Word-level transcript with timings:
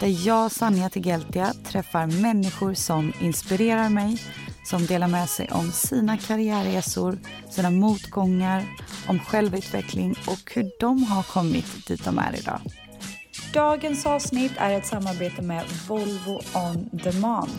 där 0.00 0.26
jag, 0.26 0.52
Sanja 0.52 0.88
Tegeltia, 0.88 1.52
träffar 1.64 2.06
människor 2.06 2.74
som 2.74 3.12
inspirerar 3.20 3.88
mig, 3.88 4.22
som 4.64 4.86
delar 4.86 5.08
med 5.08 5.28
sig 5.28 5.48
om 5.52 5.72
sina 5.72 6.16
karriärresor, 6.18 7.18
sina 7.50 7.70
motgångar, 7.70 8.64
om 9.08 9.18
självutveckling 9.18 10.14
och 10.26 10.52
hur 10.54 10.70
de 10.80 11.02
har 11.04 11.22
kommit 11.22 11.86
dit 11.86 12.04
de 12.04 12.18
är 12.18 12.38
idag. 12.38 12.60
Dagens 13.52 14.06
avsnitt 14.06 14.52
är 14.56 14.70
ett 14.78 14.86
samarbete 14.86 15.42
med 15.42 15.64
Volvo 15.88 16.40
On 16.54 16.88
Demand. 16.92 17.50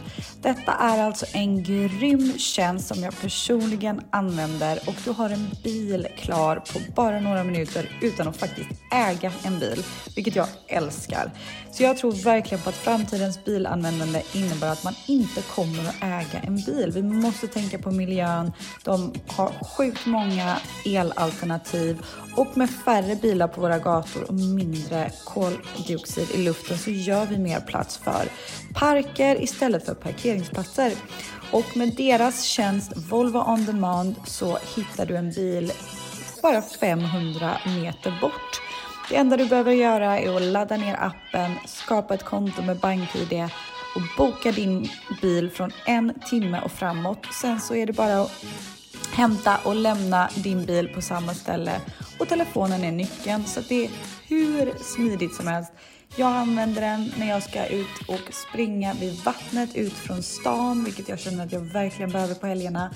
Detta 0.42 0.72
är 0.72 1.04
alltså 1.04 1.26
en 1.34 1.64
grym 1.64 2.34
tjänst 2.38 2.88
som 2.88 3.04
jag 3.04 3.22
personligen 3.22 4.02
använder 4.10 4.80
och 4.88 4.96
du 5.06 5.12
har 5.12 5.30
en 5.30 5.50
bil 5.64 6.08
klar 6.18 6.56
på 6.56 6.80
bara 6.96 7.20
några 7.20 7.44
minuter 7.44 7.90
utan 8.02 8.28
att 8.28 8.38
faktiskt 8.38 8.70
äga 8.92 9.32
en 9.44 9.60
bil, 9.60 9.84
vilket 10.16 10.36
jag 10.36 10.48
älskar. 10.68 11.32
Så 11.78 11.84
jag 11.84 11.98
tror 11.98 12.12
verkligen 12.12 12.64
på 12.64 12.70
att 12.70 12.76
framtidens 12.76 13.46
bilanvändande 13.46 14.22
innebär 14.34 14.72
att 14.72 14.84
man 14.84 14.94
inte 15.06 15.42
kommer 15.42 15.90
att 15.90 15.96
äga 16.02 16.40
en 16.44 16.56
bil. 16.56 16.92
Vi 16.94 17.04
måste 17.04 17.48
tänka 17.48 17.78
på 17.78 17.92
miljön. 17.92 18.52
De 18.84 19.14
har 19.28 19.50
sjukt 19.78 20.06
många 20.06 20.58
elalternativ 20.86 22.06
och 22.36 22.58
med 22.58 22.70
färre 22.70 23.16
bilar 23.16 23.48
på 23.48 23.62
våra 23.62 23.80
gator 23.80 24.24
och 24.24 24.34
mindre 24.34 25.12
koldioxid 25.26 26.28
i 26.34 26.38
luften 26.38 26.78
så 26.78 26.92
gör 26.92 27.26
vi 27.26 27.38
mer 27.38 27.60
plats 27.60 27.98
för 27.98 28.30
parker 28.74 29.44
istället 29.44 29.86
för 29.86 29.94
parkeringsplatser. 29.94 30.94
Och 31.52 31.78
med 31.78 31.96
deras 31.96 32.44
tjänst 32.44 32.94
Volvo 32.96 33.40
On 33.40 33.66
Demand 33.66 34.16
så 34.26 34.58
hittar 34.76 35.06
du 35.06 35.16
en 35.16 35.32
bil 35.32 35.72
bara 36.42 36.62
500 36.62 37.58
meter 37.66 38.18
bort. 38.22 38.67
Det 39.10 39.16
enda 39.16 39.38
du 39.38 39.46
behöver 39.46 39.72
göra 39.72 40.20
är 40.20 40.36
att 40.36 40.42
ladda 40.42 40.78
ner 40.78 40.96
appen, 41.00 41.52
skapa 41.66 42.14
ett 42.14 42.24
konto 42.24 42.62
med 42.62 42.80
BankID 42.80 43.50
och 43.96 44.02
boka 44.18 44.52
din 44.52 44.90
bil 45.22 45.50
från 45.52 45.72
en 45.86 46.14
timme 46.30 46.62
och 46.66 46.72
framåt. 46.72 47.26
Sen 47.42 47.60
så 47.60 47.76
är 47.76 47.86
det 47.86 47.94
bara 47.94 48.22
att 48.22 48.46
hämta 49.14 49.58
och 49.64 49.76
lämna 49.76 50.30
din 50.36 50.66
bil 50.66 50.88
på 50.88 51.02
samma 51.02 51.34
ställe 51.34 51.82
och 52.20 52.28
telefonen 52.28 52.84
är 52.84 52.92
nyckeln 52.92 53.46
så 53.46 53.62
det 53.70 53.86
är 53.86 53.92
hur 54.28 54.74
smidigt 54.84 55.36
som 55.36 55.48
helst. 55.48 55.72
Jag 56.16 56.30
använder 56.30 56.82
den 56.82 57.12
när 57.18 57.30
jag 57.30 57.44
ska 57.44 57.66
ut 57.66 58.08
och 58.08 58.34
springa 58.34 58.94
vid 58.94 59.24
vattnet 59.24 59.76
ut 59.76 59.94
från 59.94 60.24
stan, 60.24 60.84
vilket 60.84 61.10
jag 61.10 61.20
känner 61.20 61.46
att 61.46 61.52
jag 61.52 61.60
verkligen 61.60 62.12
behöver 62.12 62.36
på 62.36 62.48
helgerna. 62.48 62.92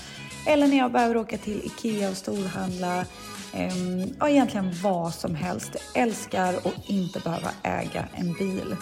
Eller 0.47 0.67
när 0.67 0.77
jag 0.77 0.91
behöver 0.91 1.17
åka 1.17 1.37
till 1.37 1.61
IKEA 1.65 2.09
och 2.09 2.17
storhandla. 2.17 3.05
Ehm, 3.53 4.13
ja, 4.19 4.29
egentligen 4.29 4.71
vad 4.83 5.13
som 5.13 5.35
helst. 5.35 5.75
Jag 5.93 6.03
älskar 6.03 6.53
att 6.53 6.89
inte 6.89 7.19
behöva 7.19 7.51
äga 7.63 8.07
en 8.15 8.33
bil. 8.33 8.75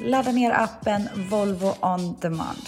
Ladda 0.00 0.32
ner 0.32 0.50
appen 0.50 1.08
Volvo 1.30 1.74
On 1.80 2.16
Demand. 2.20 2.62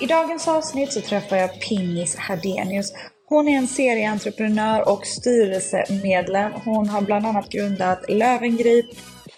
I 0.00 0.06
dagens 0.06 0.48
avsnitt 0.48 0.92
så 0.92 1.00
träffar 1.00 1.36
jag 1.36 1.60
Pingis 1.60 2.16
Hardenius. 2.16 2.92
Hon 3.28 3.48
är 3.48 3.58
en 3.58 3.68
serieentreprenör 3.68 4.88
och 4.88 5.06
styrelsemedlem. 5.06 6.52
Hon 6.64 6.88
har 6.88 7.00
bland 7.00 7.26
annat 7.26 7.48
grundat 7.48 8.04
Lövengrip, 8.08 8.86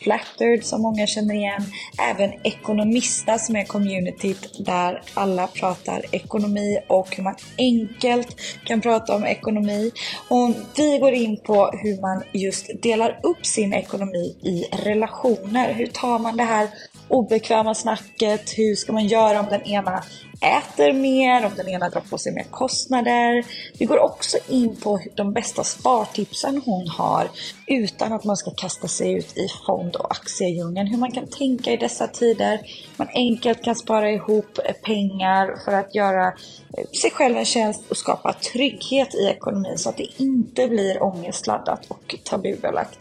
Flattered 0.03 0.65
som 0.65 0.83
många 0.83 1.07
känner 1.07 1.35
igen, 1.35 1.63
även 2.11 2.33
Ekonomista 2.43 3.39
som 3.39 3.57
är 3.57 3.65
communityt 3.65 4.67
där 4.67 5.03
alla 5.15 5.47
pratar 5.47 6.03
ekonomi 6.13 6.79
och 6.89 7.17
hur 7.17 7.23
man 7.23 7.35
enkelt 7.59 8.37
kan 8.65 8.81
prata 8.81 9.17
om 9.17 9.25
ekonomi. 9.25 9.93
Och 10.29 10.51
vi 10.77 10.99
går 10.99 11.13
in 11.13 11.37
på 11.37 11.71
hur 11.83 12.01
man 12.01 12.23
just 12.33 12.83
delar 12.83 13.21
upp 13.23 13.47
sin 13.47 13.73
ekonomi 13.73 14.37
i 14.43 14.65
relationer. 14.73 15.73
Hur 15.73 15.87
tar 15.87 16.19
man 16.19 16.37
det 16.37 16.45
här 16.45 16.69
obekväma 17.12 17.75
snacket? 17.75 18.59
Hur 18.59 18.75
ska 18.75 18.93
man 18.93 19.06
göra 19.06 19.41
om 19.41 19.47
den 19.50 19.62
ena 19.62 20.03
äter 20.43 20.93
mer, 20.93 21.47
om 21.47 21.53
den 21.56 21.69
ena 21.69 21.89
drar 21.89 22.00
på 22.00 22.19
sig 22.19 22.33
mer 22.33 22.47
kostnader. 22.50 23.45
Vi 23.78 23.84
går 23.84 23.99
också 23.99 24.39
in 24.49 24.77
på 24.77 25.00
de 25.15 25.33
bästa 25.33 25.65
spartipsen 25.65 26.62
hon 26.65 26.89
har 26.89 27.28
utan 27.67 28.12
att 28.12 28.25
man 28.25 28.37
ska 28.37 28.51
kasta 28.51 28.89
sig 28.89 29.12
ut 29.12 29.37
i 29.37 29.49
fond 29.67 29.97
och 29.97 30.11
aktiedjungeln. 30.11 30.87
Hur 30.87 30.99
man 30.99 31.12
kan 31.12 31.27
tänka 31.27 31.72
i 31.72 31.77
dessa 31.77 32.06
tider. 32.06 32.61
Man 32.97 33.09
enkelt 33.15 33.65
kan 33.65 33.77
spara 33.77 34.11
ihop 34.11 34.59
pengar 34.83 35.65
för 35.65 35.72
att 35.72 35.95
göra 35.95 36.27
eh, 36.27 36.84
sig 37.01 37.11
själv 37.11 37.37
en 37.37 37.45
tjänst 37.45 37.91
och 37.91 37.97
skapa 37.97 38.33
trygghet 38.33 39.15
i 39.15 39.27
ekonomin 39.27 39.78
så 39.78 39.89
att 39.89 39.97
det 39.97 40.06
inte 40.17 40.69
blir 40.69 41.03
ångestladdat 41.03 41.87
och 41.89 42.15
tabubelagt. 42.25 42.99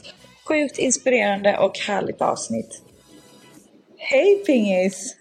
Sjukt 0.47 0.77
inspirerande 0.77 1.57
och 1.57 1.77
härligt 1.77 2.21
avsnitt. 2.21 2.81
Hej 4.03 4.43
Pingis! 4.45 5.15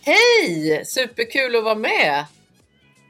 Hej! 0.00 0.84
Superkul 0.84 1.56
att 1.56 1.64
vara 1.64 1.74
med! 1.74 2.24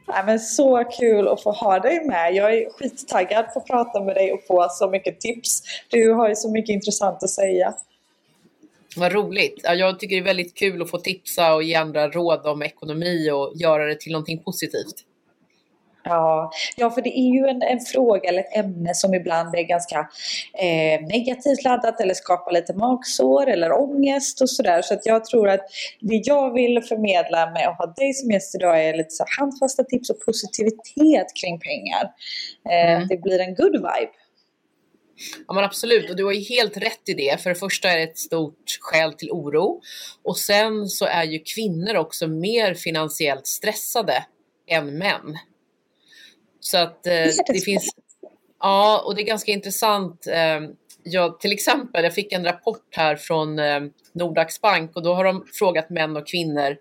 Nej, 0.09 0.25
men 0.27 0.41
så 0.41 0.85
kul 0.85 1.29
att 1.29 1.43
få 1.43 1.53
ha 1.53 1.79
dig 1.79 2.05
med. 2.05 2.35
Jag 2.35 2.57
är 2.57 2.71
skittaggad 2.71 3.53
på 3.53 3.59
att 3.61 3.67
prata 3.67 4.01
med 4.01 4.15
dig 4.15 4.33
och 4.33 4.41
få 4.47 4.67
så 4.71 4.91
mycket 4.91 5.21
tips. 5.21 5.63
Du 5.89 6.13
har 6.13 6.29
ju 6.29 6.35
så 6.35 6.51
mycket 6.51 6.73
intressant 6.73 7.23
att 7.23 7.31
säga. 7.31 7.75
Vad 8.97 9.13
roligt. 9.13 9.61
Ja, 9.63 9.75
jag 9.75 9.99
tycker 9.99 10.17
det 10.17 10.23
är 10.23 10.25
väldigt 10.25 10.55
kul 10.55 10.83
att 10.83 10.91
få 10.91 10.99
tipsa 10.99 11.55
och 11.55 11.63
ge 11.63 11.75
andra 11.75 12.09
råd 12.09 12.47
om 12.47 12.63
ekonomi 12.63 13.31
och 13.31 13.53
göra 13.55 13.87
det 13.87 14.01
till 14.01 14.13
någonting 14.13 14.39
positivt. 14.39 15.05
Ja, 16.09 16.51
ja 16.77 16.91
för 16.91 17.03
det 17.03 17.19
är 17.19 17.33
ju 17.35 17.47
en, 17.47 17.63
en 17.63 17.81
fråga 17.81 18.29
eller 18.29 18.41
ett 18.41 18.57
ämne 18.57 18.95
som 18.95 19.15
ibland 19.15 19.55
är 19.55 19.63
ganska 19.63 19.99
eh, 20.59 21.07
negativt 21.07 21.65
laddat 21.65 22.01
eller 22.01 22.15
skapar 22.15 22.53
lite 22.53 22.75
magsår 22.75 23.49
eller 23.49 23.73
ångest 23.73 24.41
och 24.41 24.51
sådär. 24.51 24.83
Så 24.83 24.95
att 24.95 25.07
jag 25.07 25.25
tror 25.25 25.49
att 25.49 25.67
det 26.01 26.21
jag 26.25 26.55
vill 26.55 26.83
förmedla 26.83 27.51
med 27.51 27.69
att 27.69 27.79
ha 27.79 27.87
dig 27.87 28.15
som 28.15 28.31
gäst 28.31 28.55
idag 28.55 28.85
är 28.85 28.97
lite 28.97 29.11
så 29.11 29.25
handfasta 29.39 29.85
tips 29.85 30.11
och 30.11 30.21
positivitet 30.27 31.27
kring 31.41 31.61
pengar. 31.61 32.11
Eh, 32.71 32.97
Mm. 32.97 33.09
Det 33.09 33.17
blir 33.17 33.41
en 33.41 33.55
good 33.55 33.73
vibe. 33.73 34.13
Ja 35.49 35.55
men 35.55 35.65
absolut, 35.65 36.11
och 36.11 36.17
du 36.17 36.25
har 36.25 36.33
ju 36.33 36.41
helt 36.41 36.77
rätt 36.77 37.09
i 37.09 37.15
det. 37.15 37.43
För 37.43 37.51
det 37.51 37.57
första 37.57 37.89
är 37.89 37.97
det 37.97 38.03
ett 38.03 38.19
stort 38.19 38.79
skäl 38.81 39.13
till 39.13 39.31
oro. 39.31 39.81
Och 40.25 40.37
sen 40.37 40.87
så 40.87 41.05
är 41.05 41.25
ju 41.25 41.39
kvinnor 41.39 41.97
också 41.97 42.27
mer 42.27 42.75
finansiellt 42.75 43.47
stressade 43.47 44.25
än 44.71 44.99
män. 44.99 45.39
Så 46.67 46.79
att 46.79 47.07
eh, 47.07 47.13
det 47.47 47.65
finns... 47.65 47.91
Ja, 48.61 49.03
och 49.07 49.15
det 49.15 49.23
är 49.23 49.27
ganska 49.27 49.53
intressant. 49.53 50.27
Eh, 50.27 50.61
jag, 51.03 51.41
till 51.41 51.53
exempel, 51.53 52.05
jag 52.05 52.15
fick 52.15 52.33
en 52.33 52.45
rapport 52.45 52.89
här 52.91 53.17
från 53.17 53.59
eh, 53.59 53.81
Nordax 54.13 54.61
Bank 54.61 54.97
och 54.97 55.03
då 55.03 55.15
har 55.15 55.25
de 55.25 55.47
frågat 55.55 55.91
män 55.91 56.17
och 56.17 56.27
kvinnor 56.27 56.77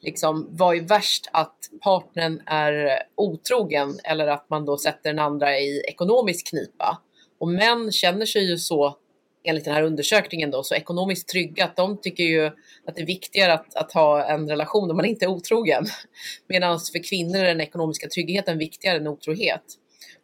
liksom, 0.00 0.48
vad 0.50 0.76
är 0.76 0.80
värst 0.80 1.28
att 1.32 1.56
partnern 1.82 2.42
är 2.46 3.02
otrogen 3.14 3.98
eller 4.04 4.26
att 4.26 4.50
man 4.50 4.64
då 4.64 4.78
sätter 4.78 5.10
den 5.10 5.18
andra 5.18 5.58
i 5.58 5.82
ekonomisk 5.88 6.50
knipa? 6.50 7.02
Och 7.38 7.48
män 7.48 7.92
känner 7.92 8.26
sig 8.26 8.50
ju 8.50 8.58
så, 8.58 8.96
enligt 9.46 9.64
den 9.64 9.74
här 9.74 9.82
undersökningen 9.82 10.50
då, 10.50 10.62
så 10.62 10.74
ekonomiskt 10.74 11.28
trygga 11.28 11.64
att 11.64 11.76
de 11.76 12.00
tycker 12.00 12.24
ju 12.24 12.46
att 12.86 12.94
det 12.94 13.02
är 13.02 13.06
viktigare 13.06 13.52
att, 13.52 13.76
att 13.76 13.92
ha 13.92 14.24
en 14.24 14.48
relation 14.48 14.90
om 14.90 14.96
man 14.96 15.06
inte 15.06 15.24
är 15.24 15.28
otrogen. 15.28 15.86
Medan 16.48 16.80
för 16.92 17.08
kvinnor 17.08 17.36
är 17.36 17.44
den 17.44 17.60
ekonomiska 17.60 18.08
tryggheten 18.08 18.58
viktigare 18.58 18.96
än 18.96 19.06
otrohet. 19.06 19.62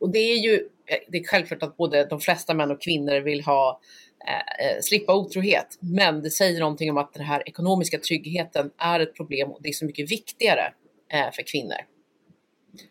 Och 0.00 0.10
det 0.10 0.18
är 0.18 0.36
ju 0.36 0.68
det 1.08 1.18
är 1.18 1.24
självklart 1.24 1.62
att 1.62 1.76
både 1.76 2.04
de 2.04 2.20
flesta 2.20 2.54
män 2.54 2.70
och 2.70 2.82
kvinnor 2.82 3.20
vill 3.20 3.44
ha 3.44 3.80
eh, 4.28 4.80
slippa 4.80 5.14
otrohet. 5.14 5.78
Men 5.80 6.22
det 6.22 6.30
säger 6.30 6.60
någonting 6.60 6.90
om 6.90 6.98
att 6.98 7.14
den 7.14 7.24
här 7.24 7.48
ekonomiska 7.48 7.98
tryggheten 7.98 8.70
är 8.78 9.00
ett 9.00 9.14
problem 9.14 9.50
och 9.50 9.58
det 9.62 9.68
är 9.68 9.72
så 9.72 9.84
mycket 9.84 10.10
viktigare 10.10 10.72
eh, 11.12 11.32
för 11.32 11.42
kvinnor. 11.42 11.78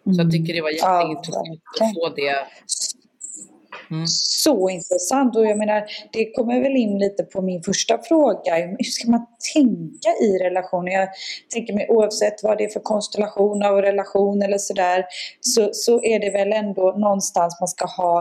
Så 0.03 0.21
jag 0.21 0.31
tycker 0.31 0.53
det 0.53 0.61
var 0.61 0.69
jätteintressant 0.69 1.61
Ja, 1.79 1.85
att 1.85 1.93
få 1.93 2.09
det 2.09 2.47
Mm. 3.91 4.07
Så 4.07 4.69
intressant 4.69 5.35
och 5.35 5.45
jag 5.45 5.57
menar 5.57 5.83
det 6.11 6.31
kommer 6.31 6.61
väl 6.61 6.75
in 6.75 6.99
lite 6.99 7.23
på 7.23 7.41
min 7.41 7.63
första 7.63 7.97
fråga. 7.97 8.55
Hur 8.55 8.83
ska 8.83 9.11
man 9.11 9.25
tänka 9.53 10.09
i 10.21 10.37
relationer? 10.37 10.91
Jag 10.91 11.09
tänker 11.53 11.73
mig 11.73 11.87
oavsett 11.89 12.43
vad 12.43 12.57
det 12.57 12.63
är 12.63 12.69
för 12.69 12.79
konstellation 12.79 13.63
av 13.63 13.81
relation 13.81 14.41
eller 14.41 14.57
sådär 14.57 15.05
så, 15.41 15.69
så 15.73 16.03
är 16.03 16.19
det 16.19 16.29
väl 16.29 16.53
ändå 16.53 16.91
någonstans 16.97 17.57
man 17.59 17.67
ska 17.67 17.85
ha 17.85 18.17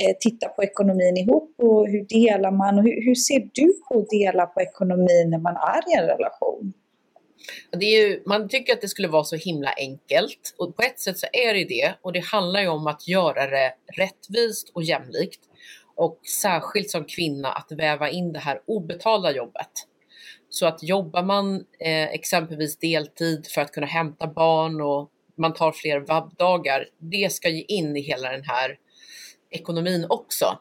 eh, 0.00 0.16
titta 0.20 0.48
på 0.48 0.62
ekonomin 0.62 1.16
ihop 1.16 1.54
och 1.62 1.88
hur 1.88 2.04
delar 2.04 2.50
man 2.50 2.78
och 2.78 2.84
hur, 2.84 3.04
hur 3.06 3.14
ser 3.14 3.48
du 3.52 3.72
på 3.88 3.98
att 3.98 4.08
dela 4.10 4.46
på 4.46 4.60
ekonomin 4.60 5.30
när 5.30 5.38
man 5.38 5.56
är 5.56 5.92
i 5.92 5.98
en 5.98 6.06
relation? 6.06 6.72
Det 7.80 7.84
är 7.84 8.08
ju, 8.08 8.22
man 8.26 8.48
tycker 8.48 8.72
att 8.72 8.80
det 8.80 8.88
skulle 8.88 9.08
vara 9.08 9.24
så 9.24 9.36
himla 9.36 9.72
enkelt 9.76 10.54
och 10.58 10.76
på 10.76 10.82
ett 10.82 11.00
sätt 11.00 11.18
så 11.18 11.26
är 11.32 11.54
det 11.54 11.64
det 11.64 11.94
och 12.02 12.12
det 12.12 12.24
handlar 12.24 12.60
ju 12.60 12.68
om 12.68 12.86
att 12.86 13.08
göra 13.08 13.46
det 13.46 13.74
rättvist 13.96 14.70
och 14.74 14.82
jämlikt 14.82 15.40
och 15.96 16.20
särskilt 16.42 16.90
som 16.90 17.04
kvinna 17.04 17.52
att 17.52 17.72
väva 17.72 18.10
in 18.10 18.32
det 18.32 18.38
här 18.38 18.60
obetalda 18.66 19.32
jobbet. 19.32 19.70
Så 20.48 20.66
att 20.66 20.82
jobbar 20.82 21.22
man 21.22 21.64
eh, 21.80 22.08
exempelvis 22.08 22.78
deltid 22.78 23.46
för 23.46 23.60
att 23.60 23.72
kunna 23.72 23.86
hämta 23.86 24.26
barn 24.26 24.80
och 24.80 25.10
man 25.36 25.54
tar 25.54 25.72
fler 25.72 26.00
vabbdagar, 26.00 26.88
det 26.98 27.32
ska 27.32 27.48
ju 27.48 27.62
in 27.62 27.96
i 27.96 28.00
hela 28.00 28.30
den 28.30 28.44
här 28.44 28.78
ekonomin 29.50 30.06
också. 30.08 30.58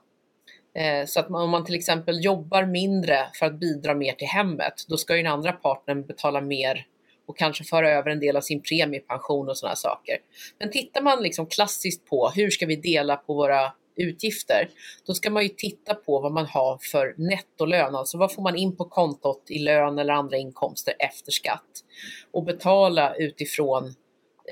Eh, 0.75 1.05
så 1.05 1.19
att 1.19 1.29
man, 1.29 1.41
om 1.41 1.49
man 1.49 1.65
till 1.65 1.75
exempel 1.75 2.23
jobbar 2.25 2.65
mindre 2.65 3.19
för 3.39 3.45
att 3.45 3.59
bidra 3.59 3.93
mer 3.93 4.13
till 4.13 4.27
hemmet, 4.27 4.73
då 4.87 4.97
ska 4.97 5.15
ju 5.17 5.23
den 5.23 5.31
andra 5.31 5.51
partnern 5.51 6.05
betala 6.05 6.41
mer 6.41 6.85
och 7.25 7.37
kanske 7.37 7.63
föra 7.63 7.91
över 7.91 8.11
en 8.11 8.19
del 8.19 8.37
av 8.37 8.41
sin 8.41 8.61
premiepension 8.61 9.49
och 9.49 9.57
sådana 9.57 9.75
saker. 9.75 10.17
Men 10.59 10.71
tittar 10.71 11.01
man 11.01 11.23
liksom 11.23 11.47
klassiskt 11.47 12.05
på 12.05 12.29
hur 12.35 12.49
ska 12.49 12.65
vi 12.65 12.75
dela 12.75 13.15
på 13.15 13.33
våra 13.33 13.73
utgifter, 13.95 14.69
då 15.05 15.13
ska 15.13 15.29
man 15.29 15.43
ju 15.43 15.49
titta 15.49 15.93
på 15.93 16.19
vad 16.19 16.31
man 16.31 16.45
har 16.45 16.77
för 16.91 17.15
nettolön, 17.17 17.95
alltså 17.95 18.17
vad 18.17 18.33
får 18.33 18.41
man 18.43 18.55
in 18.55 18.75
på 18.75 18.85
kontot 18.85 19.43
i 19.49 19.59
lön 19.59 19.99
eller 19.99 20.13
andra 20.13 20.37
inkomster 20.37 20.93
efter 20.99 21.31
skatt 21.31 21.83
och 22.31 22.43
betala 22.43 23.15
utifrån 23.15 23.85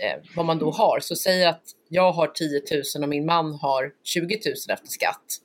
eh, 0.01 0.19
vad 0.35 0.45
man 0.45 0.59
då 0.59 0.71
har. 0.71 0.99
Så 0.99 1.15
säg 1.15 1.45
att 1.45 1.63
jag 1.89 2.11
har 2.11 2.27
10 2.27 2.61
000 2.95 3.03
och 3.03 3.09
min 3.09 3.25
man 3.25 3.53
har 3.53 3.93
20 4.03 4.21
000 4.45 4.53
efter 4.69 4.87
skatt 4.87 5.41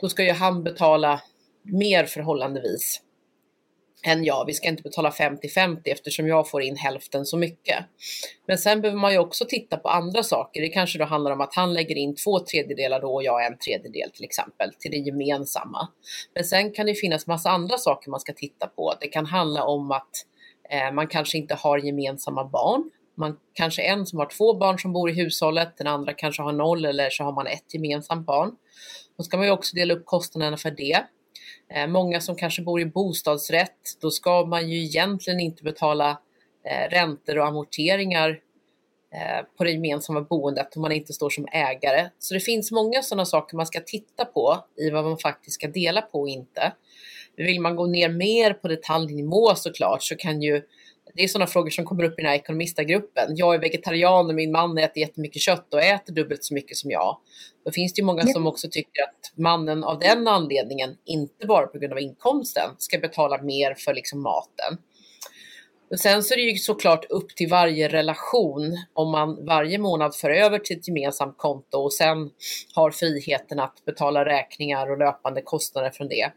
då 0.00 0.08
ska 0.08 0.24
ju 0.24 0.30
han 0.30 0.64
betala 0.64 1.20
mer 1.62 2.04
förhållandevis 2.04 3.00
än 4.02 4.24
jag. 4.24 4.44
Vi 4.46 4.54
ska 4.54 4.68
inte 4.68 4.82
betala 4.82 5.10
50-50 5.10 5.80
eftersom 5.84 6.28
jag 6.28 6.50
får 6.50 6.62
in 6.62 6.76
hälften 6.76 7.26
så 7.26 7.36
mycket. 7.36 7.84
Men 8.46 8.58
sen 8.58 8.80
behöver 8.80 9.00
man 9.00 9.12
ju 9.12 9.18
också 9.18 9.44
titta 9.44 9.76
på 9.76 9.88
andra 9.88 10.22
saker. 10.22 10.60
Det 10.60 10.68
kanske 10.68 10.98
då 10.98 11.04
handlar 11.04 11.30
om 11.30 11.40
att 11.40 11.54
han 11.54 11.74
lägger 11.74 11.96
in 11.96 12.14
två 12.14 12.40
tredjedelar 12.40 13.00
då 13.00 13.14
och 13.14 13.24
jag 13.24 13.46
en 13.46 13.58
tredjedel 13.58 14.10
till 14.10 14.24
exempel 14.24 14.72
till 14.78 14.90
det 14.90 14.96
gemensamma. 14.96 15.88
Men 16.34 16.44
sen 16.44 16.72
kan 16.72 16.86
det 16.86 16.94
finnas 16.94 17.26
massa 17.26 17.50
andra 17.50 17.78
saker 17.78 18.10
man 18.10 18.20
ska 18.20 18.32
titta 18.32 18.66
på. 18.66 18.94
Det 19.00 19.06
kan 19.06 19.26
handla 19.26 19.64
om 19.64 19.90
att 19.90 20.10
eh, 20.70 20.92
man 20.92 21.08
kanske 21.08 21.38
inte 21.38 21.54
har 21.54 21.78
gemensamma 21.78 22.44
barn. 22.44 22.90
Man 23.18 23.36
kanske 23.52 23.82
är 23.82 23.92
en 23.92 24.06
som 24.06 24.18
har 24.18 24.26
två 24.26 24.54
barn 24.54 24.78
som 24.78 24.92
bor 24.92 25.10
i 25.10 25.12
hushållet, 25.12 25.76
den 25.76 25.86
andra 25.86 26.12
kanske 26.12 26.42
har 26.42 26.52
noll 26.52 26.84
eller 26.84 27.10
så 27.10 27.24
har 27.24 27.32
man 27.32 27.46
ett 27.46 27.74
gemensamt 27.74 28.26
barn. 28.26 28.50
Då 29.16 29.24
ska 29.24 29.36
man 29.36 29.46
ju 29.46 29.52
också 29.52 29.76
dela 29.76 29.94
upp 29.94 30.06
kostnaderna 30.06 30.56
för 30.56 30.70
det. 30.70 31.04
Eh, 31.68 31.86
många 31.86 32.20
som 32.20 32.36
kanske 32.36 32.62
bor 32.62 32.80
i 32.80 32.86
bostadsrätt, 32.86 33.98
då 34.00 34.10
ska 34.10 34.44
man 34.44 34.70
ju 34.70 34.82
egentligen 34.84 35.40
inte 35.40 35.62
betala 35.62 36.10
eh, 36.64 36.90
räntor 36.90 37.38
och 37.38 37.46
amorteringar 37.46 38.40
eh, 39.14 39.46
på 39.58 39.64
det 39.64 39.70
gemensamma 39.70 40.20
boendet 40.20 40.76
om 40.76 40.82
man 40.82 40.92
inte 40.92 41.12
står 41.12 41.30
som 41.30 41.46
ägare. 41.52 42.10
Så 42.18 42.34
det 42.34 42.40
finns 42.40 42.72
många 42.72 43.02
sådana 43.02 43.24
saker 43.24 43.56
man 43.56 43.66
ska 43.66 43.80
titta 43.80 44.24
på 44.24 44.64
i 44.76 44.90
vad 44.90 45.04
man 45.04 45.18
faktiskt 45.18 45.54
ska 45.54 45.68
dela 45.68 46.02
på 46.02 46.20
och 46.20 46.28
inte. 46.28 46.72
Vill 47.36 47.60
man 47.60 47.76
gå 47.76 47.86
ner 47.86 48.08
mer 48.08 48.52
på 48.52 48.68
detaljnivå 48.68 49.54
såklart 49.54 50.02
så 50.02 50.16
kan 50.16 50.42
ju 50.42 50.62
det 51.16 51.24
är 51.24 51.28
sådana 51.28 51.46
frågor 51.46 51.70
som 51.70 51.84
kommer 51.84 52.04
upp 52.04 52.18
i 52.18 52.22
den 52.22 52.30
här 52.30 52.36
ekonomistagruppen. 52.36 53.36
Jag 53.36 53.54
är 53.54 53.58
vegetarian 53.58 54.28
och 54.28 54.34
min 54.34 54.52
man 54.52 54.78
äter 54.78 54.98
jättemycket 54.98 55.42
kött 55.42 55.74
och 55.74 55.82
äter 55.82 56.14
dubbelt 56.14 56.44
så 56.44 56.54
mycket 56.54 56.76
som 56.76 56.90
jag. 56.90 57.18
Då 57.64 57.70
finns 57.70 57.92
det 57.92 58.00
ju 58.00 58.06
många 58.06 58.22
som 58.26 58.46
också 58.46 58.68
tycker 58.70 59.02
att 59.02 59.38
mannen 59.38 59.84
av 59.84 59.98
den 59.98 60.28
anledningen, 60.28 60.96
inte 61.04 61.46
bara 61.46 61.66
på 61.66 61.78
grund 61.78 61.92
av 61.92 62.00
inkomsten, 62.00 62.70
ska 62.78 62.98
betala 62.98 63.42
mer 63.42 63.74
för 63.74 63.94
liksom 63.94 64.22
maten. 64.22 64.78
Och 65.90 66.00
sen 66.00 66.22
så 66.22 66.34
är 66.34 66.36
det 66.36 66.42
ju 66.42 66.56
såklart 66.56 67.04
upp 67.10 67.28
till 67.36 67.48
varje 67.48 67.88
relation 67.88 68.78
om 68.92 69.10
man 69.10 69.46
varje 69.46 69.78
månad 69.78 70.14
för 70.14 70.30
över 70.30 70.58
till 70.58 70.76
ett 70.76 70.88
gemensamt 70.88 71.38
konto 71.38 71.78
och 71.78 71.92
sen 71.92 72.30
har 72.74 72.90
friheten 72.90 73.60
att 73.60 73.84
betala 73.84 74.24
räkningar 74.24 74.90
och 74.90 74.98
löpande 74.98 75.42
kostnader 75.42 75.90
från 75.90 76.08
det. 76.08 76.30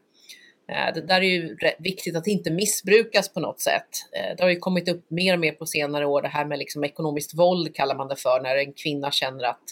Eh, 0.69 0.93
det 0.93 1.01
där 1.01 1.21
är 1.21 1.29
ju 1.29 1.57
viktigt 1.79 2.15
att 2.15 2.27
inte 2.27 2.51
missbrukas 2.51 3.33
på 3.33 3.39
något 3.39 3.59
sätt. 3.59 3.89
Eh, 4.11 4.35
det 4.37 4.43
har 4.43 4.49
ju 4.49 4.55
kommit 4.55 4.89
upp 4.89 5.05
mer 5.09 5.33
och 5.33 5.39
mer 5.39 5.51
på 5.51 5.65
senare 5.65 6.05
år, 6.05 6.21
det 6.21 6.27
här 6.27 6.45
med 6.45 6.59
liksom 6.59 6.83
ekonomiskt 6.83 7.33
våld 7.33 7.75
kallar 7.75 7.95
man 7.95 8.07
det 8.07 8.15
för, 8.15 8.41
när 8.43 8.55
en 8.55 8.73
kvinna 8.73 9.11
känner 9.11 9.43
att 9.43 9.63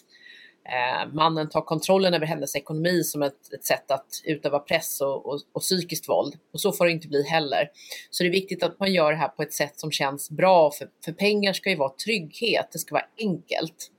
eh, 0.70 1.14
mannen 1.14 1.50
tar 1.50 1.62
kontrollen 1.62 2.14
över 2.14 2.26
hennes 2.26 2.56
ekonomi 2.56 3.04
som 3.04 3.24
ett, 3.24 3.54
ett 3.54 3.66
sätt 3.66 3.92
att 3.92 4.22
utöva 4.24 4.60
press 4.60 5.02
och, 5.02 5.26
och, 5.26 5.40
och, 5.54 5.62
psykiskt 5.62 6.10
våld. 6.10 6.36
Och 6.54 6.62
så 6.62 6.72
får 6.72 6.86
det 6.86 6.92
inte 6.92 7.08
bli 7.08 7.24
heller. 7.24 7.70
Så 8.10 8.24
det 8.24 8.30
är 8.30 8.32
viktigt 8.32 8.64
att 8.64 8.80
man 8.80 8.94
gör 8.94 9.12
det 9.12 9.18
här 9.18 9.28
på 9.28 9.44
ett 9.44 9.54
sätt 9.54 9.80
som 9.80 9.92
känns 9.92 10.30
bra, 10.30 10.72
för, 10.72 10.88
för 11.06 11.12
pengar 11.12 11.54
ska 11.54 11.70
ju 11.70 11.76
vara 11.76 11.94
trygghet, 12.06 12.68
det 12.72 12.80
ska 12.80 12.96
vara 12.96 13.08
enkelt. 13.20 13.92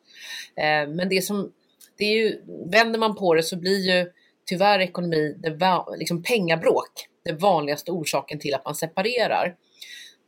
men 0.88 1.08
det 1.08 1.22
som, 1.22 1.52
det 1.98 2.04
är 2.04 2.16
ju, 2.16 2.42
vänder 2.70 2.98
man 2.98 3.14
på 3.16 3.34
det 3.34 3.42
så 3.42 3.56
blir 3.56 3.78
ju 3.78 4.12
tyvärr 4.48 4.78
ekonomi, 4.78 5.36
det 5.38 5.84
liksom 5.98 6.22
pengabråk, 6.22 7.06
den 7.24 7.38
vanligaste 7.38 7.90
orsaken 7.90 8.38
till 8.38 8.54
att 8.54 8.64
man 8.64 8.74
separerar. 8.74 9.54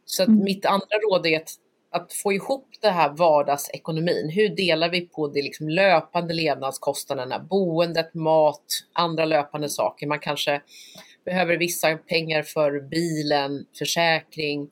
Så 0.04 0.22
mm. 0.22 0.44
mitt 0.44 0.66
andra 0.66 0.98
råd 1.10 1.26
är 1.26 1.36
att, 1.36 1.50
att, 1.90 2.12
få 2.12 2.32
ihop 2.32 2.68
det 2.80 2.90
här 2.90 3.10
vardagsekonomin. 3.10 4.30
Hur 4.30 4.48
delar 4.48 4.88
vi 4.88 5.00
på 5.00 5.28
de 5.28 5.42
liksom 5.42 5.68
löpande 5.68 6.34
levnadskostnaderna, 6.34 7.38
boendet, 7.38 8.14
mat, 8.14 8.64
andra 8.92 9.24
löpande 9.24 9.68
saker. 9.68 10.06
Man 10.06 10.20
kanske 10.20 10.62
behöver 11.24 11.56
vissa 11.56 11.96
pengar 11.96 12.42
för 12.42 12.88
bilen, 12.88 13.66
försäkring, 13.78 14.70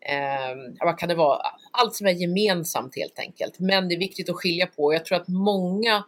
eh, 0.00 0.84
vad 0.84 0.98
kan 0.98 1.08
det 1.08 1.14
vara? 1.14 1.40
Allt 1.72 1.94
som 1.94 2.06
är 2.06 2.12
gemensamt 2.12 2.96
helt 2.96 3.18
enkelt. 3.18 3.58
Men 3.58 3.88
det 3.88 3.94
är 3.94 3.98
viktigt 3.98 4.30
att 4.30 4.36
skilja 4.36 4.66
på. 4.66 4.94
Jag 4.94 5.04
tror 5.04 5.18
att 5.18 5.28
många 5.28 6.04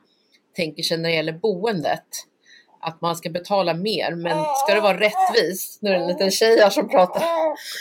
tänker 0.56 0.82
sig 0.82 0.98
när 0.98 1.08
det 1.08 1.14
gäller 1.14 1.32
boendet 1.32 2.06
att 2.86 3.00
man 3.00 3.16
ska 3.16 3.30
betala 3.30 3.74
mer. 3.74 4.14
Men 4.14 4.44
ska 4.56 4.74
det 4.74 4.80
vara 4.80 5.00
rättvist, 5.00 5.82
nu 5.82 5.90
är 5.90 5.94
det 5.94 6.00
en 6.00 6.08
liten 6.08 6.30
tjej 6.30 6.60
här 6.60 6.70
som 6.70 6.88
pratar. 6.88 7.22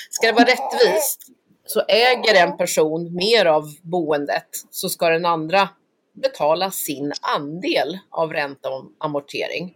Ska 0.09 0.27
det 0.27 0.33
vara 0.33 0.45
rättvist 0.45 1.21
så 1.65 1.81
äger 1.87 2.35
en 2.35 2.57
person 2.57 3.15
mer 3.15 3.45
av 3.45 3.63
boendet 3.81 4.47
så 4.71 4.89
ska 4.89 5.09
den 5.09 5.25
andra 5.25 5.69
betala 6.13 6.71
sin 6.71 7.13
andel 7.21 7.99
av 8.09 8.33
ränta 8.33 8.69
och 8.69 8.85
amortering. 8.97 9.73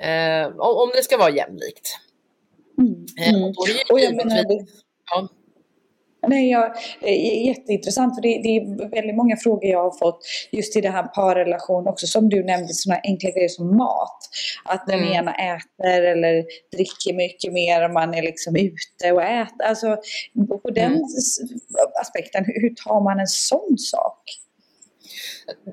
Eh, 0.00 0.46
om 0.58 0.90
det 0.94 1.02
ska 1.02 1.16
vara 1.16 1.30
jämlikt. 1.30 1.98
Mm. 2.78 3.06
Eh, 3.18 3.44
och, 3.44 3.54
då 3.56 3.62
är 3.62 3.66
det 3.66 3.72
ju 3.72 3.92
och 3.92 4.00
jag 4.00 4.16
menar, 4.16 4.44
ja. 5.10 5.28
Nej, 6.28 6.50
ja, 6.50 6.74
jätteintressant, 7.46 8.14
för 8.14 8.22
det, 8.22 8.40
det, 8.42 8.56
är 8.56 8.88
väldigt 8.88 9.16
många 9.16 9.36
frågor 9.36 9.64
jag 9.64 9.82
har 9.82 9.98
fått 9.98 10.26
just 10.50 10.76
i 10.76 10.80
det 10.80 10.90
här 10.90 11.02
parrelation 11.02 11.88
också, 11.88 12.06
som 12.06 12.28
du 12.28 12.44
nämnde, 12.44 12.74
sådana 12.74 13.00
enkla 13.04 13.30
grejer 13.30 13.48
som 13.48 13.76
mat. 13.76 14.18
Att 14.64 14.86
den 14.86 14.98
mm. 14.98 15.12
ena 15.12 15.34
äter 15.34 16.02
eller 16.02 16.44
dricker 16.76 17.14
mycket 17.14 17.52
mer 17.52 17.84
om 17.84 17.92
man 17.92 18.14
är 18.14 18.22
liksom 18.22 18.56
ute 18.56 19.12
och 19.12 19.22
äter. 19.22 19.64
Alltså, 19.64 19.96
på 20.62 20.70
den 20.70 20.92
mm. 20.92 21.02
aspekten, 22.00 22.44
hur 22.46 22.74
tar 22.74 23.00
man 23.00 23.20
en 23.20 23.26
sån 23.26 23.78
sak? 23.78 24.40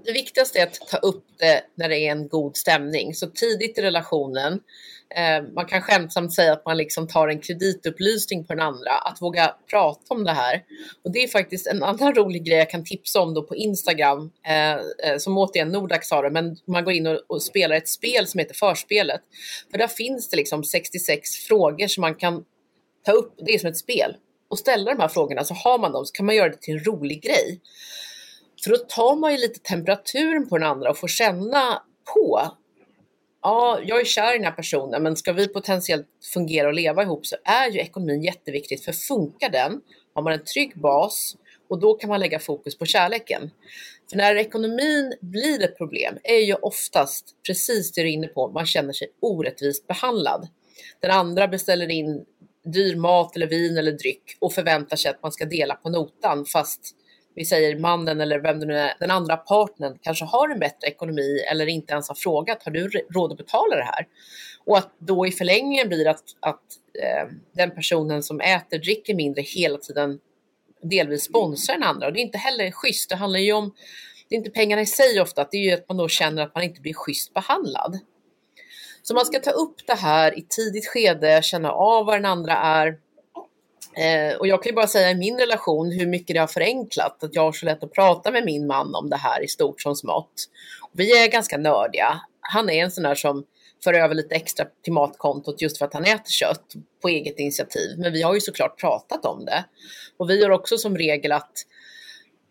Det 0.05 0.12
viktigaste 0.12 0.60
är 0.60 0.63
att 0.63 0.74
ta 0.74 0.98
upp 0.98 1.25
det 1.39 1.62
när 1.75 1.89
det 1.89 2.00
är 2.00 2.12
en 2.12 2.27
god 2.27 2.58
stämning. 2.58 3.13
Så 3.13 3.27
tidigt 3.27 3.77
i 3.77 3.81
relationen 3.81 4.53
Eh, 4.53 5.00
Eh, 5.15 5.44
man 5.56 5.65
kan 5.65 5.82
skämtsamt 5.82 6.34
säga 6.34 6.53
att 6.53 6.65
man 6.65 6.77
liksom 6.77 7.08
tar 7.08 7.27
en 7.27 7.39
kreditupplysning 7.39 8.46
på 8.46 8.53
den 8.53 8.63
andra, 8.63 8.91
att 8.91 9.22
våga 9.22 9.56
prata 9.70 10.13
om 10.13 10.24
det 10.24 10.32
här. 10.32 10.63
Och 11.03 11.12
det 11.12 11.24
är 11.24 11.27
faktiskt 11.27 11.68
en 11.68 11.84
annan 11.84 12.15
rolig 12.15 12.46
grej 12.46 12.58
jag 12.58 12.70
kan 12.70 12.84
tipsa 12.84 13.22
om 13.22 13.34
då 13.34 13.44
på 13.44 13.56
Instagram, 13.56 14.32
eh, 14.48 14.72
eh, 14.74 15.18
som 15.20 15.38
återigen 15.38 15.70
Nordax 15.70 16.12
har 16.12 16.24
det, 16.24 16.30
men 16.30 16.58
man 16.68 16.84
går 16.84 16.94
in 16.94 17.08
och, 17.08 17.20
och, 17.27 17.41
spelar 17.41 17.75
ett 17.75 17.89
spel 17.89 18.27
som 18.27 18.39
heter 18.39 18.56
Förspelet. 18.56 19.22
För 19.72 19.77
där 19.77 19.88
finns 19.88 20.30
det 20.30 20.38
liksom 20.38 20.63
66 20.63 21.30
frågor 21.36 21.88
som 21.88 22.01
man 22.01 22.15
kan 22.15 22.44
ta 23.06 23.12
upp, 23.12 23.34
det 23.46 23.53
är 23.53 23.60
som 23.60 23.70
ett 23.70 23.77
spel, 23.77 24.15
och 24.50 24.60
ställa 24.60 24.94
de 24.94 25.01
här 25.01 25.08
frågorna 25.08 25.44
så 25.44 25.53
har 25.53 25.80
man 25.80 25.91
dem, 25.91 26.06
så 26.06 26.12
kan 26.12 26.25
man 26.25 26.36
göra 26.36 26.50
det 26.50 26.62
till 26.62 26.74
en 26.74 26.84
rolig 26.84 27.24
grej. 27.24 27.62
För 28.63 28.72
då 28.72 28.77
tar 28.77 29.15
man 29.15 29.32
ju 29.32 29.38
lite 29.38 29.60
temperaturen 29.60 30.50
på 30.50 30.58
den 30.58 30.68
andra 30.68 30.89
och 30.89 30.98
får 30.98 31.08
känna 31.08 31.82
på 32.13 32.51
ja, 33.42 33.80
jag 33.86 34.02
är 34.02 34.06
kär 34.06 34.36
i 34.36 34.38
den 34.38 34.46
här 34.46 34.52
personen, 34.52 35.04
men 35.04 35.16
ska 35.16 35.34
vi 35.34 35.48
potentiellt 35.48 36.08
fungera 36.34 36.68
och 36.68 36.74
leva 36.74 37.04
ihop 37.04 37.26
så 37.26 37.36
är 37.44 37.72
ju 37.72 37.80
ekonomin 37.80 38.24
jätteviktigt. 38.24 38.86
För 38.86 38.92
funkar 38.92 39.50
den, 39.50 39.82
har 40.14 40.22
man 40.22 40.34
en 40.34 40.44
trygg 40.44 40.82
bas 40.82 41.36
och 41.70 41.80
då 41.80 41.94
kan 41.94 42.10
man 42.10 42.20
lägga 42.20 42.40
fokus 42.40 42.78
på 42.78 42.86
kärleken. 42.86 43.52
För 44.10 44.18
när 44.18 44.36
ekonomin 44.36 45.14
blir 45.22 45.64
ett 45.64 45.78
problem 45.78 46.18
är 46.24 46.40
ju 46.40 46.54
oftast 46.54 47.36
precis 47.48 47.92
det 47.92 48.02
du 48.02 48.08
är 48.08 48.12
inne 48.12 48.28
på, 48.28 48.48
man 48.48 48.66
känner 48.66 48.94
sig 48.94 49.08
orättvist 49.20 49.88
behandlad. 49.88 50.48
Den 51.00 51.12
andra 51.12 51.48
beställer 51.48 51.92
in 51.92 52.26
dyr 52.64 52.96
mat 52.96 53.36
eller 53.36 53.48
vin 53.48 53.78
eller 53.78 53.92
dryck 53.92 54.38
och 54.40 54.54
förväntar 54.54 54.98
sig 54.98 55.12
att 55.12 55.24
man 55.24 55.32
ska 55.32 55.46
dela 55.46 55.76
på 55.76 55.90
notan 55.90 56.46
fast 56.46 56.96
vi 57.36 57.46
säger 57.46 57.80
mannen 57.80 58.22
eller 58.22 58.40
vem 58.40 58.60
det 58.60 58.66
nu 58.66 58.78
är, 58.78 58.94
den 59.00 59.12
andra 59.12 59.38
partnern 59.38 59.98
kanske 60.02 60.26
har 60.26 60.50
en 60.50 60.60
bättre 60.60 60.88
ekonomi 60.88 61.40
eller 61.52 61.68
inte 61.68 61.94
ens 61.94 62.08
har 62.08 62.16
frågat, 62.16 62.64
har 62.64 62.72
du 62.72 62.90
råd 62.90 63.32
att 63.32 63.38
betala 63.38 63.76
det 63.76 63.84
här? 63.84 64.08
Och 64.66 64.78
att 64.78 64.92
då 65.00 65.28
i 65.28 65.32
förlängningen 65.32 65.88
blir 65.88 66.08
att, 66.08 66.24
att 66.40 66.64
eh, 67.04 67.30
den 67.54 67.72
personen 67.72 68.24
som 68.24 68.42
äter, 68.42 68.78
dricker 68.78 69.16
mindre 69.16 69.42
hela 69.42 69.78
tiden 69.78 70.20
delvis 70.82 71.24
sponsrar 71.24 71.76
den 71.76 71.84
andra 71.84 72.08
och 72.08 72.14
det 72.14 72.20
är 72.20 72.22
inte 72.22 72.38
heller 72.38 72.72
schysst. 72.72 73.10
Det 73.10 73.16
handlar 73.16 73.40
ju 73.40 73.54
om, 73.54 73.74
det 74.30 74.36
är 74.36 74.38
inte 74.38 74.52
pengarna 74.52 74.82
i 74.82 74.86
sig 74.86 75.22
ofta, 75.22 75.48
det 75.52 75.58
är 75.58 75.62
ju 75.62 75.72
att 75.72 75.90
man 75.90 75.98
då 75.98 76.08
känner 76.08 76.44
att 76.44 76.56
man 76.56 76.64
inte 76.64 76.82
blir 76.82 76.94
schysst 76.94 77.34
behandlad. 77.34 78.00
Så 79.04 79.14
man 79.14 79.26
ska 79.26 79.40
ta 79.40 79.52
upp 79.52 79.88
det 79.88 79.94
här 79.94 80.40
i 80.40 80.46
tidigt 80.50 80.88
skede, 80.88 81.42
känna 81.44 81.72
av 81.72 82.06
vad 82.06 82.16
den 82.16 82.26
andra 82.26 82.58
är, 82.58 82.98
Eh, 83.98 84.36
och 84.36 84.48
jag 84.48 84.64
kan 84.64 84.70
ju 84.70 84.76
bara 84.76 84.88
säga 84.88 85.12
i 85.12 85.16
min 85.16 85.40
relation 85.40 85.92
hur 85.92 86.08
mycket 86.08 86.34
det 86.34 86.40
har 86.40 86.48
förenklat 86.48 87.24
att 87.24 87.36
jag 87.36 87.42
har 87.42 87.52
så 87.52 87.66
lätt 87.66 87.84
att 87.84 87.94
prata 87.94 88.32
med 88.32 88.46
min 88.46 88.68
man 88.68 88.96
om 88.96 89.10
det 89.10 89.18
här 89.18 89.44
i 89.44 89.48
stort 89.48 89.82
som 89.82 89.96
smått. 89.96 90.34
Vi 90.92 91.24
är 91.24 91.32
ganska 91.32 91.58
nördiga. 91.58 92.22
Han 92.42 92.70
är 92.70 92.84
en 92.84 92.92
sån 92.92 93.04
där 93.04 93.16
som 93.16 93.46
för 93.84 93.94
över 93.94 94.16
lite 94.16 94.36
extra 94.36 94.66
till 94.84 94.94
matkontot 94.94 95.62
just 95.62 95.78
för 95.78 95.86
att 95.86 95.94
han 95.94 96.04
äter 96.04 96.32
kött 96.32 96.74
på 97.02 97.08
eget 97.08 97.40
initiativ. 97.40 97.98
Men 97.98 98.14
vi 98.14 98.22
har 98.22 98.34
ju 98.34 98.42
såklart 98.42 98.80
pratat 98.80 99.26
om 99.26 99.46
det. 99.46 99.66
Och 100.18 100.30
vi 100.30 100.42
gör 100.42 100.50
också 100.50 100.78
som 100.78 100.98
regel 100.98 101.32
att 101.32 101.54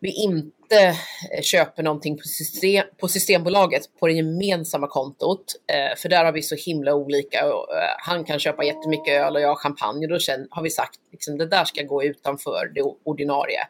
vi 0.01 0.11
inte 0.11 0.85
eh, 1.31 1.41
köper 1.41 1.83
någonting 1.83 2.17
på, 2.17 2.23
system, 2.23 2.85
på 2.97 3.07
Systembolaget 3.07 3.83
på 3.99 4.07
det 4.07 4.13
gemensamma 4.13 4.87
kontot. 4.87 5.45
Eh, 5.67 5.97
för 5.97 6.09
där 6.09 6.25
har 6.25 6.31
vi 6.31 6.41
så 6.41 6.55
himla 6.55 6.95
olika. 6.95 7.39
Eh, 7.39 7.53
han 7.97 8.23
kan 8.23 8.39
köpa 8.39 8.63
jättemycket 8.63 9.21
öl 9.21 9.35
och 9.35 9.41
jag 9.41 9.57
champagne. 9.57 10.05
Och 10.05 10.09
då 10.09 10.17
har 10.49 10.63
vi 10.63 10.69
sagt 10.69 10.99
liksom, 11.11 11.37
det 11.37 11.45
där 11.45 11.65
ska 11.65 11.83
gå 11.83 12.03
utanför 12.03 12.71
det 12.75 12.81
ordinarie. 13.03 13.67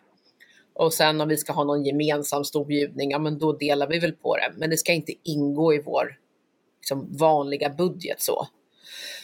Och 0.73 0.93
sen 0.93 1.21
om 1.21 1.27
vi 1.27 1.38
ska 1.38 1.53
ha 1.53 1.63
någon 1.63 1.85
gemensam 1.85 2.43
stor 2.43 2.65
bjudning, 2.65 3.11
ja 3.11 3.19
men 3.19 3.39
då 3.39 3.53
delar 3.53 3.88
vi 3.88 4.00
väl 4.00 4.13
på 4.13 4.38
det. 4.38 4.51
Men 4.55 4.69
det 4.69 4.77
ska 4.77 4.93
inte 4.93 5.13
ingå 5.23 5.73
i 5.73 5.81
vår 5.85 6.17
liksom, 6.79 7.17
vanliga 7.17 7.69
budget 7.69 8.21
så. 8.21 8.47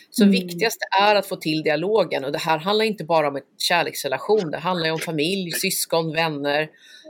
Så 0.09 0.23
mm. 0.23 0.31
viktigast 0.31 0.77
är 1.01 1.15
att 1.15 1.27
få 1.27 1.35
till 1.35 1.63
dialogen 1.63 2.25
och 2.25 2.31
det 2.31 2.37
här 2.37 2.57
handlar 2.57 2.85
inte 2.85 3.03
bara 3.03 3.27
om 3.27 3.35
en 3.35 3.41
kärleksrelation. 3.57 4.51
Det 4.51 4.57
handlar 4.57 4.91
om 4.91 4.99
familj, 4.99 5.51
syskon, 5.51 6.13
vänner. 6.13 6.69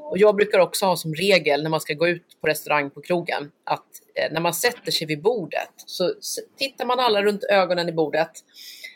Och 0.10 0.18
jag 0.18 0.36
brukar 0.36 0.60
också 0.60 0.86
ha 0.86 0.98
som 0.98 1.14
regel 1.14 1.64
när 1.64 1.70
man 1.70 1.82
ska 1.82 1.94
gå 1.94 2.08
ut 2.08 2.42
på 2.42 2.48
restaurang 2.48 2.90
på 2.90 3.02
krogen 3.02 3.52
att 3.64 3.86
eh, 4.16 4.34
när 4.34 4.42
man 4.42 4.54
sätter 4.54 4.92
sig 4.92 5.08
vid 5.08 5.22
bordet 5.22 5.70
så 5.86 6.14
tittar 6.58 6.86
man 6.86 7.00
alla 7.00 7.24
runt 7.24 7.44
ögonen 7.44 7.90
i 7.90 7.92
bordet. 7.92 8.32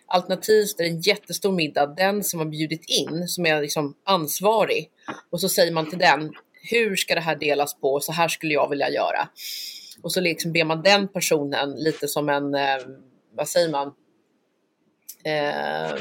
Alternativt 0.07 0.79
är 0.79 0.83
det 0.83 0.89
en 0.89 1.01
jättestor 1.01 1.51
middag, 1.51 1.85
den 1.85 2.23
som 2.23 2.39
har 2.39 2.47
bjudit 2.47 2.85
in, 2.87 3.27
som 3.27 3.45
är 3.45 3.61
liksom 3.61 3.95
ansvarig. 4.03 4.89
Och 5.29 5.41
så 5.41 5.49
säger 5.49 5.71
man 5.71 5.89
till 5.89 5.99
den, 5.99 6.33
hur 6.61 6.95
ska 6.95 7.15
det 7.15 7.21
här 7.21 7.35
delas 7.35 7.79
på? 7.79 7.99
Så 7.99 8.11
här 8.11 8.27
skulle 8.27 8.53
jag 8.53 8.69
vilja 8.69 8.89
göra. 8.89 9.29
Och 10.03 10.11
så 10.11 10.21
liksom 10.21 10.51
ber 10.51 10.63
man 10.63 10.81
den 10.81 11.07
personen 11.07 11.75
lite 11.75 12.07
som 12.07 12.29
en, 12.29 12.55
eh, 12.55 12.77
vad 13.35 13.47
säger 13.47 13.69
man, 13.69 13.87
eh, 15.23 15.95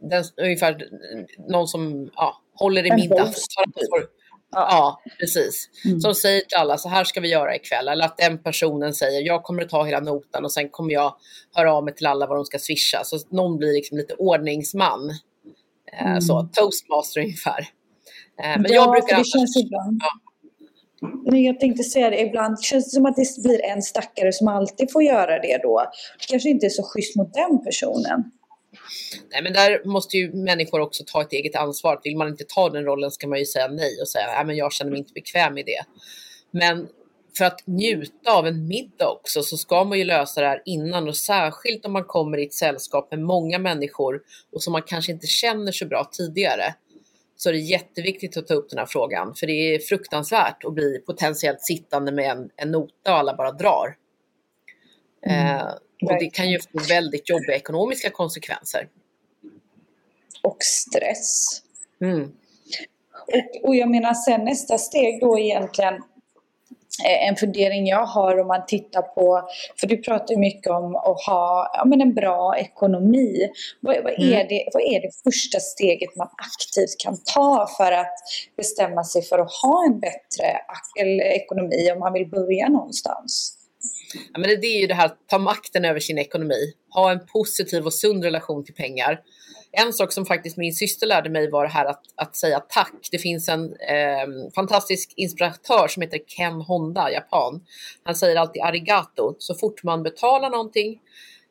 den, 0.00 0.24
ungefär 0.36 0.88
någon 1.48 1.68
som 1.68 2.10
ja, 2.16 2.42
håller 2.54 2.86
i 2.86 2.96
middag. 2.96 3.32
Ja, 4.54 5.02
precis. 5.20 5.70
Mm. 5.84 6.00
Som 6.00 6.14
säger 6.14 6.40
till 6.40 6.58
alla, 6.58 6.78
så 6.78 6.88
här 6.88 7.04
ska 7.04 7.20
vi 7.20 7.28
göra 7.28 7.56
ikväll. 7.56 7.88
Eller 7.88 8.04
att 8.04 8.16
den 8.16 8.38
personen 8.38 8.94
säger, 8.94 9.20
jag 9.20 9.42
kommer 9.42 9.62
att 9.62 9.68
ta 9.68 9.84
hela 9.84 10.00
notan 10.00 10.44
och 10.44 10.52
sen 10.52 10.68
kommer 10.68 10.92
jag 10.92 11.14
höra 11.54 11.74
av 11.74 11.84
mig 11.84 11.94
till 11.94 12.06
alla 12.06 12.26
vad 12.26 12.38
de 12.38 12.44
ska 12.44 12.58
swisha. 12.58 13.04
Så 13.04 13.18
någon 13.30 13.58
blir 13.58 13.72
liksom 13.72 13.98
lite 13.98 14.14
ordningsman. 14.14 15.10
Eh, 15.92 16.06
mm. 16.06 16.20
Så, 16.20 16.48
toastmaster 16.52 17.20
ungefär. 17.20 17.60
Eh, 18.42 18.60
men 18.60 18.66
ja, 18.68 18.74
jag 18.74 18.90
brukar... 18.90 19.18
Det 19.18 19.24
känns 19.24 19.56
ibland. 19.56 20.00
Ja. 20.02 20.20
Jag 21.36 21.60
tänkte 21.60 21.82
säga 21.82 22.10
det, 22.10 22.20
ibland 22.20 22.62
känns 22.62 22.84
det 22.84 22.90
som 22.90 23.06
att 23.06 23.16
det 23.16 23.42
blir 23.42 23.64
en 23.64 23.82
stackare 23.82 24.32
som 24.32 24.48
alltid 24.48 24.92
får 24.92 25.02
göra 25.02 25.38
det 25.38 25.58
då. 25.62 25.84
Det 26.18 26.26
kanske 26.28 26.48
inte 26.48 26.66
är 26.66 26.70
så 26.70 26.82
schysst 26.82 27.16
mot 27.16 27.34
den 27.34 27.64
personen. 27.64 28.24
Nej, 29.30 29.42
men 29.42 29.52
där 29.52 29.82
måste 29.84 30.16
ju 30.16 30.32
människor 30.32 30.80
också 30.80 31.04
ta 31.06 31.22
ett 31.22 31.32
eget 31.32 31.56
ansvar. 31.56 32.00
Vill 32.04 32.16
man 32.16 32.28
inte 32.28 32.44
ta 32.44 32.68
den 32.68 32.84
rollen 32.84 33.10
ska 33.10 33.26
man 33.26 33.38
ju 33.38 33.46
säga 33.46 33.68
nej 33.68 34.00
och 34.00 34.08
säga 34.08 34.26
att 34.26 34.56
jag 34.56 34.72
känner 34.72 34.90
mig 34.90 34.98
inte 34.98 35.12
bekväm 35.12 35.58
i 35.58 35.62
det. 35.62 35.84
Men 36.50 36.88
för 37.38 37.44
att 37.44 37.66
njuta 37.66 38.32
av 38.32 38.46
en 38.46 38.68
middag 38.68 39.10
också 39.10 39.42
så 39.42 39.56
ska 39.56 39.84
man 39.84 39.98
ju 39.98 40.04
lösa 40.04 40.40
det 40.40 40.46
här 40.46 40.62
innan 40.64 41.08
och 41.08 41.16
särskilt 41.16 41.86
om 41.86 41.92
man 41.92 42.04
kommer 42.04 42.38
i 42.38 42.46
ett 42.46 42.54
sällskap 42.54 43.10
med 43.10 43.20
många 43.20 43.58
människor 43.58 44.22
och 44.52 44.62
som 44.62 44.72
man 44.72 44.82
kanske 44.82 45.12
inte 45.12 45.26
känner 45.26 45.72
så 45.72 45.86
bra 45.86 46.10
tidigare 46.12 46.74
så 47.36 47.48
är 47.48 47.52
det 47.52 47.58
jätteviktigt 47.58 48.36
att 48.36 48.46
ta 48.46 48.54
upp 48.54 48.70
den 48.70 48.78
här 48.78 48.86
frågan 48.86 49.34
för 49.34 49.46
det 49.46 49.52
är 49.52 49.78
fruktansvärt 49.78 50.64
att 50.64 50.74
bli 50.74 50.98
potentiellt 51.06 51.62
sittande 51.62 52.12
med 52.12 52.30
en, 52.30 52.50
en 52.56 52.70
nota 52.70 53.12
och 53.12 53.18
alla 53.18 53.36
bara 53.36 53.52
drar. 53.52 53.96
Mm. 55.26 55.56
Eh, 55.56 55.66
och 56.02 56.18
det 56.18 56.30
kan 56.30 56.50
ju 56.50 56.58
få 56.58 56.78
väldigt 56.88 57.28
jobbiga 57.28 57.56
ekonomiska 57.56 58.10
konsekvenser. 58.10 58.88
Och 60.42 60.56
stress. 60.60 61.62
Mm. 62.00 62.32
Och, 63.26 63.68
och 63.68 63.76
jag 63.76 63.90
menar 63.90 64.14
sen 64.14 64.44
nästa 64.44 64.78
steg 64.78 65.20
då 65.20 65.38
egentligen 65.38 65.94
eh, 65.94 67.28
en 67.28 67.36
fundering 67.36 67.86
jag 67.86 68.06
har 68.06 68.40
om 68.40 68.46
man 68.46 68.66
tittar 68.66 69.02
på, 69.02 69.48
för 69.80 69.86
du 69.86 69.96
pratar 69.96 70.36
mycket 70.36 70.72
om 70.72 70.96
att 70.96 71.22
ha 71.26 71.70
ja, 71.72 71.84
men 71.84 72.00
en 72.00 72.14
bra 72.14 72.56
ekonomi. 72.58 73.48
Vad, 73.80 73.96
vad, 74.02 74.12
är 74.12 74.34
mm. 74.34 74.46
det, 74.48 74.68
vad 74.72 74.82
är 74.82 75.00
det 75.00 75.10
första 75.24 75.60
steget 75.60 76.16
man 76.16 76.28
aktivt 76.28 76.98
kan 76.98 77.16
ta 77.34 77.68
för 77.76 77.92
att 77.92 78.14
bestämma 78.56 79.04
sig 79.04 79.22
för 79.22 79.38
att 79.38 79.52
ha 79.52 79.84
en 79.86 80.00
bättre 80.00 80.60
ekonomi 81.34 81.92
om 81.92 81.98
man 81.98 82.12
vill 82.12 82.28
börja 82.28 82.68
någonstans? 82.68 83.63
Ja, 84.32 84.38
men 84.38 84.60
det 84.60 84.66
är 84.66 84.80
ju 84.80 84.86
det 84.86 84.94
här 84.94 85.06
att 85.06 85.28
ta 85.28 85.38
makten 85.38 85.84
över 85.84 86.00
sin 86.00 86.18
ekonomi, 86.18 86.72
ha 86.90 87.12
en 87.12 87.26
positiv 87.26 87.86
och 87.86 87.94
sund 87.94 88.24
relation 88.24 88.64
till 88.64 88.74
pengar. 88.74 89.20
En 89.76 89.92
sak 89.92 90.12
som 90.12 90.26
faktiskt 90.26 90.56
min 90.56 90.74
syster 90.74 91.06
lärde 91.06 91.30
mig 91.30 91.50
var 91.50 91.62
det 91.62 91.70
här 91.70 91.84
att, 91.84 92.02
att 92.16 92.36
säga 92.36 92.60
tack. 92.60 93.08
Det 93.10 93.18
finns 93.18 93.48
en 93.48 93.64
eh, 93.64 94.50
fantastisk 94.54 95.12
inspiratör 95.16 95.88
som 95.88 96.02
heter 96.02 96.18
Ken 96.26 96.60
Honda, 96.60 97.10
japan. 97.12 97.60
Han 98.02 98.14
säger 98.14 98.36
alltid 98.36 98.62
arigato 98.62 99.34
så 99.38 99.54
fort 99.54 99.82
man 99.82 100.02
betalar 100.02 100.50
någonting, 100.50 101.00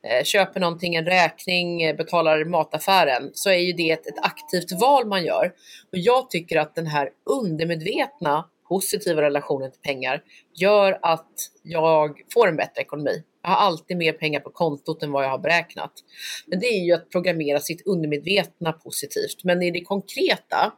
eh, 0.07 0.23
köper 0.23 0.59
någonting, 0.59 0.95
en 0.95 1.05
räkning, 1.05 1.83
eh, 1.83 1.95
betalar 1.95 2.45
mataffären, 2.45 3.31
så 3.33 3.49
är 3.49 3.57
ju 3.57 3.73
det 3.73 3.91
ett, 3.91 4.07
ett 4.07 4.19
aktivt 4.21 4.71
val 4.81 5.07
man 5.07 5.25
gör. 5.25 5.51
Och 5.91 5.97
jag 5.97 6.29
tycker 6.29 6.59
att 6.59 6.75
den 6.75 6.87
här 6.87 7.09
undermedvetna 7.25 8.45
positiva 8.73 9.21
relationen 9.21 9.71
till 9.71 9.81
pengar 9.81 10.23
gör 10.53 10.99
att 11.01 11.31
jag 11.63 12.21
får 12.33 12.47
en 12.47 12.55
bättre 12.55 12.81
ekonomi. 12.81 13.23
Jag 13.41 13.49
har 13.49 13.57
alltid 13.57 13.97
mer 13.97 14.13
pengar 14.13 14.39
på 14.39 14.49
kontot 14.49 15.03
än 15.03 15.11
vad 15.11 15.23
jag 15.23 15.29
har 15.29 15.37
beräknat. 15.37 15.91
Men 16.47 16.59
det 16.59 16.65
är 16.65 16.85
ju 16.85 16.93
att 16.93 17.09
programmera 17.09 17.59
sitt 17.59 17.87
undermedvetna 17.87 18.71
positivt. 18.73 19.43
Men 19.43 19.63
i 19.63 19.71
det 19.71 19.81
konkreta 19.81 20.73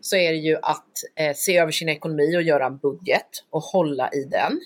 så 0.00 0.16
är 0.16 0.32
det 0.32 0.38
ju 0.38 0.56
att 0.56 0.92
eh, 1.16 1.34
se 1.34 1.58
över 1.58 1.72
sin 1.72 1.88
ekonomi 1.88 2.36
och 2.36 2.42
göra 2.42 2.66
en 2.66 2.78
budget 2.78 3.28
och 3.50 3.62
hålla 3.62 4.10
i 4.10 4.24
den. 4.24 4.60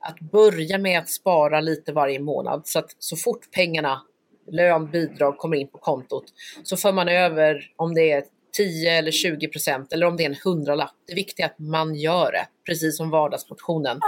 Att 0.00 0.20
börja 0.20 0.78
med 0.78 0.98
att 0.98 1.08
spara 1.08 1.60
lite 1.60 1.92
varje 1.92 2.20
månad 2.20 2.62
så 2.64 2.78
att 2.78 2.96
så 2.98 3.16
fort 3.16 3.50
pengarna 3.52 4.02
lön, 4.50 4.90
bidrag 4.90 5.38
kommer 5.38 5.56
in 5.56 5.68
på 5.68 5.78
kontot 5.78 6.24
så 6.62 6.76
för 6.76 6.92
man 6.92 7.08
över 7.08 7.72
om 7.76 7.94
det 7.94 8.10
är 8.10 8.18
10 8.56 8.90
eller 8.90 9.10
20 9.10 9.48
procent 9.48 9.92
eller 9.92 10.06
om 10.06 10.16
det 10.16 10.24
är 10.24 10.30
en 10.30 10.36
hundralapp. 10.44 10.94
Det 11.06 11.14
viktiga 11.14 11.46
är 11.46 11.50
att 11.50 11.58
man 11.58 11.94
gör 11.94 12.32
det, 12.32 12.46
precis 12.66 12.96
som 12.96 13.10
vardagsmotionen. 13.10 14.00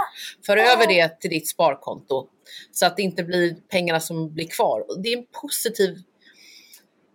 För 0.45 0.57
över 0.57 0.87
det 0.87 1.21
till 1.21 1.29
ditt 1.29 1.49
sparkonto 1.49 2.27
så 2.71 2.85
att 2.85 2.97
det 2.97 3.03
inte 3.03 3.23
blir 3.23 3.55
pengarna 3.71 3.99
som 3.99 4.33
blir 4.33 4.47
kvar. 4.47 5.01
Det 5.03 5.13
är 5.13 5.17
en 5.17 5.25
positiv 5.41 5.97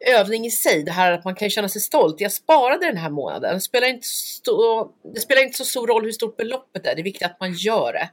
övning 0.02 0.46
i 0.46 0.50
sig, 0.50 0.82
det 0.82 0.90
här 0.90 1.12
att 1.12 1.24
man 1.24 1.34
kan 1.34 1.50
känna 1.50 1.68
sig 1.68 1.80
stolt. 1.80 2.20
Jag 2.20 2.32
sparade 2.32 2.86
den 2.86 2.96
här 2.96 3.10
månaden. 3.10 3.54
Det 3.54 3.60
spelar, 3.60 3.88
inte 3.88 4.06
så, 4.44 4.90
det 5.14 5.20
spelar 5.20 5.42
inte 5.42 5.58
så 5.58 5.64
stor 5.64 5.86
roll 5.86 6.04
hur 6.04 6.12
stort 6.12 6.36
beloppet 6.36 6.86
är, 6.86 6.94
det 6.94 7.00
är 7.00 7.04
viktigt 7.04 7.26
att 7.26 7.40
man 7.40 7.52
gör 7.52 7.92
det. 7.92 8.10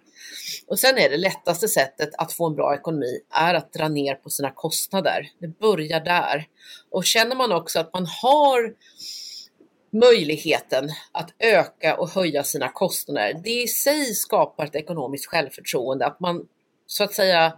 Och 0.67 0.79
sen 0.79 0.97
är 0.97 1.09
det 1.09 1.17
lättaste 1.17 1.67
sättet 1.67 2.09
att 2.17 2.33
få 2.33 2.47
en 2.47 2.55
bra 2.55 2.75
ekonomi 2.75 3.19
är 3.33 3.53
att 3.53 3.73
dra 3.73 3.87
ner 3.87 4.15
på 4.15 4.29
sina 4.29 4.51
kostnader. 4.51 5.29
Det 5.39 5.59
börjar 5.59 5.99
där. 5.99 6.47
Och 6.91 7.05
känner 7.05 7.35
man 7.35 7.51
också 7.51 7.79
att 7.79 7.93
man 7.93 8.05
har 8.05 8.73
möjligheten 9.91 10.89
att 11.11 11.33
öka 11.39 11.95
och 11.95 12.09
höja 12.09 12.43
sina 12.43 12.69
kostnader, 12.69 13.41
det 13.43 13.61
i 13.61 13.67
sig 13.67 14.13
skapar 14.13 14.65
ett 14.65 14.75
ekonomiskt 14.75 15.25
självförtroende, 15.25 16.05
att 16.05 16.19
man 16.19 16.45
så 16.87 17.03
att 17.03 17.13
säga 17.13 17.53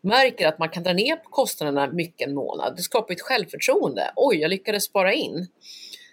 märker 0.00 0.46
att 0.46 0.58
man 0.58 0.68
kan 0.68 0.82
dra 0.82 0.92
ner 0.92 1.16
på 1.16 1.30
kostnaderna 1.30 1.92
mycket 1.92 2.28
en 2.28 2.34
månad. 2.34 2.76
Det 2.76 2.82
skapar 2.82 3.14
ett 3.14 3.20
självförtroende. 3.20 4.12
Oj, 4.16 4.36
jag 4.36 4.50
lyckades 4.50 4.84
spara 4.84 5.12
in. 5.12 5.46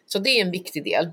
Så 0.06 0.20
det 0.20 0.30
är 0.30 0.46
en 0.46 0.52
viktig 0.52 0.84
del. 0.84 1.12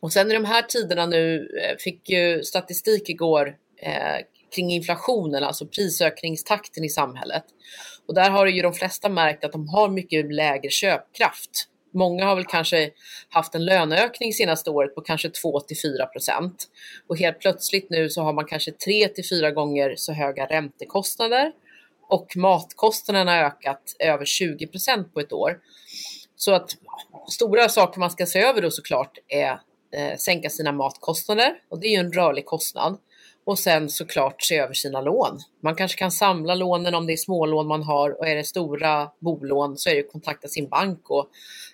Och 0.00 0.12
sen 0.12 0.30
i 0.30 0.34
de 0.34 0.44
här 0.44 0.62
tiderna 0.62 1.06
nu, 1.06 1.48
eh, 1.62 1.76
fick 1.78 2.10
ju 2.10 2.42
statistik 2.42 3.08
igår 3.08 3.56
eh, 3.82 4.24
kring 4.54 4.70
inflationen, 4.70 5.44
alltså 5.44 5.66
prisökningstakten 5.66 6.84
i 6.84 6.88
samhället. 6.88 7.44
Och 8.08 8.14
där 8.14 8.30
har 8.30 8.46
ju 8.46 8.62
de 8.62 8.72
flesta 8.72 9.08
märkt 9.08 9.44
att 9.44 9.52
de 9.52 9.68
har 9.68 9.88
mycket 9.88 10.34
lägre 10.34 10.70
köpkraft. 10.70 11.68
Många 11.94 12.24
har 12.24 12.34
väl 12.34 12.44
kanske 12.44 12.90
haft 13.28 13.54
en 13.54 13.64
löneökning 13.64 14.32
senaste 14.32 14.70
året 14.70 14.94
på 14.94 15.00
kanske 15.00 15.30
2 15.30 15.60
till 15.60 15.76
4 15.80 16.06
procent. 16.06 16.68
Och 17.08 17.18
helt 17.18 17.40
plötsligt 17.40 17.90
nu 17.90 18.10
så 18.10 18.22
har 18.22 18.32
man 18.32 18.44
kanske 18.44 18.72
3 18.72 19.08
till 19.08 19.28
4 19.28 19.50
gånger 19.50 19.94
så 19.96 20.12
höga 20.12 20.46
räntekostnader 20.46 21.52
och 22.14 22.36
matkostnaderna 22.36 23.30
har 23.32 23.38
ökat 23.38 23.96
över 23.98 24.24
20 24.24 24.66
procent 24.66 25.14
på 25.14 25.20
ett 25.20 25.32
år. 25.32 25.58
Så 26.36 26.52
att 26.52 26.70
stora 27.30 27.68
saker 27.68 28.00
man 28.00 28.10
ska 28.10 28.26
se 28.26 28.38
över 28.38 28.62
då 28.62 28.70
såklart 28.70 29.18
är 29.28 29.50
eh, 29.96 30.16
sänka 30.18 30.50
sina 30.50 30.72
matkostnader 30.72 31.54
och 31.70 31.80
det 31.80 31.86
är 31.86 31.90
ju 31.90 31.96
en 31.96 32.12
rörlig 32.12 32.46
kostnad. 32.46 32.98
Och 33.46 33.58
sen 33.58 33.88
såklart 33.88 34.42
se 34.42 34.58
över 34.58 34.74
sina 34.74 35.00
lån. 35.00 35.38
Man 35.62 35.74
kanske 35.74 35.98
kan 35.98 36.10
samla 36.10 36.54
lånen 36.54 36.94
om 36.94 37.06
det 37.06 37.12
är 37.12 37.16
smålån 37.16 37.66
man 37.66 37.82
har 37.82 38.18
och 38.18 38.28
är 38.28 38.36
det 38.36 38.44
stora 38.44 39.10
bolån 39.20 39.76
så 39.76 39.90
är 39.90 39.94
det 39.94 40.00
att 40.00 40.12
kontakta 40.12 40.48
sin 40.48 40.68
bank 40.68 41.10
och 41.10 41.28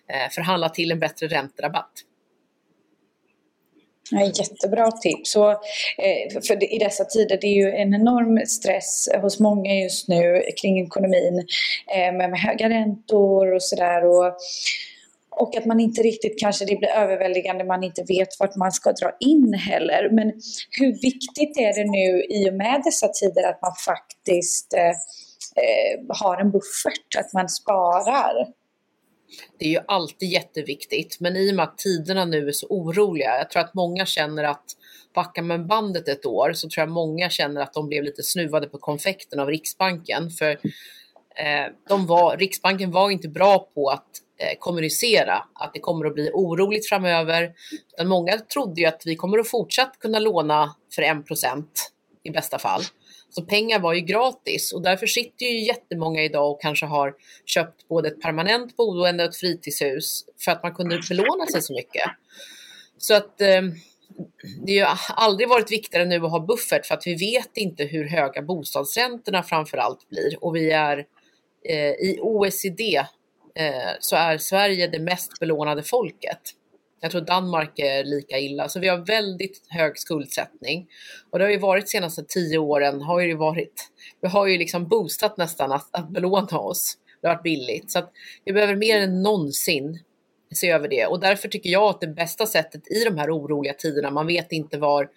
eh, 0.08 0.30
förhandla 0.30 0.68
till 0.68 0.90
en 0.90 0.98
bättre 0.98 1.26
ränterabatt. 1.26 1.92
Ja, 4.10 4.20
jättebra 4.24 4.90
tips. 4.90 5.32
Så, 5.32 5.50
eh, 5.50 6.40
för 6.46 6.74
I 6.74 6.78
dessa 6.78 7.04
tider 7.04 7.38
det 7.40 7.46
är 7.46 7.54
ju 7.54 7.70
en 7.70 7.94
enorm 7.94 8.46
stress 8.46 9.08
hos 9.22 9.40
många 9.40 9.74
just 9.74 10.08
nu 10.08 10.42
kring 10.60 10.80
ekonomin 10.86 11.46
eh, 11.94 12.12
med, 12.12 12.30
med 12.30 12.40
höga 12.40 12.68
räntor 12.68 13.54
och 13.54 13.62
sådär. 13.62 14.04
Och, 14.04 14.36
och 15.30 15.56
att 15.56 15.64
man 15.64 15.80
inte 15.80 16.02
riktigt 16.02 16.40
kanske 16.40 16.64
det 16.64 16.76
blir 16.76 16.88
överväldigande, 16.88 17.64
man 17.64 17.84
inte 17.84 18.04
vet 18.08 18.28
vart 18.40 18.56
man 18.56 18.72
ska 18.72 18.92
dra 18.92 19.12
in 19.20 19.54
heller. 19.54 20.08
Men 20.12 20.32
hur 20.70 20.92
viktigt 20.92 21.56
är 21.56 21.74
det 21.74 21.90
nu 21.90 22.24
i 22.24 22.50
och 22.50 22.54
med 22.54 22.82
dessa 22.84 23.08
tider 23.08 23.42
att 23.42 23.62
man 23.62 23.74
faktiskt 23.86 24.74
eh, 24.74 24.88
eh 25.64 25.98
har 26.08 26.40
en 26.40 26.50
buffert, 26.50 27.16
att 27.18 27.32
man 27.32 27.48
sparar? 27.48 28.59
Det 29.58 29.64
är 29.64 29.68
ju 29.68 29.80
alltid 29.88 30.28
jätteviktigt, 30.28 31.20
men 31.20 31.36
i 31.36 31.50
och 31.50 31.56
med 31.56 31.62
att 31.62 31.78
tiderna 31.78 32.24
nu 32.24 32.48
är 32.48 32.52
så 32.52 32.66
oroliga, 32.66 33.38
jag 33.38 33.50
tror 33.50 33.62
att 33.62 33.74
många 33.74 34.06
känner 34.06 34.44
att 34.44 34.64
backar 35.14 35.42
man 35.42 35.66
bandet 35.66 36.08
ett 36.08 36.26
år 36.26 36.52
så 36.52 36.68
tror 36.68 36.82
jag 36.82 36.90
många 36.90 37.30
känner 37.30 37.60
att 37.60 37.72
de 37.72 37.88
blev 37.88 38.04
lite 38.04 38.22
snuvade 38.22 38.66
på 38.66 38.78
konfekten 38.78 39.40
av 39.40 39.48
Riksbanken. 39.48 40.30
För 40.30 40.50
eh, 40.50 41.66
de 41.88 42.06
var, 42.06 42.36
Riksbanken 42.36 42.90
var 42.90 43.10
inte 43.10 43.28
bra 43.28 43.58
på 43.74 43.88
att 43.88 44.08
eh, 44.38 44.58
kommunicera 44.58 45.44
att 45.54 45.74
det 45.74 45.80
kommer 45.80 46.06
att 46.06 46.14
bli 46.14 46.30
oroligt 46.34 46.88
framöver. 46.88 47.52
Utan 47.92 48.08
många 48.08 48.38
trodde 48.38 48.80
ju 48.80 48.86
att 48.86 49.02
vi 49.04 49.16
kommer 49.16 49.38
att 49.38 49.50
fortsatt 49.50 49.98
kunna 49.98 50.18
låna 50.18 50.74
för 50.94 51.02
1% 51.02 51.64
i 52.22 52.30
bästa 52.30 52.58
fall. 52.58 52.82
Så 53.30 53.42
pengar 53.42 53.80
var 53.80 53.94
ju 53.94 54.00
gratis 54.00 54.72
och 54.72 54.82
därför 54.82 55.06
sitter 55.06 55.46
ju 55.46 55.64
jättemånga 55.64 56.22
idag 56.22 56.50
och 56.50 56.60
kanske 56.60 56.86
har 56.86 57.14
köpt 57.46 57.88
både 57.88 58.08
ett 58.08 58.20
permanent 58.20 58.76
boende 58.76 59.24
och 59.24 59.30
ett 59.30 59.36
fritidshus 59.36 60.24
för 60.44 60.52
att 60.52 60.62
man 60.62 60.74
kunde 60.74 61.00
belåna 61.08 61.46
sig 61.46 61.62
så 61.62 61.72
mycket. 61.72 62.10
Så 62.98 63.14
att 63.14 63.40
eh, 63.40 63.62
det 64.66 64.78
har 64.78 64.98
aldrig 65.08 65.48
varit 65.48 65.72
viktigare 65.72 66.04
nu 66.04 66.16
att 66.16 66.30
ha 66.30 66.40
buffert 66.40 66.86
för 66.86 66.94
att 66.94 67.06
vi 67.06 67.14
vet 67.14 67.56
inte 67.56 67.84
hur 67.84 68.04
höga 68.04 68.42
bostadsräntorna 68.42 69.42
framför 69.42 69.78
allt 69.78 70.08
blir 70.08 70.44
och 70.44 70.56
vi 70.56 70.70
är 70.70 71.06
eh, 71.64 71.90
i 71.90 72.18
OECD 72.20 72.96
eh, 73.54 73.90
så 74.00 74.16
är 74.16 74.38
Sverige 74.38 74.86
det 74.86 74.98
mest 74.98 75.38
belånade 75.40 75.82
folket. 75.82 76.40
Jag 77.00 77.10
tror 77.10 77.20
Danmark 77.20 77.78
är 77.78 78.04
lika 78.04 78.38
illa, 78.38 78.68
så 78.68 78.80
vi 78.80 78.88
har 78.88 78.98
väldigt 78.98 79.66
hög 79.68 79.98
skuldsättning. 79.98 80.86
Och 81.30 81.38
det 81.38 81.44
har 81.44 81.52
ju 81.52 81.58
varit 81.58 81.84
de 81.84 81.90
senaste 81.90 82.24
tio 82.28 82.58
åren, 82.58 83.02
har 83.02 83.20
ju 83.20 83.36
varit, 83.36 83.90
vi 84.20 84.28
har 84.28 84.46
ju 84.46 84.58
liksom 84.58 84.88
boostat 84.88 85.36
nästan 85.36 85.72
att, 85.72 85.88
att 85.90 86.08
belåna 86.10 86.58
oss. 86.58 86.96
Det 87.20 87.28
har 87.28 87.34
varit 87.34 87.42
billigt, 87.42 87.90
så 87.90 87.98
att 87.98 88.12
vi 88.44 88.52
behöver 88.52 88.76
mer 88.76 89.00
än 89.00 89.22
någonsin 89.22 89.98
se 90.54 90.70
över 90.70 90.88
det. 90.88 91.06
Och 91.06 91.20
därför 91.20 91.48
tycker 91.48 91.70
jag 91.70 91.82
att 91.82 92.00
det 92.00 92.06
bästa 92.06 92.46
sättet 92.46 92.90
i 92.90 93.04
de 93.04 93.18
här 93.18 93.36
oroliga 93.36 93.72
tiderna, 93.72 94.10
man 94.10 94.26
vet 94.26 94.52
inte 94.52 94.78
var 94.78 95.08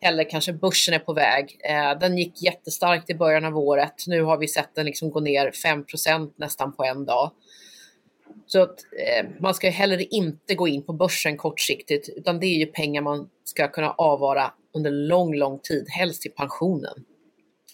eller 0.00 0.30
kanske 0.30 0.52
börsen 0.52 0.94
är 0.94 0.98
på 0.98 1.12
väg. 1.12 1.58
Eh, 1.64 1.98
den 1.98 2.18
gick 2.18 2.42
jättestarkt 2.42 3.10
i 3.10 3.14
början 3.14 3.44
av 3.44 3.58
året. 3.58 3.94
Nu 4.06 4.22
har 4.22 4.38
vi 4.38 4.48
sett 4.48 4.74
den 4.74 4.86
liksom 4.86 5.10
gå 5.10 5.20
ner 5.20 5.50
5% 5.50 6.32
nästan 6.36 6.76
på 6.76 6.84
en 6.84 7.04
dag. 7.04 7.30
Så 8.46 8.62
att, 8.62 8.78
eh, 8.80 9.26
man 9.40 9.54
ska 9.54 9.70
heller 9.70 10.14
inte 10.14 10.54
gå 10.54 10.68
in 10.68 10.82
på 10.82 10.92
börsen 10.92 11.36
kortsiktigt, 11.36 12.08
utan 12.16 12.40
det 12.40 12.46
är 12.46 12.58
ju 12.58 12.66
pengar 12.66 13.02
man 13.02 13.30
ska 13.44 13.68
kunna 13.68 13.90
avvara 13.90 14.52
under 14.74 14.90
lång, 14.90 15.34
lång 15.34 15.58
tid, 15.58 15.86
helst 15.88 16.22
till 16.22 16.32
pensionen. 16.32 17.04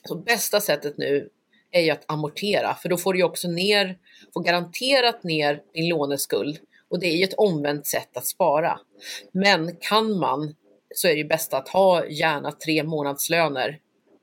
Så 0.09 0.15
bästa 0.15 0.61
sättet 0.61 0.99
nu 0.99 1.29
är 1.71 1.81
ju 1.81 1.91
att 1.91 2.05
amortera, 2.07 2.75
för 2.75 2.89
då 2.89 2.97
får 2.97 3.15
du 3.15 3.23
också 3.23 3.49
ner, 3.49 3.99
får 4.35 4.43
garanterat 4.43 5.25
ner 5.25 5.63
din 5.75 5.89
låneskuld 5.89 6.59
och 6.89 7.01
det 7.01 7.07
är 7.07 7.17
ju 7.17 7.25
ett 7.25 7.35
omvänt 7.35 7.87
sätt 7.87 8.17
att 8.17 8.27
spara. 8.27 8.81
Men 9.33 9.77
kan 9.77 10.19
man 10.19 10.55
så 10.95 11.09
är 11.09 11.13
det 11.13 11.19
ju 11.19 11.25
bäst 11.25 11.55
att 11.55 11.69
ha 11.69 12.07
gärna 12.07 12.53
tre 12.53 12.83
månadslöner 12.83 13.79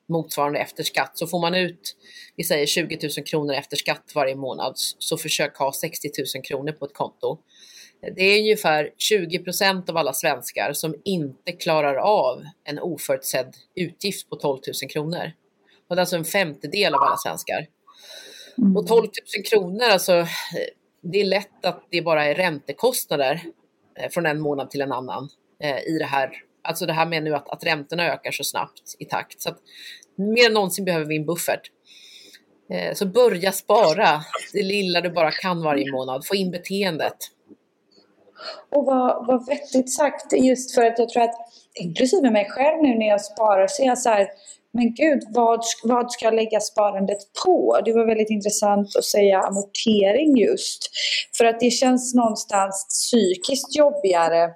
motsvarande 0.09 0.59
efter 0.59 0.83
skatt. 0.83 1.11
Så 1.13 1.27
får 1.27 1.39
man 1.39 1.55
ut, 1.55 1.95
vi 2.35 2.43
säger 2.43 2.65
20 2.65 2.99
000 3.17 3.25
kronor 3.25 3.53
efter 3.53 3.77
skatt 3.77 4.11
varje 4.15 4.35
månad, 4.35 4.73
så 4.77 5.17
försök 5.17 5.57
ha 5.57 5.73
60 5.73 6.09
000 6.35 6.43
kronor 6.43 6.71
på 6.71 6.85
ett 6.85 6.93
konto. 6.93 7.37
Det 8.15 8.23
är 8.23 8.39
ungefär 8.39 8.89
20 8.97 9.39
procent 9.39 9.89
av 9.89 9.97
alla 9.97 10.13
svenskar 10.13 10.73
som 10.73 10.95
inte 11.03 11.51
klarar 11.51 11.95
av 11.95 12.43
en 12.63 12.79
oförutsedd 12.79 13.55
utgift 13.75 14.29
på 14.29 14.35
12 14.35 14.59
000 14.83 14.89
kronor. 14.89 15.31
Och 15.87 15.95
det 15.95 15.99
är 15.99 16.01
alltså 16.01 16.15
en 16.15 16.25
femtedel 16.25 16.93
av 16.93 17.01
alla 17.01 17.17
svenskar. 17.17 17.67
Mm. 18.57 18.77
Och 18.77 18.87
12 18.87 19.01
000 19.01 19.45
kronor, 19.45 19.83
alltså, 19.83 20.27
det 21.01 21.21
är 21.21 21.25
lätt 21.25 21.65
att 21.65 21.87
det 21.89 22.01
bara 22.01 22.25
är 22.25 22.35
räntekostnader 22.35 23.41
eh, 23.99 24.09
från 24.09 24.25
en 24.25 24.39
månad 24.39 24.69
till 24.69 24.81
en 24.81 24.91
annan 24.91 25.29
eh, 25.63 25.77
i 25.77 25.97
det 25.99 26.05
här 26.05 26.31
Alltså 26.67 26.85
det 26.85 26.93
här 26.93 27.05
med 27.05 27.23
nu 27.23 27.35
att, 27.35 27.49
att 27.49 27.63
räntorna 27.63 28.13
ökar 28.13 28.31
så 28.31 28.43
snabbt 28.43 28.95
i 28.99 29.05
takt. 29.05 29.41
Så 29.41 29.49
att 29.49 29.57
mer 30.15 30.45
än 30.45 30.53
någonsin 30.53 30.85
behöver 30.85 31.05
vi 31.05 31.17
en 31.17 31.25
buffert. 31.25 31.71
Eh, 32.69 32.93
så 32.93 33.05
börja 33.05 33.51
spara 33.51 34.21
det 34.53 34.63
lilla 34.63 35.01
du 35.01 35.09
bara 35.09 35.31
kan 35.31 35.63
varje 35.63 35.91
månad. 35.91 36.25
Få 36.25 36.35
in 36.35 36.51
beteendet. 36.51 37.17
Och 38.75 38.85
vad, 38.85 39.27
vad 39.27 39.47
vettigt 39.47 39.93
sagt, 39.93 40.33
just 40.33 40.75
för 40.75 40.83
att 40.83 40.99
jag 40.99 41.09
tror 41.09 41.23
att 41.23 41.35
inklusive 41.75 42.31
mig 42.31 42.47
själv 42.49 42.83
nu 42.83 42.97
när 42.97 43.07
jag 43.07 43.21
sparar 43.21 43.67
så 43.67 43.83
är 43.83 43.87
jag 43.87 43.97
så 43.97 44.09
här, 44.09 44.27
men 44.71 44.93
gud, 44.93 45.23
vad, 45.29 45.63
vad 45.83 46.11
ska 46.11 46.25
jag 46.25 46.33
lägga 46.33 46.59
sparandet 46.59 47.17
på? 47.45 47.79
Det 47.85 47.93
var 47.93 48.05
väldigt 48.05 48.29
intressant 48.29 48.95
att 48.95 49.05
säga 49.05 49.39
amortering 49.39 50.37
just. 50.37 50.89
För 51.37 51.45
att 51.45 51.59
det 51.59 51.71
känns 51.71 52.15
någonstans 52.15 52.87
psykiskt 52.89 53.75
jobbigare 53.75 54.49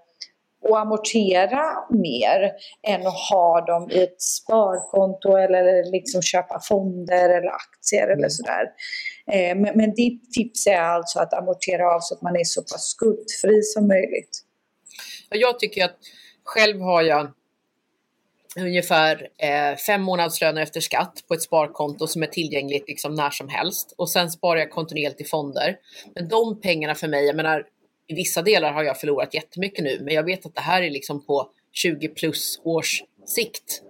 och 0.61 0.79
amortera 0.79 1.61
mer 1.89 2.51
än 2.87 3.07
att 3.07 3.29
ha 3.29 3.65
dem 3.65 3.91
i 3.91 4.03
ett 4.03 4.21
sparkonto 4.21 5.35
eller 5.35 5.91
liksom 5.91 6.21
köpa 6.21 6.59
fonder 6.59 7.29
eller 7.29 7.51
aktier 7.51 8.03
eller 8.03 8.13
mm. 8.13 8.29
sådär. 8.29 8.65
Eh, 9.31 9.55
men, 9.55 9.77
men 9.77 9.93
ditt 9.93 10.31
tips 10.31 10.67
är 10.67 10.81
alltså 10.81 11.19
att 11.19 11.33
amortera 11.33 11.95
av 11.95 11.99
så 11.99 12.15
att 12.15 12.21
man 12.21 12.35
är 12.35 12.43
så 12.43 12.61
pass 12.61 12.83
skuldfri 12.83 13.61
som 13.63 13.87
möjligt. 13.87 14.43
Jag 15.29 15.59
tycker 15.59 15.85
att 15.85 15.97
själv 16.43 16.81
har 16.81 17.01
jag 17.01 17.31
ungefär 18.57 19.27
eh, 19.37 19.77
fem 19.77 20.01
månadslöner 20.01 20.61
efter 20.61 20.79
skatt 20.79 21.23
på 21.27 21.33
ett 21.33 21.41
sparkonto 21.41 22.07
som 22.07 22.23
är 22.23 22.27
tillgängligt 22.27 22.87
liksom 22.87 23.15
när 23.15 23.29
som 23.29 23.49
helst 23.49 23.93
och 23.97 24.09
sen 24.09 24.31
sparar 24.31 24.59
jag 24.59 24.71
kontinuerligt 24.71 25.21
i 25.21 25.23
fonder. 25.23 25.75
Men 26.15 26.27
de 26.27 26.61
pengarna 26.61 26.95
för 26.95 27.07
mig, 27.07 27.25
jag 27.25 27.35
menar 27.35 27.63
i 28.11 28.13
vissa 28.15 28.41
delar 28.41 28.73
har 28.73 28.83
jag 28.83 28.99
förlorat 28.99 29.33
jättemycket 29.33 29.83
nu, 29.83 29.99
men 30.01 30.13
jag 30.13 30.23
vet 30.23 30.45
att 30.45 30.55
det 30.55 30.61
här 30.61 30.81
är 30.81 30.89
liksom 30.89 31.25
på 31.25 31.51
20 31.71 32.07
plus 32.07 32.61
års 32.63 33.03
sikt. 33.25 33.81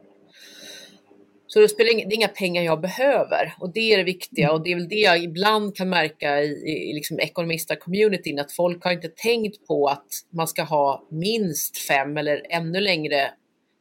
Så 1.47 1.59
det, 1.59 1.69
spelar 1.69 1.91
inga, 1.91 2.07
det 2.07 2.13
är 2.13 2.15
inga 2.15 2.27
pengar 2.27 2.63
jag 2.63 2.81
behöver 2.81 3.53
och 3.59 3.73
det 3.73 3.93
är 3.93 3.97
det 3.97 4.03
viktiga 4.03 4.51
och 4.51 4.63
det 4.63 4.71
är 4.71 4.75
väl 4.75 4.87
det 4.87 4.95
jag 4.95 5.23
ibland 5.23 5.75
kan 5.75 5.89
märka 5.89 6.41
i, 6.41 6.89
i 6.89 6.93
liksom 6.93 7.19
ekonomista-communityn 7.19 8.39
att 8.39 8.51
folk 8.51 8.83
har 8.83 8.91
inte 8.91 9.09
tänkt 9.09 9.67
på 9.67 9.87
att 9.87 10.07
man 10.29 10.47
ska 10.47 10.63
ha 10.63 11.07
minst 11.11 11.77
fem 11.77 12.17
eller 12.17 12.45
ännu 12.49 12.81
längre 12.81 13.31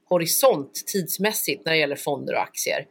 horisont 0.08 0.72
tidsmässigt 0.86 1.64
när 1.64 1.72
det 1.72 1.78
gäller 1.78 1.96
fonder 1.96 2.34
och 2.34 2.42
aktier. 2.42 2.86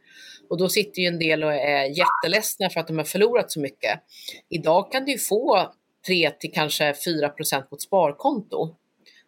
Och 0.50 0.58
då 0.58 0.68
sitter 0.68 1.02
ju 1.02 1.08
en 1.08 1.18
del 1.18 1.44
och 1.44 1.52
är 1.52 1.84
jätteledsna 1.84 2.70
för 2.70 2.80
att 2.80 2.86
de 2.86 2.98
har 2.98 3.04
förlorat 3.04 3.52
så 3.52 3.60
mycket. 3.60 4.00
Idag 4.48 4.92
kan 4.92 5.04
du 5.04 5.12
ju 5.12 5.18
få 5.18 5.72
3 6.06 6.30
till 6.30 6.52
kanske 6.52 6.94
4 7.04 7.28
procent 7.28 7.70
på 7.70 7.76
ett 7.76 7.82
sparkonto. 7.82 8.76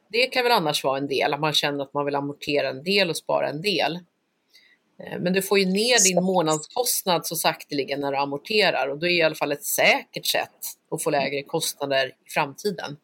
Det 0.09 0.27
kan 0.27 0.43
väl 0.43 0.53
annars 0.53 0.85
vara 0.85 0.99
en 0.99 1.09
del, 1.09 1.35
att 1.35 1.41
man 1.41 1.53
känner 1.53 1.85
att 1.85 1.95
man 1.95 2.05
vill 2.05 2.15
amortera 2.15 2.69
en 2.69 2.83
del 2.83 3.11
och 3.11 3.17
spara 3.17 3.49
en 3.49 3.63
del. 3.63 3.95
Eh, 5.03 5.19
men 5.21 5.33
du 5.33 5.43
får 5.43 5.59
ju 5.59 5.67
ner 5.67 6.05
din 6.05 6.25
månadskostnad 6.25 7.27
så 7.27 7.37
sakteligen 7.37 8.01
när 8.01 8.13
du 8.13 8.19
amorterar 8.19 8.89
och 8.89 8.99
då 8.99 9.07
är 9.07 9.11
det 9.11 9.17
i 9.17 9.23
alla 9.23 9.35
fall 9.35 9.53
ett 9.53 9.65
säkert 9.65 10.27
sätt 10.27 10.51
att 10.91 11.03
få 11.03 11.11
lägre 11.11 11.43
kostnader 11.43 12.07
i 12.07 12.31
framtiden. 12.31 12.97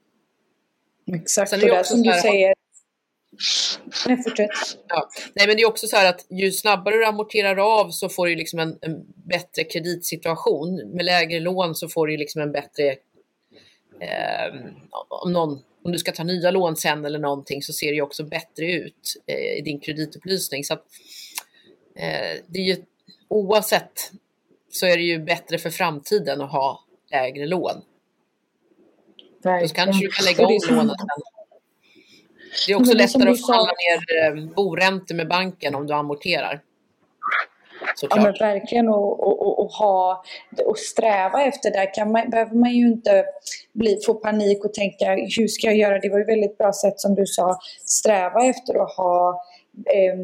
Exakt, 1.15 1.53
och 1.53 1.59
det 1.59 1.87
som 1.87 2.03
du 2.03 2.13
säger, 2.13 2.55
Nej, 4.07 4.23
fortsätt. 4.23 4.51
Ja. 4.89 5.09
Nej, 5.35 5.47
men 5.47 5.57
det 5.57 5.63
är 5.63 5.69
också 5.69 5.87
så 5.87 5.97
här 5.97 6.09
att 6.09 6.27
ju 6.31 6.53
snabbare 6.53 6.97
du 6.97 7.07
amorterar 7.07 7.81
av 7.81 7.91
så 7.91 8.09
får 8.09 8.27
du 8.27 8.37
liksom 8.37 8.59
en, 8.59 8.79
en 8.81 9.05
bättre 9.29 9.65
kreditsituation. 9.65 10.91
Med 10.95 11.05
lägre 11.05 11.41
lån 11.41 11.75
så 11.75 11.89
får 11.89 12.07
du 12.07 12.17
liksom 12.17 12.43
en 12.43 12.53
bättre... 12.53 12.97
Eh, 14.01 14.55
om, 15.09 15.33
någon, 15.33 15.63
om 15.85 15.93
du 15.93 15.99
ska 15.99 16.13
ta 16.13 16.25
nya 16.25 16.51
lån 16.51 16.77
sen 16.77 17.05
eller 17.05 17.19
någonting 17.19 17.63
så 17.63 17.73
ser 17.73 17.87
det 17.87 17.95
ju 17.95 18.03
också 18.03 18.25
bättre 18.25 18.73
ut 18.73 19.23
eh, 19.27 19.59
i 19.59 19.61
din 19.65 19.81
kreditupplysning. 19.81 20.65
Så 20.65 20.75
att, 20.75 20.85
eh, 21.97 22.43
det 22.47 22.59
är 22.59 22.65
ju, 22.65 22.77
oavsett 23.29 24.13
så 24.71 24.87
är 24.87 24.97
det 24.97 25.03
ju 25.03 25.19
bättre 25.19 25.59
för 25.59 25.71
framtiden 25.71 26.41
att 26.41 26.53
ha 26.53 26.85
lägre 27.11 27.47
lån. 27.47 27.83
Verkligen. 29.43 29.69
Då 29.69 29.75
kanske 29.75 30.05
du 30.05 30.11
kan 30.11 30.25
lägga 30.25 30.47
om 30.47 30.77
lånet 30.77 30.99
sen. 30.99 31.09
Det 32.67 32.73
är 32.73 32.77
också 32.77 32.93
lättare 32.93 33.31
att 33.31 33.47
förhandla 33.47 33.73
ner 33.73 34.23
eh, 34.23 34.55
boräntor 34.55 35.15
med 35.15 35.29
banken 35.29 35.75
om 35.75 35.87
du 35.87 35.95
amorterar. 35.95 36.63
Såklart. 37.95 38.19
Ja 38.19 38.23
men 38.23 38.55
verkligen 38.55 38.89
och, 38.89 39.27
och, 39.27 39.59
och, 39.59 39.71
ha 39.73 40.25
och 40.67 40.79
sträva 40.79 41.43
efter 41.43 41.71
det 41.71 41.87
kan 41.87 42.13
man, 42.13 42.31
behöver 42.31 42.55
man 42.55 42.71
ju 42.71 42.87
inte 42.87 43.25
bli, 43.73 43.99
få 44.07 44.15
panik 44.15 44.65
och 44.65 44.75
tänka 44.75 45.11
hur 45.39 45.49
ska 45.49 45.67
jag 45.67 45.77
göra? 45.77 45.99
Det 45.99 46.09
var 46.09 46.19
ju 46.19 46.25
väldigt 46.25 46.59
bra 46.59 46.73
sätt 46.73 47.01
som 47.01 47.15
du 47.15 47.27
sa, 47.27 47.59
sträva 47.85 48.45
efter 48.45 48.83
att 48.83 48.97
ha 48.97 49.45
eh, 49.87 50.19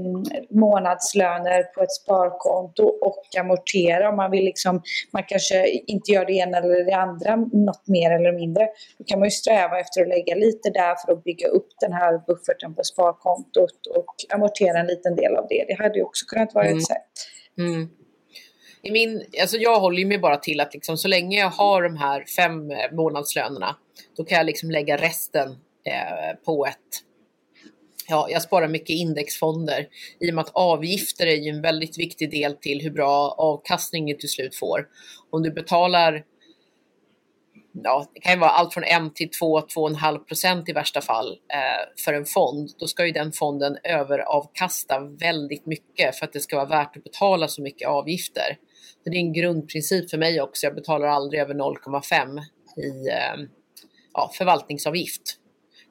månadslöner 0.50 1.62
på 1.62 1.82
ett 1.82 1.92
sparkonto 1.92 2.84
och 2.84 3.24
amortera. 3.40 4.08
Om 4.08 4.16
man 4.16 4.30
vill 4.30 4.44
liksom, 4.44 4.82
man 5.10 5.22
kanske 5.28 5.68
inte 5.68 6.12
gör 6.12 6.24
det 6.24 6.32
ena 6.32 6.58
eller 6.58 6.84
det 6.84 6.96
andra, 6.96 7.36
något 7.36 7.88
mer 7.88 8.10
eller 8.10 8.32
mindre. 8.32 8.68
Då 8.98 9.04
kan 9.04 9.18
man 9.18 9.26
ju 9.26 9.30
sträva 9.30 9.80
efter 9.80 10.02
att 10.02 10.08
lägga 10.08 10.34
lite 10.34 10.70
där 10.70 10.94
för 11.06 11.12
att 11.12 11.24
bygga 11.24 11.48
upp 11.48 11.68
den 11.80 11.92
här 11.92 12.20
bufferten 12.26 12.74
på 12.74 12.84
sparkontot 12.84 13.86
och 13.96 14.14
amortera 14.34 14.78
en 14.78 14.86
liten 14.86 15.16
del 15.16 15.36
av 15.36 15.46
det. 15.48 15.64
Det 15.68 15.82
hade 15.82 15.98
ju 15.98 16.04
också 16.04 16.26
kunnat 16.26 16.54
vara 16.54 16.64
mm. 16.64 16.78
ett 16.78 16.86
sätt. 16.86 17.33
Mm. 17.58 17.88
I 18.82 18.90
min, 18.90 19.24
alltså 19.40 19.56
jag 19.56 19.80
håller 19.80 20.04
mig 20.04 20.18
bara 20.18 20.36
till 20.36 20.60
att 20.60 20.74
liksom, 20.74 20.96
så 20.96 21.08
länge 21.08 21.38
jag 21.38 21.50
har 21.50 21.82
de 21.82 21.96
här 21.96 22.24
fem 22.36 22.70
eh, 22.70 22.92
månadslönerna, 22.92 23.76
då 24.16 24.24
kan 24.24 24.38
jag 24.38 24.46
liksom 24.46 24.70
lägga 24.70 24.96
resten 24.96 25.50
eh, 25.84 26.36
på 26.44 26.66
ett 26.66 27.04
Ja, 28.08 28.26
jag 28.30 28.42
sparar 28.42 28.68
mycket 28.68 28.90
indexfonder 28.90 29.88
i 30.20 30.30
och 30.30 30.34
med 30.34 30.42
att 30.42 30.50
avgifter 30.54 31.26
är 31.26 31.36
ju 31.36 31.50
en 31.50 31.62
väldigt 31.62 31.98
viktig 31.98 32.30
del 32.30 32.56
till 32.56 32.80
hur 32.80 32.90
bra 32.90 33.34
avkastning 33.38 34.06
du 34.06 34.14
till 34.14 34.28
slut 34.28 34.56
får. 34.56 34.86
Om 35.30 35.42
du 35.42 35.50
betalar, 35.50 36.24
ja, 37.82 38.06
det 38.14 38.20
kan 38.20 38.32
ju 38.32 38.38
vara 38.38 38.50
allt 38.50 38.74
från 38.74 38.84
1 38.84 39.14
till 39.14 39.28
2-2,5 39.28 40.18
procent 40.18 40.68
i 40.68 40.72
värsta 40.72 41.00
fall 41.00 41.28
eh, 41.32 42.02
för 42.04 42.12
en 42.12 42.24
fond, 42.24 42.70
då 42.78 42.86
ska 42.86 43.06
ju 43.06 43.12
den 43.12 43.32
fonden 43.32 43.76
överavkasta 43.84 45.00
väldigt 45.00 45.66
mycket 45.66 46.16
för 46.16 46.26
att 46.26 46.32
det 46.32 46.40
ska 46.40 46.56
vara 46.56 46.66
värt 46.66 46.96
att 46.96 47.04
betala 47.04 47.48
så 47.48 47.62
mycket 47.62 47.88
avgifter. 47.88 48.58
Så 49.04 49.10
det 49.10 49.16
är 49.16 49.20
en 49.20 49.32
grundprincip 49.32 50.10
för 50.10 50.18
mig 50.18 50.40
också. 50.40 50.66
Jag 50.66 50.74
betalar 50.74 51.06
aldrig 51.06 51.40
över 51.40 51.54
0,5 51.54 52.38
i 52.76 53.08
eh, 53.08 53.46
ja, 54.14 54.30
förvaltningsavgift. 54.38 55.38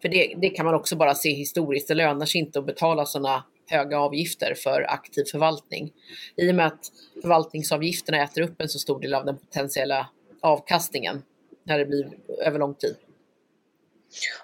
För 0.01 0.09
det, 0.09 0.33
det 0.41 0.49
kan 0.49 0.65
man 0.65 0.75
också 0.75 0.95
bara 0.95 1.15
se 1.15 1.33
historiskt. 1.33 1.87
Det 1.87 1.93
lönar 1.93 2.25
sig 2.25 2.41
inte 2.41 2.59
att 2.59 2.65
betala 2.65 3.05
sådana 3.05 3.43
höga 3.67 3.99
avgifter 3.99 4.53
för 4.63 4.85
aktiv 4.89 5.23
förvaltning. 5.31 5.91
I 6.35 6.51
och 6.51 6.55
med 6.55 6.65
att 6.65 6.91
förvaltningsavgifterna 7.21 8.23
äter 8.23 8.41
upp 8.41 8.61
en 8.61 8.69
så 8.69 8.79
stor 8.79 8.99
del 8.99 9.13
av 9.13 9.25
den 9.25 9.37
potentiella 9.37 10.09
avkastningen 10.41 11.21
när 11.63 11.79
det 11.79 11.85
blir 11.85 12.09
över 12.45 12.59
lång 12.59 12.73
tid. 12.73 12.95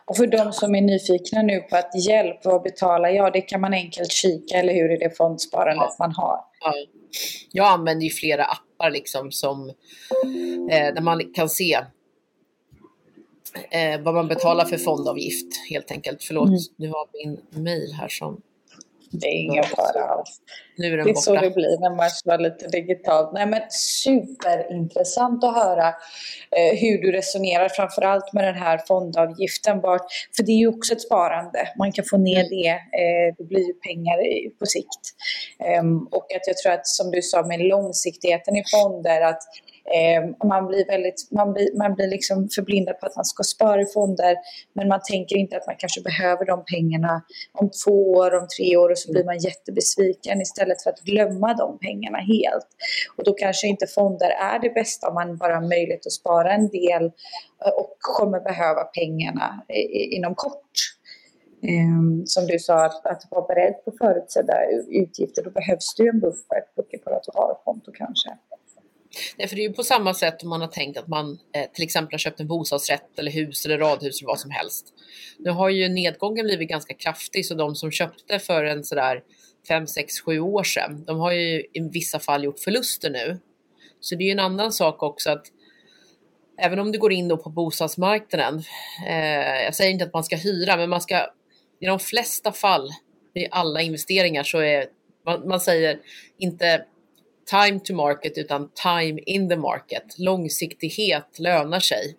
Och 0.05 0.17
för 0.17 0.27
de 0.27 0.53
som 0.53 0.75
är 0.75 0.81
nyfikna 0.81 1.41
nu 1.41 1.59
på 1.59 1.75
att 1.75 2.05
hjälp, 2.05 2.45
vad 2.45 2.61
betalar 2.61 3.09
jag? 3.09 3.33
Det 3.33 3.41
kan 3.41 3.61
man 3.61 3.73
enkelt 3.73 4.11
kika, 4.11 4.57
eller 4.57 4.73
hur, 4.73 4.93
i 4.93 4.97
det 4.97 5.17
fondsparandet 5.17 5.87
ja. 5.89 5.95
man 5.99 6.11
har. 6.11 6.39
Ja. 6.61 6.73
Jag 7.51 7.67
använder 7.67 8.03
ju 8.03 8.09
flera 8.09 8.45
appar 8.45 8.91
liksom 8.91 9.31
som, 9.31 9.69
eh, 10.71 10.93
där 10.93 11.01
man 11.01 11.33
kan 11.33 11.49
se 11.49 11.79
eh, 13.71 14.01
vad 14.01 14.13
man 14.13 14.27
betalar 14.27 14.65
för 14.65 14.77
fondavgift 14.77 15.69
helt 15.69 15.91
enkelt. 15.91 16.23
Förlåt, 16.23 16.47
mm. 16.47 16.59
nu 16.75 16.89
har 16.89 17.07
min 17.13 17.63
mail 17.63 17.93
här 17.93 18.07
som 18.07 18.41
det 19.11 19.27
är 19.27 19.41
ingen 19.41 19.63
fara 19.63 20.03
alls. 20.03 20.41
Nu 20.79 20.93
är 20.93 20.97
den 20.97 21.05
det 21.05 21.11
är 21.11 21.15
så 21.15 21.35
det 21.35 21.49
blir 21.49 21.79
när 21.79 21.95
man 21.95 22.09
kör 22.09 22.37
lite 22.37 22.67
digitalt. 22.67 23.33
Nej, 23.33 23.45
men 23.45 23.61
superintressant 23.69 25.43
att 25.43 25.55
höra 25.55 25.87
eh, 25.87 26.79
hur 26.81 27.01
du 27.01 27.11
resonerar, 27.11 27.69
framförallt 27.69 28.33
med 28.33 28.43
den 28.43 28.55
här 28.55 28.81
fondavgiften. 28.87 29.81
Vart, 29.81 30.05
för 30.35 30.43
det 30.43 30.51
är 30.51 30.57
ju 30.57 30.67
också 30.67 30.93
ett 30.93 31.01
sparande. 31.01 31.59
Man 31.77 31.91
kan 31.91 32.05
få 32.05 32.17
ner 32.17 32.39
mm. 32.39 32.49
det. 32.49 32.69
Eh, 32.69 33.35
det 33.37 33.43
blir 33.43 33.67
ju 33.67 33.73
pengar 33.73 34.17
på 34.59 34.65
sikt. 34.65 35.03
Um, 35.79 36.07
och 36.11 36.27
att 36.35 36.47
jag 36.47 36.57
tror 36.57 36.71
att, 36.73 36.87
som 36.87 37.11
du 37.11 37.21
sa, 37.21 37.45
med 37.45 37.59
långsiktigheten 37.59 38.55
i 38.55 38.63
fonder, 38.71 39.21
att 39.21 39.43
Eh, 39.97 40.47
man 40.47 40.67
blir, 40.67 40.85
väldigt, 40.85 41.27
man 41.31 41.53
blir, 41.53 41.77
man 41.77 41.95
blir 41.95 42.07
liksom 42.07 42.49
förblindad 42.55 42.99
på 42.99 43.05
att 43.05 43.15
man 43.15 43.25
ska 43.25 43.43
spara 43.43 43.81
i 43.81 43.85
fonder 43.85 44.35
men 44.73 44.87
man 44.87 44.99
tänker 45.11 45.35
inte 45.35 45.57
att 45.57 45.67
man 45.67 45.75
kanske 45.79 46.01
behöver 46.01 46.45
de 46.45 46.63
pengarna 46.65 47.21
om 47.53 47.69
två 47.85 48.11
år, 48.11 48.35
om 48.35 48.47
tre 48.57 48.77
år 48.77 48.89
och 48.89 48.97
så 48.97 49.11
blir 49.11 49.23
man 49.23 49.37
jättebesviken 49.37 50.41
istället 50.41 50.68
för 50.83 50.89
att 50.89 51.01
glömma 51.01 51.53
de 51.53 51.77
pengarna 51.79 52.17
helt. 52.17 52.67
Och 53.17 53.23
då 53.23 53.33
kanske 53.33 53.67
inte 53.67 53.87
fonder 53.87 54.29
är 54.29 54.59
det 54.59 54.69
bästa 54.69 55.07
om 55.07 55.13
man 55.13 55.37
bara 55.37 55.55
har 55.55 55.67
möjlighet 55.67 56.05
att 56.05 56.11
spara 56.11 56.53
en 56.53 56.69
del 56.69 57.03
eh, 57.65 57.71
och 57.77 57.97
kommer 57.99 58.39
behöva 58.39 58.83
pengarna 58.83 59.65
inom 60.17 60.35
kort. 60.35 60.71
Ehm, 61.63 62.25
som 62.25 62.47
du 62.47 62.59
sa, 62.59 62.85
att, 62.85 63.05
att 63.05 63.27
vara 63.31 63.47
beredd 63.47 63.85
på 63.85 63.91
förutsedda 63.91 64.53
utgifter, 64.89 65.43
då 65.43 65.49
behövs 65.49 65.95
det 65.97 66.03
ju 66.03 66.09
en 66.09 66.19
buffert 66.19 66.75
på 66.75 66.81
ett 66.81 67.25
sparkonto 67.25 67.91
kanske. 67.91 68.29
Nej, 69.37 69.47
för 69.47 69.55
det 69.55 69.61
är 69.61 69.67
ju 69.67 69.73
på 69.73 69.83
samma 69.83 70.13
sätt 70.13 70.43
om 70.43 70.49
man 70.49 70.61
har 70.61 70.67
tänkt 70.67 70.97
att 70.97 71.07
man 71.07 71.39
eh, 71.55 71.71
till 71.73 71.83
exempel 71.83 72.13
har 72.13 72.17
köpt 72.17 72.39
en 72.39 72.47
bostadsrätt 72.47 73.19
eller 73.19 73.31
hus 73.31 73.65
eller 73.65 73.77
radhus 73.77 74.21
eller 74.21 74.27
vad 74.27 74.39
som 74.39 74.51
helst. 74.51 74.93
Nu 75.39 75.49
har 75.49 75.69
ju 75.69 75.89
nedgången 75.89 76.45
blivit 76.45 76.69
ganska 76.69 76.93
kraftig 76.93 77.45
så 77.45 77.53
de 77.53 77.75
som 77.75 77.91
köpte 77.91 78.39
för 78.39 78.63
en 78.63 78.83
sådär 78.83 79.23
5, 79.69 79.87
6, 79.87 80.19
7 80.19 80.39
år 80.39 80.63
sedan, 80.63 81.03
de 81.05 81.19
har 81.19 81.31
ju 81.31 81.65
i 81.73 81.79
vissa 81.79 82.19
fall 82.19 82.43
gjort 82.43 82.59
förluster 82.59 83.09
nu. 83.09 83.39
Så 83.99 84.15
det 84.15 84.23
är 84.23 84.25
ju 84.25 84.31
en 84.31 84.39
annan 84.39 84.71
sak 84.71 85.03
också 85.03 85.31
att 85.31 85.45
även 86.57 86.79
om 86.79 86.91
du 86.91 86.99
går 86.99 87.11
in 87.11 87.27
då 87.27 87.37
på 87.37 87.49
bostadsmarknaden, 87.49 88.63
eh, 89.07 89.63
jag 89.63 89.75
säger 89.75 89.91
inte 89.91 90.05
att 90.05 90.13
man 90.13 90.23
ska 90.23 90.35
hyra, 90.35 90.77
men 90.77 90.89
man 90.89 91.01
ska 91.01 91.27
i 91.79 91.85
de 91.85 91.99
flesta 91.99 92.51
fall 92.51 92.89
i 93.33 93.47
alla 93.51 93.81
investeringar 93.81 94.43
så 94.43 94.59
är 94.59 94.85
man, 95.25 95.47
man 95.47 95.59
säger 95.59 95.99
inte 96.37 96.85
time 97.49 97.79
to 97.79 97.93
market 97.93 98.37
utan 98.37 98.69
time 98.83 99.21
in 99.25 99.49
the 99.49 99.55
market. 99.55 100.19
Långsiktighet 100.19 101.39
lönar 101.39 101.79
sig. 101.79 102.17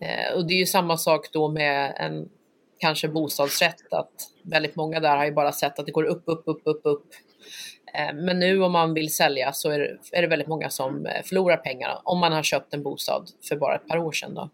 Eh, 0.00 0.36
och 0.36 0.46
det 0.46 0.54
är 0.54 0.58
ju 0.58 0.66
samma 0.66 0.96
sak 0.96 1.32
då 1.32 1.48
med 1.48 1.94
en 1.96 2.28
kanske 2.78 3.08
bostadsrätt 3.08 3.92
att 3.92 4.12
väldigt 4.50 4.76
många 4.76 5.00
där 5.00 5.16
har 5.16 5.24
ju 5.24 5.32
bara 5.32 5.52
sett 5.52 5.78
att 5.78 5.86
det 5.86 5.92
går 5.92 6.04
upp, 6.04 6.22
upp, 6.26 6.42
upp, 6.46 6.62
upp, 6.64 6.80
upp. 6.84 7.06
Eh, 7.94 8.14
men 8.14 8.38
nu 8.38 8.62
om 8.62 8.72
man 8.72 8.94
vill 8.94 9.14
sälja 9.14 9.52
så 9.52 9.70
är 9.70 9.78
det, 9.78 9.98
är 10.12 10.22
det 10.22 10.28
väldigt 10.28 10.48
många 10.48 10.70
som 10.70 11.06
eh, 11.06 11.22
förlorar 11.24 11.56
pengar 11.56 12.00
om 12.04 12.18
man 12.18 12.32
har 12.32 12.42
köpt 12.42 12.74
en 12.74 12.82
bostad 12.82 13.30
för 13.48 13.56
bara 13.56 13.74
ett 13.74 13.88
par 13.88 13.98
år 13.98 14.12
sedan. 14.12 14.34
Då. 14.34 14.50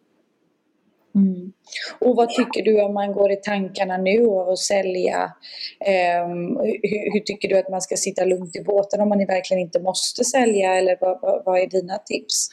Mm. 1.16 1.52
Och 2.00 2.16
vad 2.16 2.28
tycker 2.28 2.62
du 2.62 2.82
om 2.82 2.94
man 2.94 3.12
går 3.12 3.32
i 3.32 3.36
tankarna 3.36 3.96
nu 3.96 4.26
av 4.26 4.48
att 4.48 4.58
sälja? 4.58 5.32
Ehm, 5.80 6.30
um, 6.30 6.56
hur, 6.82 7.12
hur, 7.12 7.20
tycker 7.20 7.48
du 7.48 7.58
att 7.58 7.70
man 7.70 7.80
ska 7.80 7.96
sitta 7.96 8.24
lugnt 8.24 8.56
i 8.56 8.64
båten 8.64 9.00
om 9.00 9.08
man 9.08 9.18
verkligen 9.18 9.60
inte 9.60 9.80
måste 9.80 10.24
sälja? 10.24 10.74
Eller 10.74 10.96
vad, 11.00 11.20
vad, 11.22 11.42
vad 11.44 11.60
är 11.60 11.66
dina 11.66 11.98
tips? 11.98 12.48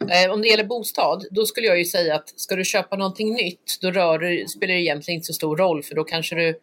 Eh, 0.00 0.32
om 0.32 0.42
det 0.42 0.48
gäller 0.48 0.64
bostad, 0.64 1.26
då 1.30 1.46
skulle 1.46 1.66
jag 1.66 1.78
ju 1.78 1.84
säga 1.84 2.14
att 2.14 2.40
ska 2.40 2.56
du 2.56 2.64
köpa 2.64 2.96
någonting 2.96 3.34
nytt, 3.34 3.78
då 3.80 3.90
rör, 3.90 4.46
spelar 4.46 4.74
det 4.74 4.80
egentligen 4.80 5.16
inte 5.16 5.26
så 5.26 5.32
stor 5.32 5.56
roll, 5.56 5.82
för 5.82 5.94
då 5.94 6.04
kanske 6.04 6.34
du 6.34 6.60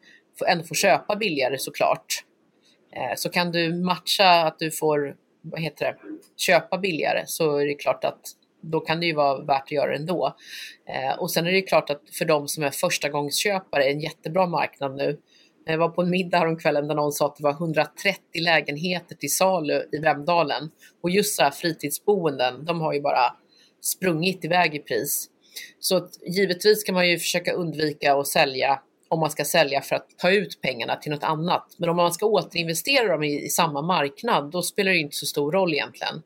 ändå 0.48 0.64
får 0.64 0.76
köpa 0.76 1.16
billigare 1.16 1.58
såklart. 1.58 2.06
Eh, 2.96 3.16
så 3.16 3.30
kan 3.30 3.52
du 3.52 3.74
matcha 3.74 4.30
att 4.30 4.60
du 4.60 4.72
får, 4.72 5.16
vad 5.42 5.62
heter 5.62 5.86
det, 5.86 5.96
köpa 6.38 6.78
billigare, 6.78 7.24
så 7.26 7.58
är 7.58 7.66
det 7.66 7.74
klart 7.74 8.04
att 8.04 8.22
då 8.62 8.80
kan 8.80 9.00
det 9.00 9.06
ju 9.06 9.14
vara 9.14 9.44
värt 9.44 9.64
att 9.64 9.72
göra 9.72 9.92
det 9.92 9.98
ändå. 9.98 10.36
Eh, 10.90 11.20
och 11.20 11.32
sen 11.32 11.48
är 11.48 11.52
det 11.52 11.62
klart 11.62 11.90
att 11.90 12.02
för 12.12 12.26
de 12.26 12.48
som 12.48 12.64
är 12.64 12.72
förstagångsköpare 12.72 13.86
är 13.86 13.92
en 13.92 14.00
jättebra 14.00 14.48
marknad 14.48 14.96
nu. 14.96 15.20
Jag 15.66 15.78
var 15.78 15.90
på 15.90 16.02
en 16.02 16.10
middag 16.10 16.38
häromkvällen 16.38 16.88
där 16.88 16.96
någon 16.96 17.12
sa 17.12 17.26
att 17.26 17.36
det 17.36 17.44
var 17.44 17.52
130 17.52 18.20
lägenheter 18.34 19.16
till 19.16 19.36
salu 19.36 19.84
i 19.92 19.98
Vemdalen. 19.98 20.72
Och 21.02 21.10
just 21.10 21.36
så 21.36 21.44
här 21.44 21.52
fritidsboenden, 21.52 22.66
de 22.66 22.82
har 22.82 22.94
ju 22.94 23.02
bara 23.02 23.36
sprungit 23.82 24.46
iväg 24.46 24.76
i 24.76 24.80
pris. 24.80 25.30
Så 25.80 26.08
givetvis 26.26 26.84
kan 26.84 26.96
man 26.96 27.10
ju 27.10 27.20
försöka 27.20 27.54
undvika 27.54 28.16
att 28.16 28.28
sälja 28.28 28.80
om 29.08 29.20
man 29.20 29.32
ska 29.32 29.46
sälja 29.46 29.82
för 29.82 29.96
att 29.96 30.08
ta 30.18 30.32
ut 30.32 30.62
pengarna 30.62 30.96
till 30.96 31.12
något 31.12 31.24
annat. 31.24 31.76
Men 31.78 31.90
om 31.90 31.96
man 31.96 32.14
ska 32.14 32.26
återinvestera 32.26 33.08
dem 33.08 33.24
i, 33.24 33.46
i 33.46 33.50
samma 33.50 33.82
marknad, 33.82 34.52
då 34.52 34.62
spelar 34.62 34.92
det 34.92 34.98
inte 34.98 35.16
så 35.16 35.26
stor 35.26 35.52
roll 35.52 35.74
egentligen. 35.74 36.22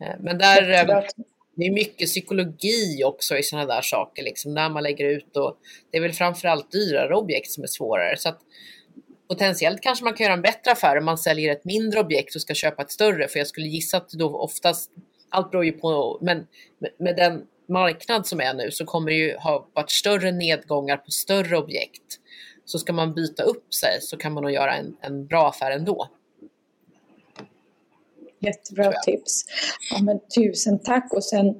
Eh, 0.00 0.14
men 0.20 0.38
där 0.38 1.06
det 1.56 1.66
är 1.66 1.70
mycket 1.70 2.08
psykologi 2.08 3.04
också 3.04 3.36
i 3.36 3.42
sådana 3.42 3.74
där 3.74 3.82
saker, 3.82 4.22
liksom, 4.22 4.54
när 4.54 4.70
man 4.70 4.82
lägger 4.82 5.04
ut 5.04 5.36
och 5.36 5.58
det 5.90 5.96
är 5.98 6.02
väl 6.02 6.12
framförallt 6.12 6.72
dyrare 6.72 7.16
objekt 7.16 7.50
som 7.50 7.62
är 7.62 7.68
svårare. 7.68 8.16
Så 8.16 8.28
att, 8.28 8.40
potentiellt 9.28 9.80
kanske 9.80 10.04
man 10.04 10.14
kan 10.14 10.24
göra 10.24 10.34
en 10.34 10.42
bättre 10.42 10.72
affär 10.72 10.98
om 10.98 11.04
man 11.04 11.18
säljer 11.18 11.52
ett 11.52 11.64
mindre 11.64 12.00
objekt 12.00 12.34
och 12.34 12.40
ska 12.40 12.54
köpa 12.54 12.82
ett 12.82 12.90
större, 12.90 13.28
för 13.28 13.38
jag 13.38 13.46
skulle 13.46 13.66
gissa 13.66 13.96
att 13.96 14.10
då 14.10 14.36
oftast, 14.36 14.90
allt 15.28 15.50
beror 15.50 15.64
ju 15.64 15.72
på, 15.72 16.18
men 16.22 16.46
med, 16.78 16.90
med 16.98 17.16
den 17.16 17.42
marknad 17.68 18.26
som 18.26 18.40
är 18.40 18.54
nu 18.54 18.70
så 18.70 18.84
kommer 18.84 19.10
det 19.10 19.16
ju 19.16 19.36
ha 19.36 19.68
varit 19.74 19.90
större 19.90 20.32
nedgångar 20.32 20.96
på 20.96 21.10
större 21.10 21.58
objekt. 21.58 22.20
Så 22.64 22.78
ska 22.78 22.92
man 22.92 23.14
byta 23.14 23.42
upp 23.42 23.74
sig 23.74 24.00
så 24.00 24.16
kan 24.16 24.32
man 24.32 24.42
nog 24.42 24.52
göra 24.52 24.76
en, 24.76 24.96
en 25.00 25.26
bra 25.26 25.48
affär 25.48 25.70
ändå. 25.70 26.08
Jättebra 28.44 28.92
tips. 29.04 29.44
Ja, 29.90 30.02
men 30.02 30.20
tusen 30.34 30.78
tack. 30.78 31.12
Och 31.12 31.24
sen 31.24 31.54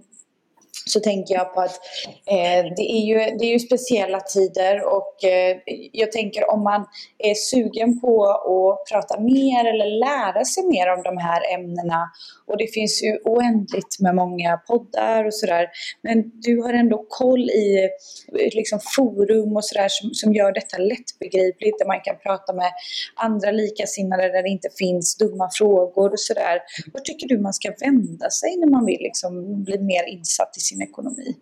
så 0.86 1.00
tänker 1.00 1.34
jag 1.34 1.54
på 1.54 1.60
att 1.60 1.80
eh, 2.26 2.64
det, 2.76 2.92
är 2.92 3.04
ju, 3.06 3.36
det 3.38 3.44
är 3.44 3.52
ju 3.52 3.58
speciella 3.58 4.20
tider 4.20 4.84
och 4.84 5.24
eh, 5.24 5.56
jag 5.92 6.12
tänker 6.12 6.50
om 6.50 6.62
man 6.62 6.86
är 7.18 7.34
sugen 7.34 8.00
på 8.00 8.24
att 8.24 8.92
prata 8.92 9.20
mer 9.20 9.64
eller 9.64 9.98
lära 9.98 10.44
sig 10.44 10.64
mer 10.64 10.92
om 10.92 11.02
de 11.02 11.18
här 11.18 11.54
ämnena 11.54 12.10
och 12.46 12.58
det 12.58 12.66
finns 12.66 13.02
ju 13.02 13.18
oändligt 13.24 14.00
med 14.00 14.14
många 14.14 14.56
poddar 14.56 15.24
och 15.24 15.34
sådär 15.34 15.68
men 16.02 16.30
du 16.34 16.62
har 16.62 16.72
ändå 16.72 17.06
koll 17.08 17.50
i 17.50 17.84
eh, 18.32 18.48
liksom, 18.54 18.80
forum 18.96 19.56
och 19.56 19.64
sådär 19.64 19.88
som, 19.88 20.10
som 20.14 20.34
gör 20.34 20.52
detta 20.52 20.78
lättbegripligt 20.78 21.78
där 21.78 21.86
man 21.86 22.00
kan 22.00 22.16
prata 22.22 22.52
med 22.52 22.70
andra 23.14 23.50
likasinnade 23.50 24.22
där 24.22 24.42
det 24.42 24.48
inte 24.48 24.68
finns 24.78 25.16
dumma 25.16 25.50
frågor 25.52 26.12
och 26.12 26.20
sådär. 26.20 26.58
Vad 26.92 27.04
tycker 27.04 27.28
du 27.28 27.38
man 27.38 27.52
ska 27.52 27.72
vända 27.80 28.30
sig 28.30 28.56
när 28.56 28.66
man 28.66 28.86
vill 28.86 29.00
liksom 29.00 29.64
bli 29.64 29.78
mer 29.78 30.04
insatt 30.08 30.56
i 30.56 30.60
sin 30.60 30.73
ekonomi? 30.82 31.36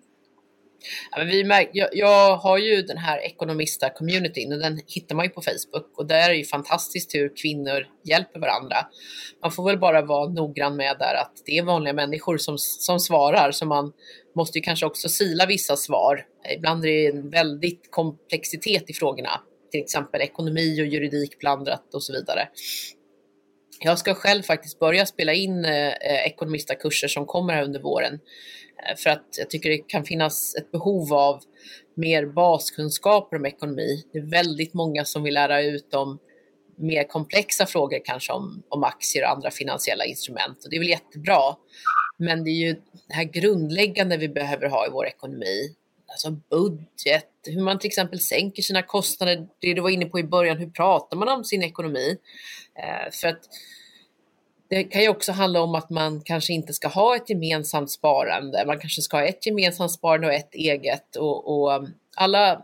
Ja, 1.10 1.18
men 1.18 1.28
vi 1.28 1.44
märk, 1.44 1.70
jag, 1.72 1.88
jag, 1.92 2.36
har 2.36 2.58
ju 2.58 2.82
den 2.82 2.96
här 2.96 3.18
ekonomista-communityn 3.18 4.52
och 4.52 4.58
den 4.58 4.80
hittar 4.86 5.14
man 5.14 5.24
ju 5.24 5.30
på 5.30 5.42
Facebook 5.42 5.98
och 5.98 6.06
där 6.06 6.24
är 6.24 6.28
det 6.28 6.36
ju 6.36 6.44
fantastiskt 6.44 7.14
hur 7.14 7.36
kvinnor 7.36 7.86
hjälper 8.04 8.40
varandra. 8.40 8.76
Man 9.42 9.52
får 9.52 9.64
väl 9.64 9.78
bara 9.78 10.02
vara 10.02 10.28
noggrann 10.28 10.76
med 10.76 10.96
där 10.98 11.14
att 11.14 11.32
det 11.46 11.58
är 11.58 11.62
vanliga 11.62 11.94
människor 11.94 12.38
som, 12.38 12.58
som 12.58 13.00
svarar 13.00 13.50
så 13.50 13.66
man 13.66 13.92
måste 14.36 14.58
ju 14.58 14.62
kanske 14.62 14.86
också 14.86 15.08
sila 15.08 15.46
vissa 15.46 15.76
svar. 15.76 16.26
Ibland 16.56 16.84
är 16.84 16.88
det 16.88 17.06
en 17.06 17.30
väldigt 17.30 17.90
komplexitet 17.90 18.90
i 18.90 18.92
frågorna, 18.92 19.40
till 19.70 19.80
exempel 19.80 20.20
ekonomi 20.20 20.82
och 20.82 20.86
juridik 20.86 21.38
blandat 21.38 21.94
och 21.94 22.02
så 22.02 22.12
vidare. 22.12 22.48
Jag 23.84 23.98
ska 23.98 24.14
själv 24.14 24.42
faktiskt 24.42 24.78
börja 24.78 25.06
spela 25.06 25.32
in 25.32 25.64
eh, 25.64 25.92
ekonomistakurser 26.26 27.08
som 27.08 27.26
kommer 27.26 27.54
här 27.54 27.62
under 27.62 27.80
våren. 27.80 28.20
Eh, 28.88 28.96
för 28.96 29.10
att 29.10 29.26
jag 29.38 29.50
tycker 29.50 29.70
det 29.70 29.78
kan 29.78 30.04
finnas 30.04 30.54
ett 30.54 30.70
behov 30.70 31.14
av 31.14 31.40
mer 31.96 32.26
baskunskaper 32.26 33.36
om 33.36 33.46
ekonomi. 33.46 34.04
Det 34.12 34.18
är 34.18 34.30
väldigt 34.30 34.74
många 34.74 35.04
som 35.04 35.22
vill 35.22 35.34
lära 35.34 35.62
ut 35.62 35.94
om 35.94 36.18
mer 36.76 37.04
komplexa 37.04 37.66
frågor 37.66 37.98
kanske 38.04 38.32
om, 38.32 38.62
om 38.68 38.84
aktier 38.84 39.24
och 39.24 39.30
andra 39.30 39.50
finansiella 39.50 40.04
instrument 40.04 40.64
och 40.64 40.70
det 40.70 40.76
är 40.76 40.80
väl 40.80 40.88
jättebra. 40.88 41.56
Men 42.18 42.44
det 42.44 42.50
är 42.50 42.66
ju 42.66 42.72
det 43.08 43.14
här 43.14 43.24
grundläggande 43.24 44.16
vi 44.16 44.28
behöver 44.28 44.68
ha 44.68 44.86
i 44.86 44.90
vår 44.90 45.06
ekonomi. 45.06 45.74
Alltså 46.12 46.30
budget, 46.30 47.28
hur 47.46 47.62
man 47.62 47.78
till 47.78 47.88
exempel 47.88 48.20
sänker 48.20 48.62
sina 48.62 48.82
kostnader. 48.82 49.48
Det 49.60 49.74
du 49.74 49.80
var 49.80 49.90
inne 49.90 50.04
på 50.04 50.18
i 50.18 50.24
början, 50.24 50.58
hur 50.58 50.70
pratar 50.70 51.16
man 51.16 51.28
om 51.28 51.44
sin 51.44 51.62
ekonomi? 51.62 52.16
Eh, 52.78 53.10
för 53.12 53.28
att 53.28 53.48
det 54.68 54.84
kan 54.84 55.02
ju 55.02 55.08
också 55.08 55.32
handla 55.32 55.60
om 55.60 55.74
att 55.74 55.90
man 55.90 56.20
kanske 56.24 56.52
inte 56.52 56.72
ska 56.72 56.88
ha 56.88 57.16
ett 57.16 57.30
gemensamt 57.30 57.90
sparande. 57.90 58.64
Man 58.66 58.78
kanske 58.78 59.02
ska 59.02 59.16
ha 59.16 59.24
ett 59.24 59.46
gemensamt 59.46 59.92
sparande 59.92 60.26
och 60.26 60.32
ett 60.32 60.54
eget 60.54 61.16
och, 61.16 61.48
och 61.48 61.72
um, 61.76 61.94
alla 62.16 62.62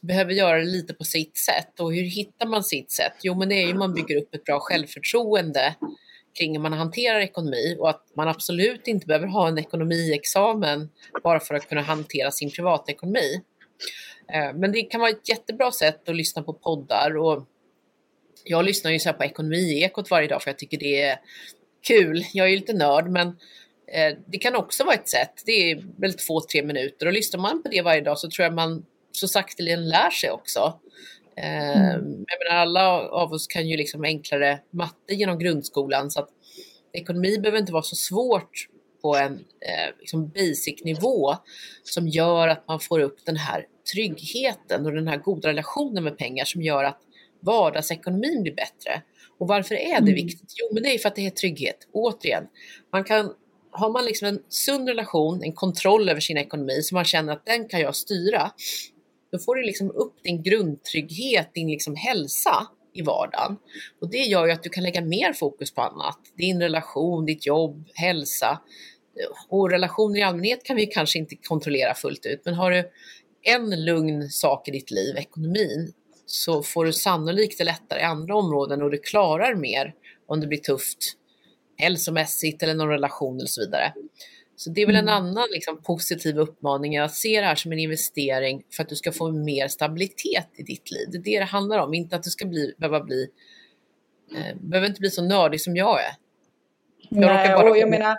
behöver 0.00 0.32
göra 0.32 0.58
det 0.58 0.64
lite 0.64 0.94
på 0.94 1.04
sitt 1.04 1.36
sätt. 1.36 1.80
Och 1.80 1.94
hur 1.94 2.02
hittar 2.02 2.46
man 2.46 2.64
sitt 2.64 2.90
sätt? 2.90 3.12
Jo, 3.22 3.34
men 3.34 3.48
det 3.48 3.54
är 3.54 3.66
ju 3.66 3.74
man 3.74 3.94
bygger 3.94 4.16
upp 4.16 4.34
ett 4.34 4.44
bra 4.44 4.60
självförtroende 4.60 5.74
kring 6.38 6.52
hur 6.52 6.62
man 6.62 6.72
hanterar 6.72 7.20
ekonomi 7.20 7.76
och 7.78 7.90
att 7.90 8.06
man 8.14 8.28
absolut 8.28 8.88
inte 8.88 9.06
behöver 9.06 9.26
ha 9.26 9.48
en 9.48 9.58
ekonomiexamen 9.58 10.90
bara 11.22 11.40
för 11.40 11.54
att 11.54 11.68
kunna 11.68 11.82
hantera 11.82 12.30
sin 12.30 12.50
privatekonomi. 12.50 13.40
Eh, 14.32 14.54
men 14.54 14.72
det 14.72 14.82
kan 14.82 15.00
vara 15.00 15.10
ett 15.10 15.28
jättebra 15.28 15.72
sätt 15.72 16.08
att 16.08 16.16
lyssna 16.16 16.42
på 16.42 16.52
poddar 16.52 17.16
och 17.16 17.46
jag 18.44 18.64
lyssnar 18.64 18.90
ju 18.90 18.98
så 18.98 19.12
på 19.12 19.24
Ekonomiekot 19.24 20.10
varje 20.10 20.28
dag 20.28 20.42
för 20.42 20.50
jag 20.50 20.58
tycker 20.58 20.78
det 20.78 21.02
är 21.02 21.20
kul. 21.86 22.24
Jag 22.32 22.46
är 22.46 22.50
ju 22.50 22.56
lite 22.56 22.72
nörd 22.72 23.08
men 23.08 23.28
eh, 23.92 24.16
det 24.26 24.38
kan 24.38 24.56
också 24.56 24.84
vara 24.84 24.94
ett 24.94 25.08
sätt. 25.08 25.42
Det 25.46 25.70
är 25.70 25.84
väl 25.96 26.14
två, 26.14 26.40
tre 26.40 26.62
minuter 26.62 27.06
och 27.06 27.12
lyssnar 27.12 27.40
man 27.40 27.62
på 27.62 27.68
det 27.68 27.82
varje 27.82 28.00
dag 28.00 28.18
så 28.18 28.30
tror 28.30 28.44
jag 28.44 28.54
man 28.54 28.86
så 29.12 29.28
sakteligen 29.28 29.88
lär 29.88 30.10
sig 30.10 30.30
också. 30.30 30.80
Mm. 31.42 32.24
Jag 32.28 32.38
menar, 32.48 32.60
alla 32.62 33.08
av 33.08 33.32
oss 33.32 33.46
kan 33.46 33.68
ju 33.68 33.76
liksom 33.76 34.04
enklare 34.04 34.60
matte 34.70 35.14
genom 35.14 35.38
grundskolan 35.38 36.10
så 36.10 36.20
att 36.20 36.28
ekonomi 36.92 37.38
behöver 37.38 37.58
inte 37.58 37.72
vara 37.72 37.82
så 37.82 37.96
svårt 37.96 38.68
på 39.02 39.16
en 39.16 39.32
eh, 39.32 39.94
liksom 39.98 40.28
basic 40.28 40.84
nivå 40.84 41.34
som 41.82 42.08
gör 42.08 42.48
att 42.48 42.68
man 42.68 42.80
får 42.80 43.00
upp 43.00 43.24
den 43.24 43.36
här 43.36 43.66
tryggheten 43.92 44.86
och 44.86 44.92
den 44.92 45.08
här 45.08 45.16
goda 45.16 45.48
relationen 45.48 46.04
med 46.04 46.18
pengar 46.18 46.44
som 46.44 46.62
gör 46.62 46.84
att 46.84 47.00
vardagsekonomin 47.40 48.42
blir 48.42 48.54
bättre. 48.54 49.02
Och 49.38 49.48
varför 49.48 49.74
är 49.74 50.00
det 50.00 50.10
mm. 50.10 50.14
viktigt? 50.14 50.54
Jo, 50.56 50.74
men 50.74 50.82
det 50.82 50.94
är 50.94 50.98
för 50.98 51.08
att 51.08 51.16
det 51.16 51.26
är 51.26 51.30
trygghet. 51.30 51.88
Återigen, 51.92 52.46
man 52.92 53.04
kan, 53.04 53.34
har 53.70 53.90
man 53.90 54.04
liksom 54.04 54.28
en 54.28 54.42
sund 54.48 54.88
relation, 54.88 55.42
en 55.42 55.52
kontroll 55.52 56.08
över 56.08 56.20
sin 56.20 56.36
ekonomi 56.36 56.82
så 56.82 56.94
man 56.94 57.04
känner 57.04 57.32
att 57.32 57.46
den 57.46 57.68
kan 57.68 57.80
jag 57.80 57.96
styra, 57.96 58.50
då 59.32 59.38
får 59.38 59.54
du 59.54 59.62
liksom 59.62 59.90
upp 59.90 60.14
din 60.22 60.42
grundtrygghet, 60.42 61.54
din 61.54 61.68
liksom 61.68 61.96
hälsa 61.96 62.66
i 62.94 63.02
vardagen. 63.02 63.56
Och 64.00 64.10
det 64.10 64.18
gör 64.18 64.46
ju 64.46 64.52
att 64.52 64.62
du 64.62 64.68
kan 64.68 64.82
lägga 64.82 65.00
mer 65.00 65.32
fokus 65.32 65.74
på 65.74 65.82
annat. 65.82 66.18
Din 66.36 66.60
relation, 66.60 67.26
ditt 67.26 67.46
jobb, 67.46 67.88
hälsa. 67.94 68.60
Och 69.48 69.70
relationer 69.70 70.18
i 70.18 70.22
allmänhet 70.22 70.64
kan 70.64 70.76
vi 70.76 70.86
kanske 70.86 71.18
inte 71.18 71.36
kontrollera 71.36 71.94
fullt 71.94 72.26
ut, 72.26 72.42
men 72.44 72.54
har 72.54 72.70
du 72.70 72.90
en 73.42 73.84
lugn 73.84 74.30
sak 74.30 74.68
i 74.68 74.70
ditt 74.70 74.90
liv, 74.90 75.16
ekonomin, 75.16 75.92
så 76.26 76.62
får 76.62 76.84
du 76.84 76.92
sannolikt 76.92 77.58
det 77.58 77.64
lättare 77.64 78.00
i 78.00 78.02
andra 78.02 78.36
områden 78.36 78.82
och 78.82 78.90
du 78.90 78.98
klarar 78.98 79.54
mer 79.54 79.94
om 80.26 80.40
det 80.40 80.46
blir 80.46 80.58
tufft 80.58 81.16
hälsomässigt 81.76 82.62
eller 82.62 82.74
någon 82.74 82.88
relation 82.88 83.36
eller 83.36 83.46
så 83.46 83.60
vidare. 83.60 83.92
Så 84.62 84.70
det 84.70 84.82
är 84.82 84.86
väl 84.86 84.96
en 84.96 85.08
mm. 85.08 85.14
annan 85.14 85.48
liksom, 85.50 85.82
positiv 85.82 86.38
uppmaning 86.38 86.98
att 86.98 87.14
se 87.14 87.40
det 87.40 87.46
här 87.46 87.54
som 87.54 87.72
en 87.72 87.78
investering 87.78 88.62
för 88.76 88.82
att 88.82 88.88
du 88.88 88.96
ska 88.96 89.12
få 89.12 89.30
mer 89.30 89.68
stabilitet 89.68 90.48
i 90.56 90.62
ditt 90.62 90.90
liv. 90.90 91.08
Det 91.10 91.18
är 91.18 91.22
det 91.22 91.38
det 91.38 91.44
handlar 91.44 91.78
om, 91.78 91.94
inte 91.94 92.16
att 92.16 92.22
du 92.22 92.30
ska 92.30 92.46
bli, 92.46 92.74
behöva 92.78 93.00
bli, 93.00 93.28
eh, 94.36 94.56
behöver 94.60 94.88
inte 94.88 95.00
bli 95.00 95.10
så 95.10 95.22
nördig 95.22 95.60
som 95.60 95.76
jag 95.76 96.00
är. 96.00 96.12
Jag 97.12 97.20
Nej, 97.20 97.54
bara 97.54 97.70
och 97.70 97.78
jag 97.78 97.90
menar, 97.90 98.16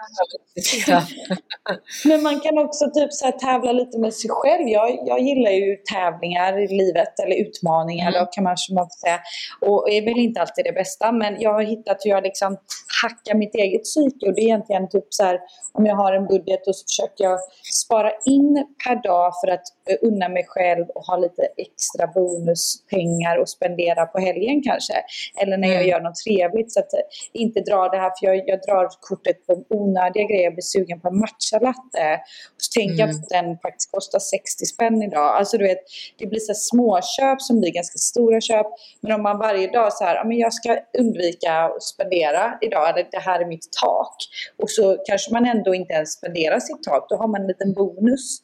men 2.08 2.24
man 2.24 2.40
kan 2.40 2.58
också 2.58 2.86
typ 2.94 3.14
så 3.14 3.32
tävla 3.32 3.72
lite 3.72 4.00
med 4.00 4.14
sig 4.14 4.30
själv. 4.30 4.68
Jag, 4.68 5.00
jag 5.06 5.20
gillar 5.20 5.52
ju 5.52 5.76
tävlingar 5.76 6.60
i 6.64 6.68
livet, 6.68 7.20
eller 7.20 7.36
utmaningar 7.36 8.10
mm. 8.10 8.20
då 8.20 8.26
kan 8.26 8.44
man, 8.44 8.58
man 8.76 8.90
säga. 8.90 9.20
Och 9.62 9.90
är 9.90 10.02
väl 10.02 10.18
inte 10.18 10.42
alltid 10.42 10.66
det 10.66 10.72
bästa, 10.72 11.12
men 11.12 11.42
jag 11.42 11.54
har 11.54 11.62
hittat 11.62 11.98
hur 12.06 12.12
jag 12.12 12.24
liksom 12.24 12.58
hackar 13.02 13.36
mitt 13.36 13.56
eget 13.56 13.84
psyke. 13.84 14.28
Och 14.28 14.34
det 14.36 14.42
är 14.42 14.46
egentligen 14.46 14.90
typ 14.90 15.08
så 15.10 15.24
här, 15.24 15.40
om 15.74 15.86
jag 15.86 15.96
har 15.96 16.14
en 16.14 16.28
budget 16.28 16.68
och 16.68 16.76
så 16.76 16.84
försöker 16.86 17.24
jag 17.24 17.40
spara 17.74 18.12
in 18.26 18.66
per 18.86 19.04
dag 19.04 19.34
för 19.42 19.52
att 19.52 19.66
unna 20.02 20.30
mig 20.30 20.46
själv 20.48 20.86
och 20.96 21.06
ha 21.06 21.18
lite 21.18 21.48
extra 21.58 22.08
bonuspengar 22.08 23.38
och 23.38 23.50
spendera 23.50 24.06
på 24.06 24.20
helgen 24.20 24.62
kanske. 24.64 24.94
Eller 25.42 25.58
när 25.58 25.68
jag 25.68 25.78
mm. 25.78 25.90
gör 25.90 26.02
något 26.02 26.16
trevligt 26.16 26.72
så 26.72 26.80
att 26.80 26.90
inte 27.34 27.60
dra 27.62 27.90
det 27.90 27.98
här, 27.98 28.12
för 28.20 28.26
jag, 28.28 28.50
jag 28.50 28.60
drar 28.62 28.90
kortet 29.00 29.48
på 29.48 29.64
onödiga 29.70 30.24
grejer. 30.24 30.44
Jag 30.44 30.54
blir 30.54 30.62
sugen 30.62 31.02
på 31.02 31.08
en 31.08 31.20
matchalatte. 31.20 32.20
Och 32.56 32.62
så 32.62 32.80
tänker 32.80 32.94
mm. 32.94 33.00
jag 33.00 33.10
att 33.10 33.30
den 33.30 33.58
faktiskt 33.58 33.92
kostar 33.92 34.20
60 34.20 34.66
spänn 34.66 35.04
idag. 35.04 35.36
Alltså 35.36 35.58
du 35.58 35.64
vet, 35.64 35.84
det 36.18 36.28
blir 36.28 36.40
så 36.40 36.54
småköp 36.54 37.42
som 37.42 37.60
blir 37.60 37.72
ganska 37.72 37.98
stora 37.98 38.42
köp. 38.42 38.68
Men 39.02 39.12
om 39.12 39.24
man 39.24 39.38
varje 39.38 39.68
dag 39.68 39.94
så 39.94 40.04
här, 40.04 40.24
men 40.26 40.38
jag 40.38 40.54
ska 40.54 40.78
undvika 41.00 41.52
att 41.54 41.84
spendera 41.84 42.58
idag, 42.62 42.90
eller 42.90 43.08
det 43.12 43.20
här 43.20 43.40
är 43.40 43.46
mitt 43.46 43.68
tak. 43.82 44.16
Och 44.58 44.70
så 44.70 44.98
kanske 45.06 45.34
man 45.34 45.46
ändå 45.46 45.76
inte 45.76 45.94
ens 45.94 46.12
spenderar 46.12 46.60
sitt 46.60 46.84
tak, 46.84 47.10
då 47.10 47.16
har 47.16 47.28
man 47.28 47.42
en 47.42 47.48
liten 47.48 47.74
bonus 47.74 48.42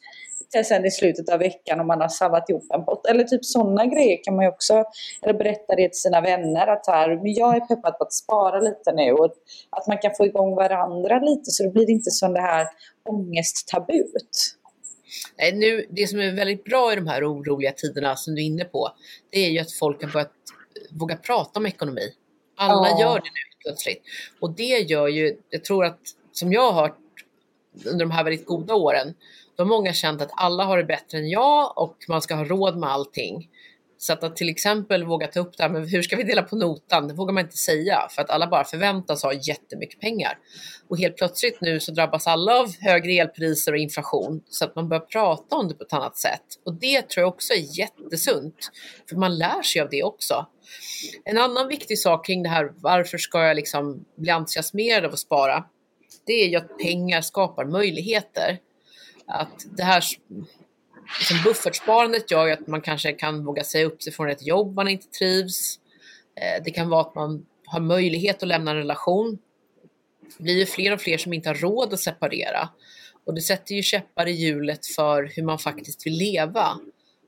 sen 0.64 0.86
i 0.86 0.90
slutet 0.90 1.28
av 1.28 1.38
veckan 1.38 1.80
om 1.80 1.86
man 1.86 2.00
har 2.00 2.08
sabbat 2.08 2.50
ihop 2.50 2.66
en 2.74 2.84
pott. 2.84 3.06
Eller 3.06 3.24
typ 3.24 3.44
sådana 3.44 3.86
grejer 3.86 4.24
kan 4.24 4.36
man 4.36 4.44
ju 4.44 4.50
också, 4.50 4.84
eller 5.22 5.34
berätta 5.34 5.76
det 5.76 5.88
till 5.88 6.00
sina 6.00 6.20
vänner 6.20 6.66
att 6.66 6.86
här, 6.86 7.16
men 7.16 7.32
jag 7.32 7.56
är 7.56 7.60
peppad 7.60 7.98
på 7.98 8.04
att 8.04 8.12
spara 8.12 8.60
lite 8.60 8.92
nu 8.92 9.12
och 9.12 9.34
att 9.70 9.86
man 9.86 9.98
kan 9.98 10.14
få 10.16 10.26
igång 10.26 10.54
varandra 10.54 11.18
lite 11.18 11.50
så 11.50 11.62
det 11.62 11.70
blir 11.70 11.90
inte 11.90 12.10
som 12.10 12.32
det 12.32 12.40
här 12.40 12.66
ångesttabut. 13.08 14.54
Nu, 15.54 15.86
det 15.90 16.06
som 16.06 16.20
är 16.20 16.32
väldigt 16.32 16.64
bra 16.64 16.92
i 16.92 16.96
de 16.96 17.06
här 17.06 17.32
oroliga 17.32 17.72
tiderna 17.72 18.16
som 18.16 18.34
du 18.34 18.42
är 18.42 18.46
inne 18.46 18.64
på, 18.64 18.88
det 19.30 19.38
är 19.38 19.50
ju 19.50 19.58
att 19.58 19.72
folk 19.72 20.02
har 20.02 20.10
börjat 20.10 20.32
våga 20.90 21.16
prata 21.16 21.60
om 21.60 21.66
ekonomi. 21.66 22.12
Alla 22.56 22.88
ja. 22.88 23.00
gör 23.00 23.14
det 23.14 23.24
nu 23.24 23.62
plötsligt. 23.62 24.02
Och 24.40 24.50
det 24.50 24.78
gör 24.78 25.08
ju, 25.08 25.36
jag 25.50 25.64
tror 25.64 25.84
att, 25.84 26.00
som 26.32 26.52
jag 26.52 26.72
har 26.72 26.82
hört 26.82 26.98
under 27.86 28.04
de 28.04 28.10
här 28.10 28.24
väldigt 28.24 28.46
goda 28.46 28.74
åren, 28.74 29.14
då 29.58 29.64
har 29.64 29.68
många 29.68 29.92
känt 29.92 30.22
att 30.22 30.30
alla 30.36 30.64
har 30.64 30.78
det 30.78 30.84
bättre 30.84 31.18
än 31.18 31.28
jag 31.28 31.78
och 31.78 31.96
man 32.08 32.22
ska 32.22 32.34
ha 32.34 32.44
råd 32.44 32.78
med 32.78 32.90
allting. 32.90 33.48
Så 34.00 34.12
att, 34.12 34.24
att 34.24 34.36
till 34.36 34.48
exempel 34.48 35.04
våga 35.04 35.26
ta 35.26 35.40
upp 35.40 35.56
det 35.56 35.62
här 35.62 35.70
med 35.70 35.90
hur 35.90 36.02
ska 36.02 36.16
vi 36.16 36.22
dela 36.22 36.42
på 36.42 36.56
notan, 36.56 37.08
det 37.08 37.14
vågar 37.14 37.32
man 37.32 37.44
inte 37.44 37.56
säga 37.56 38.08
för 38.10 38.22
att 38.22 38.30
alla 38.30 38.46
bara 38.46 38.64
förväntas 38.64 39.22
ha 39.22 39.32
jättemycket 39.32 40.00
pengar. 40.00 40.38
Och 40.88 40.98
helt 40.98 41.16
plötsligt 41.16 41.60
nu 41.60 41.80
så 41.80 41.92
drabbas 41.92 42.26
alla 42.26 42.60
av 42.60 42.74
högre 42.80 43.12
elpriser 43.12 43.72
och 43.72 43.78
inflation 43.78 44.42
så 44.48 44.64
att 44.64 44.74
man 44.74 44.88
börjar 44.88 45.00
prata 45.00 45.56
om 45.56 45.68
det 45.68 45.74
på 45.74 45.84
ett 45.84 45.92
annat 45.92 46.16
sätt. 46.16 46.44
Och 46.64 46.74
det 46.74 47.08
tror 47.08 47.22
jag 47.22 47.28
också 47.28 47.52
är 47.52 47.78
jättesunt, 47.78 48.70
för 49.08 49.16
man 49.16 49.38
lär 49.38 49.62
sig 49.62 49.82
av 49.82 49.88
det 49.90 50.02
också. 50.02 50.46
En 51.24 51.38
annan 51.38 51.68
viktig 51.68 51.98
sak 51.98 52.26
kring 52.26 52.42
det 52.42 52.48
här, 52.48 52.72
varför 52.76 53.18
ska 53.18 53.46
jag 53.46 53.56
liksom 53.56 54.04
bli 54.16 54.30
entusiasmerad 54.30 55.04
av 55.04 55.12
att 55.12 55.18
spara? 55.18 55.64
Det 56.26 56.32
är 56.32 56.48
ju 56.48 56.56
att 56.56 56.78
pengar 56.78 57.20
skapar 57.20 57.64
möjligheter. 57.64 58.58
Att 59.28 59.66
det 59.76 59.82
här 59.82 60.04
liksom 61.18 61.36
buffertsparandet 61.44 62.30
gör 62.30 62.46
ju 62.46 62.52
att 62.52 62.66
man 62.66 62.80
kanske 62.80 63.12
kan 63.12 63.44
våga 63.44 63.64
säga 63.64 63.86
upp 63.86 64.02
sig 64.02 64.12
från 64.12 64.28
ett 64.28 64.46
jobb 64.46 64.74
man 64.74 64.88
inte 64.88 65.06
trivs. 65.06 65.78
Eh, 66.40 66.62
det 66.64 66.70
kan 66.70 66.88
vara 66.88 67.00
att 67.00 67.14
man 67.14 67.46
har 67.66 67.80
möjlighet 67.80 68.42
att 68.42 68.48
lämna 68.48 68.70
en 68.70 68.76
relation. 68.76 69.38
Det 70.36 70.42
blir 70.42 70.58
ju 70.58 70.66
fler 70.66 70.92
och 70.92 71.00
fler 71.00 71.18
som 71.18 71.32
inte 71.32 71.48
har 71.48 71.54
råd 71.54 71.92
att 71.92 72.00
separera. 72.00 72.68
Och 73.26 73.34
det 73.34 73.40
sätter 73.40 73.74
ju 73.74 73.82
käppar 73.82 74.26
i 74.26 74.32
hjulet 74.32 74.86
för 74.86 75.32
hur 75.36 75.42
man 75.42 75.58
faktiskt 75.58 76.06
vill 76.06 76.18
leva. 76.18 76.78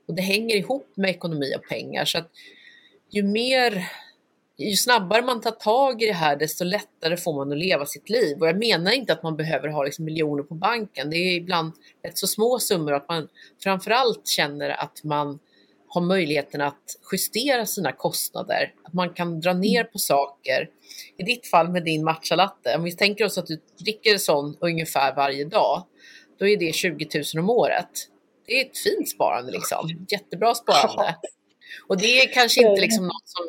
Och 0.07 0.15
det 0.15 0.21
hänger 0.21 0.55
ihop 0.55 0.93
med 0.95 1.09
ekonomi 1.09 1.53
och 1.57 1.69
pengar. 1.69 2.05
Så 2.05 2.17
att 2.17 2.31
ju 3.09 3.23
mer 3.23 3.91
ju 4.69 4.75
snabbare 4.75 5.21
man 5.21 5.41
tar 5.41 5.51
tag 5.51 6.01
i 6.01 6.05
det 6.05 6.13
här, 6.13 6.35
desto 6.35 6.63
lättare 6.63 7.17
får 7.17 7.33
man 7.33 7.51
att 7.51 7.57
leva 7.57 7.85
sitt 7.85 8.09
liv. 8.09 8.37
Och 8.39 8.47
jag 8.47 8.57
menar 8.57 8.91
inte 8.91 9.13
att 9.13 9.23
man 9.23 9.35
behöver 9.35 9.67
ha 9.67 9.83
liksom 9.83 10.05
miljoner 10.05 10.43
på 10.43 10.55
banken. 10.55 11.09
Det 11.09 11.17
är 11.17 11.35
ibland 11.35 11.73
rätt 12.03 12.17
så 12.17 12.27
små 12.27 12.59
summor 12.59 12.93
att 12.93 13.09
man 13.09 13.27
framförallt 13.63 14.27
känner 14.27 14.69
att 14.69 15.03
man 15.03 15.39
har 15.87 16.01
möjligheten 16.01 16.61
att 16.61 16.83
justera 17.11 17.65
sina 17.65 17.91
kostnader. 17.91 18.73
Att 18.83 18.93
man 18.93 19.13
kan 19.13 19.39
dra 19.39 19.53
ner 19.53 19.83
på 19.83 19.99
saker. 19.99 20.69
I 21.17 21.23
ditt 21.23 21.47
fall 21.47 21.69
med 21.69 21.83
din 21.83 22.03
matchalatte, 22.03 22.75
om 22.75 22.83
vi 22.83 22.95
tänker 22.95 23.25
oss 23.25 23.37
att 23.37 23.47
du 23.47 23.61
dricker 23.79 24.17
sån 24.17 24.57
ungefär 24.59 25.15
varje 25.15 25.45
dag, 25.45 25.83
då 26.39 26.47
är 26.47 26.57
det 26.57 26.75
20 26.75 27.07
000 27.35 27.43
om 27.43 27.49
året. 27.49 27.89
Det 28.45 28.61
är 28.61 28.65
ett 28.65 28.77
fint 28.77 29.09
sparande 29.09 29.51
liksom. 29.51 30.05
Jättebra 30.09 30.55
sparande. 30.55 31.15
Och 31.87 31.97
det 31.97 32.21
är 32.21 32.33
kanske 32.33 32.67
inte 32.67 32.81
liksom 32.81 33.03
något 33.03 33.29
som 33.29 33.45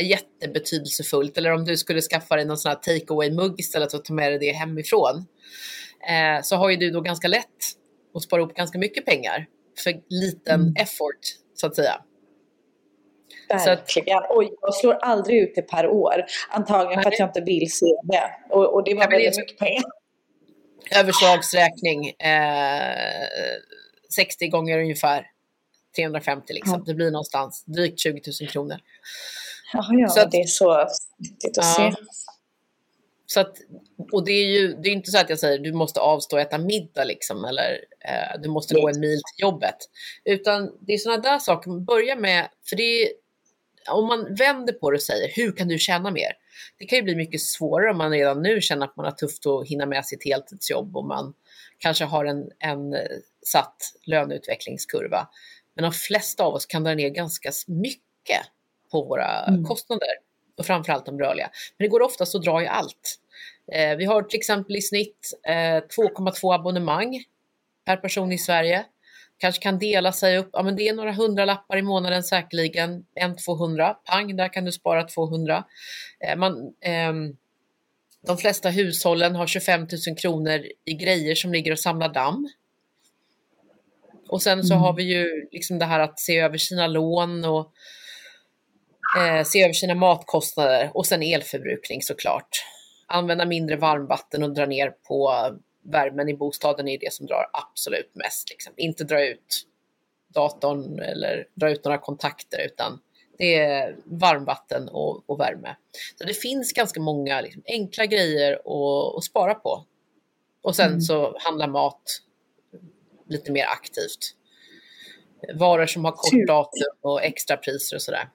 är 0.00 0.04
jättebetydelsefullt. 0.04 1.38
Eller 1.38 1.52
om 1.52 1.64
du 1.64 1.76
skulle 1.76 2.00
skaffa 2.00 2.36
dig 2.36 2.44
någon 2.44 2.58
sån 2.58 2.68
här 2.68 2.76
take 2.76 3.14
away-mugg 3.14 3.54
istället 3.58 3.94
och 3.94 4.04
ta 4.04 4.14
med 4.14 4.32
dig 4.32 4.38
det 4.38 4.52
hemifrån. 4.52 5.26
Eh, 6.08 6.42
så 6.42 6.56
har 6.56 6.70
ju 6.70 6.76
du 6.76 6.90
då 6.90 7.00
ganska 7.00 7.28
lätt 7.28 7.44
att 8.14 8.22
spara 8.22 8.42
upp 8.42 8.54
ganska 8.54 8.78
mycket 8.78 9.06
pengar 9.06 9.46
för 9.84 10.00
liten 10.08 10.60
mm. 10.60 10.74
effort, 10.76 11.20
så 11.54 11.66
att 11.66 11.76
säga. 11.76 12.00
Verkligen. 13.48 14.22
Och 14.28 14.44
jag 14.60 14.74
slår 14.74 14.94
aldrig 14.94 15.42
ut 15.42 15.54
det 15.54 15.62
per 15.62 15.86
år. 15.86 16.24
Antagligen 16.50 17.02
för 17.02 17.10
att 17.10 17.18
jag 17.18 17.28
inte 17.28 17.40
vill 17.40 17.72
se 17.72 17.86
det. 18.02 18.30
Och, 18.50 18.74
och 18.74 18.84
det 18.84 18.94
var 18.94 19.10
väldigt 19.10 19.34
det... 19.34 19.40
mycket 19.40 19.58
pengar. 19.58 19.82
Överslagsräkning. 20.96 22.08
Eh, 22.08 22.94
60 24.14 24.48
gånger 24.48 24.78
ungefär 24.78 25.26
350 25.96 26.52
liksom. 26.52 26.74
Ja. 26.74 26.82
Det 26.86 26.94
blir 26.94 27.10
någonstans 27.10 27.64
drygt 27.66 28.00
20 28.00 28.20
000 28.40 28.50
kronor. 28.50 28.76
Ja, 29.72 29.86
ja 29.90 30.08
så 30.08 30.20
att, 30.20 30.30
det 30.30 30.40
är 30.40 30.46
så 30.46 30.88
viktigt 31.18 31.58
att 31.58 31.64
ja. 31.78 31.92
se. 31.94 32.02
Så 33.26 33.40
att, 33.40 33.56
och 34.12 34.24
det 34.24 34.32
är 34.32 34.46
ju 34.46 34.74
det 34.74 34.88
är 34.88 34.92
inte 34.92 35.10
så 35.10 35.18
att 35.18 35.30
jag 35.30 35.38
säger 35.38 35.58
du 35.58 35.72
måste 35.72 36.00
avstå 36.00 36.36
och 36.36 36.42
äta 36.42 36.58
middag 36.58 37.04
liksom, 37.04 37.44
eller 37.44 37.84
eh, 38.04 38.40
du 38.42 38.48
måste 38.48 38.74
gå 38.74 38.88
en 38.88 39.00
mil 39.00 39.20
till 39.34 39.42
jobbet. 39.42 39.76
Utan 40.24 40.72
det 40.80 40.92
är 40.92 40.98
sådana 40.98 41.22
där 41.22 41.38
saker 41.38 41.70
man 41.70 41.84
börjar 41.84 42.16
med, 42.16 42.48
för 42.68 42.76
det 42.76 43.02
är, 43.02 43.08
om 43.90 44.06
man 44.06 44.34
vänder 44.34 44.72
på 44.72 44.90
det 44.90 44.96
och 44.96 45.02
säger 45.02 45.28
hur 45.36 45.52
kan 45.52 45.68
du 45.68 45.78
tjäna 45.78 46.10
mer? 46.10 46.32
Det 46.78 46.86
kan 46.86 46.96
ju 46.96 47.02
bli 47.02 47.16
mycket 47.16 47.40
svårare 47.40 47.90
om 47.90 47.98
man 47.98 48.10
redan 48.10 48.42
nu 48.42 48.60
känner 48.60 48.86
att 48.86 48.96
man 48.96 49.04
har 49.04 49.12
tufft 49.12 49.46
att 49.46 49.66
hinna 49.66 49.86
med 49.86 50.06
sitt 50.06 50.24
heltidsjobb 50.24 50.96
och 50.96 51.04
man 51.04 51.34
kanske 51.78 52.04
har 52.04 52.24
en, 52.24 52.50
en 52.58 52.96
satt 53.46 53.76
löneutvecklingskurva. 54.04 55.28
Men 55.74 55.82
de 55.82 55.92
flesta 55.92 56.44
av 56.44 56.54
oss 56.54 56.66
kan 56.66 56.84
dra 56.84 56.94
ner 56.94 57.08
ganska 57.08 57.50
mycket 57.66 58.40
på 58.90 59.02
våra 59.02 59.44
mm. 59.44 59.64
kostnader 59.64 60.08
och 60.58 60.66
framförallt 60.66 61.06
de 61.06 61.18
rörliga. 61.18 61.50
Men 61.78 61.84
det 61.84 61.88
går 61.88 62.02
oftast 62.02 62.34
att 62.34 62.42
dra 62.42 62.62
i 62.62 62.66
allt. 62.66 63.18
Eh, 63.72 63.96
vi 63.96 64.04
har 64.04 64.22
till 64.22 64.38
exempel 64.38 64.76
i 64.76 64.82
snitt 64.82 65.40
eh, 65.46 65.52
2,2 65.52 66.54
abonnemang 66.54 67.24
per 67.84 67.96
person 67.96 68.32
i 68.32 68.38
Sverige. 68.38 68.84
Kanske 69.38 69.62
kan 69.62 69.78
dela 69.78 70.12
sig 70.12 70.38
upp, 70.38 70.50
ja 70.52 70.62
men 70.62 70.76
det 70.76 70.88
är 70.88 70.94
några 70.94 71.12
hundralappar 71.12 71.76
i 71.76 71.82
månaden 71.82 72.22
säkerligen, 72.22 73.04
en 73.14 73.36
200, 73.36 73.94
pang, 74.04 74.36
där 74.36 74.52
kan 74.52 74.64
du 74.64 74.72
spara 74.72 75.04
200. 75.04 75.64
Eh, 76.20 76.36
man, 76.36 76.74
ehm, 76.80 77.36
de 78.26 78.38
flesta 78.38 78.70
hushållen 78.70 79.34
har 79.34 79.46
25 79.46 79.80
000 79.80 80.16
kronor 80.16 80.64
i 80.84 80.94
grejer 80.94 81.34
som 81.34 81.52
ligger 81.52 81.72
och 81.72 81.78
samlar 81.78 82.08
damm. 82.08 82.48
Och 84.28 84.42
sen 84.42 84.64
så 84.64 84.74
mm. 84.74 84.82
har 84.82 84.92
vi 84.92 85.02
ju 85.02 85.48
liksom 85.52 85.78
det 85.78 85.84
här 85.84 86.00
att 86.00 86.20
se 86.20 86.38
över 86.38 86.58
sina 86.58 86.86
lån 86.86 87.44
och 87.44 87.72
Eh, 89.16 89.44
se 89.44 89.62
över 89.62 89.72
sina 89.72 89.94
matkostnader 89.94 90.90
och 90.94 91.06
sen 91.06 91.22
elförbrukning 91.22 92.02
såklart. 92.02 92.48
Använda 93.06 93.44
mindre 93.44 93.76
varmvatten 93.76 94.42
och 94.42 94.54
dra 94.54 94.66
ner 94.66 94.90
på 94.90 95.32
värmen 95.84 96.28
i 96.28 96.34
bostaden 96.34 96.88
är 96.88 96.98
det 96.98 97.12
som 97.12 97.26
drar 97.26 97.50
absolut 97.52 98.10
mest. 98.14 98.50
Liksom. 98.50 98.72
Inte 98.76 99.04
dra 99.04 99.26
ut 99.26 99.66
datorn 100.34 100.98
eller 100.98 101.46
dra 101.54 101.70
ut 101.70 101.84
några 101.84 101.98
kontakter 101.98 102.66
utan 102.66 103.00
det 103.38 103.54
är 103.54 103.96
varmvatten 104.04 104.88
och, 104.88 105.30
och 105.30 105.40
värme. 105.40 105.76
Så 106.18 106.24
det 106.24 106.34
finns 106.34 106.72
ganska 106.72 107.00
många 107.00 107.40
liksom, 107.40 107.62
enkla 107.66 108.06
grejer 108.06 108.52
att, 108.52 109.16
att, 109.16 109.24
spara 109.24 109.54
på. 109.54 109.84
Och 110.62 110.76
sen 110.76 110.88
mm. 110.88 111.00
så 111.00 111.38
handla 111.38 111.66
mat 111.66 112.02
lite 113.28 113.52
mer 113.52 113.64
aktivt. 113.64 114.34
Varor 115.54 115.86
som 115.86 116.04
har 116.04 116.12
kort 116.12 116.46
datum 116.46 116.96
och 117.00 117.22
extra 117.22 117.56
priser 117.56 117.96
och 117.96 118.02
sådär. 118.02 118.28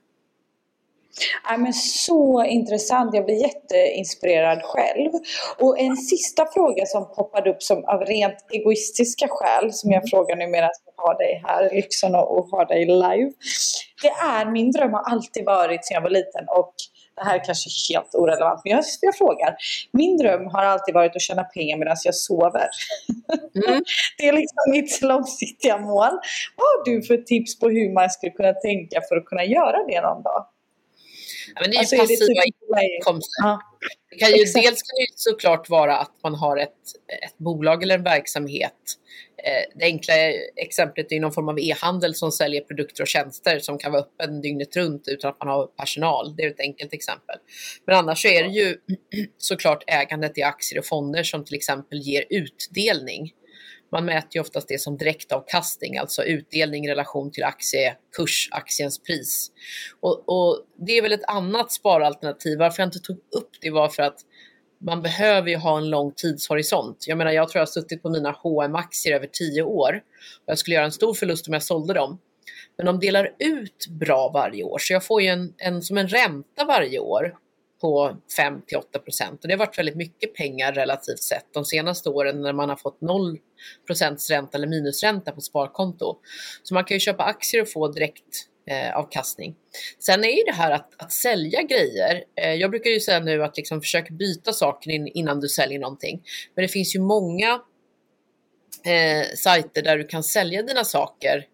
Ja, 1.49 1.57
men 1.57 1.73
så 1.73 2.43
intressant, 2.43 3.15
jag 3.15 3.25
blir 3.25 3.41
jätteinspirerad 3.41 4.61
själv. 4.63 5.11
Och 5.59 5.79
en 5.79 5.97
sista 5.97 6.45
fråga 6.53 6.85
som 6.85 7.13
poppade 7.15 7.49
upp 7.49 7.63
som 7.63 7.85
av 7.85 7.99
rent 7.99 8.35
egoistiska 8.51 9.27
skäl, 9.29 9.73
som 9.73 9.91
jag 9.91 9.97
mm. 9.97 10.07
frågar 10.09 10.35
nu 10.35 10.47
medan 10.47 10.69
jag 10.85 11.03
har 11.03 11.17
dig 11.17 11.43
här, 11.45 11.69
lyxen 11.75 12.15
och 12.15 12.45
ha 12.45 12.65
dig 12.65 12.85
live. 12.85 13.31
Det 14.01 14.07
är, 14.07 14.51
min 14.51 14.71
dröm 14.71 14.93
har 14.93 15.01
alltid 15.01 15.45
varit 15.45 15.85
sedan 15.85 15.95
jag 15.95 16.01
var 16.01 16.09
liten 16.09 16.45
och 16.49 16.73
det 17.15 17.23
här 17.23 17.39
är 17.39 17.43
kanske 17.43 17.93
helt 17.93 18.15
orelevant, 18.15 18.61
men 18.63 18.71
jag, 18.71 18.83
jag 19.01 19.15
frågar. 19.15 19.55
Min 19.91 20.17
dröm 20.17 20.45
har 20.47 20.63
alltid 20.63 20.93
varit 20.93 21.15
att 21.15 21.21
tjäna 21.21 21.43
pengar 21.43 21.77
medan 21.77 21.97
jag 22.03 22.15
sover. 22.15 22.67
Mm. 23.55 23.83
det 24.17 24.27
är 24.27 24.33
liksom 24.33 24.63
mitt 24.67 25.01
långsiktiga 25.01 25.77
mål. 25.77 26.13
Vad 26.57 26.67
har 26.67 26.85
du 26.85 27.01
för 27.01 27.17
tips 27.17 27.59
på 27.59 27.69
hur 27.69 27.93
man 27.93 28.09
skulle 28.09 28.31
kunna 28.31 28.53
tänka 28.53 29.01
för 29.09 29.17
att 29.17 29.25
kunna 29.25 29.45
göra 29.45 29.77
det 29.87 30.01
någon 30.01 30.23
dag? 30.23 30.45
Ja, 31.55 31.61
men 31.61 31.71
det 31.71 31.75
är 31.75 31.79
alltså, 31.79 31.97
passiva 31.97 32.81
är 32.81 32.95
inkomster. 32.95 33.43
Ja. 33.43 33.61
Det 34.09 34.15
kan 34.17 34.29
ju, 34.29 34.37
dels 34.37 34.53
kan 34.53 34.63
det 34.73 35.07
såklart 35.15 35.69
vara 35.69 35.97
att 35.97 36.15
man 36.23 36.35
har 36.35 36.57
ett, 36.57 36.69
ett 37.23 37.37
bolag 37.37 37.83
eller 37.83 37.95
en 37.95 38.03
verksamhet. 38.03 38.73
Eh, 39.45 39.79
det 39.79 39.85
enkla 39.85 40.13
exemplet 40.55 41.11
är 41.11 41.19
någon 41.19 41.31
form 41.31 41.49
av 41.49 41.59
e-handel 41.59 42.15
som 42.15 42.31
säljer 42.31 42.61
produkter 42.61 43.03
och 43.03 43.07
tjänster 43.07 43.59
som 43.59 43.77
kan 43.77 43.91
vara 43.91 44.01
öppen 44.01 44.41
dygnet 44.41 44.75
runt 44.75 45.07
utan 45.07 45.31
att 45.31 45.39
man 45.39 45.47
har 45.47 45.67
personal. 45.67 46.35
Det 46.35 46.43
är 46.43 46.49
ett 46.49 46.59
enkelt 46.59 46.93
exempel. 46.93 47.35
Men 47.85 47.95
annars 47.95 48.21
så 48.21 48.27
är 48.27 48.43
det 48.43 48.49
ju 48.49 48.77
såklart 49.37 49.83
ägandet 49.87 50.37
i 50.37 50.43
aktier 50.43 50.79
och 50.79 50.85
fonder 50.85 51.23
som 51.23 51.45
till 51.45 51.55
exempel 51.55 51.99
ger 51.99 52.25
utdelning. 52.29 53.31
Man 53.93 54.05
mäter 54.05 54.29
ju 54.31 54.41
oftast 54.41 54.67
det 54.67 54.81
som 54.81 54.97
direktavkastning, 54.97 55.97
alltså 55.97 56.23
utdelning 56.23 56.85
i 56.85 56.89
relation 56.89 57.31
till 57.31 57.43
aktiekurs, 57.43 58.49
aktiens 58.51 59.03
pris. 59.03 59.51
Och, 59.99 60.23
och, 60.29 60.61
det 60.77 60.97
är 60.97 61.01
väl 61.01 61.11
ett 61.11 61.29
annat 61.29 61.71
sparalternativ. 61.71 62.59
Varför 62.59 62.83
jag 62.83 62.87
inte 62.87 62.99
tog 62.99 63.17
upp 63.17 63.49
det 63.61 63.69
var 63.69 63.89
för 63.89 64.03
att 64.03 64.19
man 64.85 65.01
behöver 65.01 65.49
ju 65.49 65.57
ha 65.57 65.77
en 65.77 65.89
lång 65.89 66.11
tidshorisont. 66.11 67.07
Jag 67.07 67.17
menar, 67.17 67.31
jag 67.31 67.49
tror 67.49 67.59
jag 67.59 67.61
har 67.61 67.71
suttit 67.71 68.03
på 68.03 68.09
mina 68.09 68.35
hm 68.43 68.75
aktier 68.75 69.15
över 69.15 69.27
tio 69.31 69.63
år 69.63 70.01
och 70.45 70.51
jag 70.51 70.57
skulle 70.57 70.75
göra 70.75 70.85
en 70.85 70.91
stor 70.91 71.13
förlust 71.13 71.47
om 71.47 71.53
jag 71.53 71.63
sålde 71.63 71.93
dem. 71.93 72.19
Men 72.77 72.85
de 72.85 72.99
delar 72.99 73.35
ut 73.39 73.87
bra 73.89 74.31
varje 74.33 74.63
år, 74.63 74.77
så 74.79 74.93
jag 74.93 75.05
får 75.05 75.21
ju 75.21 75.27
en, 75.27 75.53
en 75.57 75.81
som 75.81 75.97
en 75.97 76.07
ränta 76.07 76.65
varje 76.65 76.99
år 76.99 77.35
på 77.83 78.17
5 78.37 78.61
till 78.67 78.77
8 78.77 78.99
procent. 78.99 79.41
Och 79.41 79.47
det 79.47 79.53
har 79.53 79.59
varit 79.59 79.77
väldigt 79.77 79.95
mycket 79.95 80.33
pengar 80.33 80.73
relativt 80.73 81.19
sett 81.19 81.45
de 81.53 81.65
senaste 81.65 82.09
åren 82.09 82.41
när 82.41 82.53
man 82.53 82.69
har 82.69 82.75
fått 82.75 83.01
0 83.01 83.37
procents 83.87 84.29
ränta 84.29 84.57
eller 84.57 84.67
minusränta 84.67 85.31
på 85.31 85.41
sparkonto. 85.41 86.17
Så 86.63 86.73
man 86.73 86.83
kan 86.83 86.95
ju 86.95 86.99
köpa 86.99 87.23
aktier 87.23 87.61
och 87.61 87.71
få 87.71 87.87
direkt 87.87 88.47
eh, 88.67 88.97
avkastning. 88.97 89.55
Sen 89.99 90.23
är 90.23 90.37
ju 90.37 90.43
det 90.43 90.51
här 90.51 90.71
att, 90.71 90.89
att 90.97 91.11
sälja 91.11 91.61
grejer. 91.61 92.23
Eh, 92.41 92.53
jag 92.53 92.71
brukar 92.71 92.89
ju 92.89 92.99
säga 92.99 93.19
nu 93.19 93.43
att 93.43 93.57
liksom 93.57 93.81
försök 93.81 94.09
byta 94.09 94.53
saker 94.53 94.91
in, 94.91 95.07
innan 95.07 95.39
du 95.39 95.47
säljer 95.47 95.79
någonting. 95.79 96.21
Men 96.55 96.63
det 96.63 96.69
finns 96.69 96.95
ju 96.95 96.99
många 96.99 97.61
eh, 98.85 99.35
sajter 99.35 99.81
där 99.81 99.97
du 99.97 100.03
kan 100.03 100.23
sälja 100.23 100.63
dina 100.63 100.83
saker, 100.83 101.45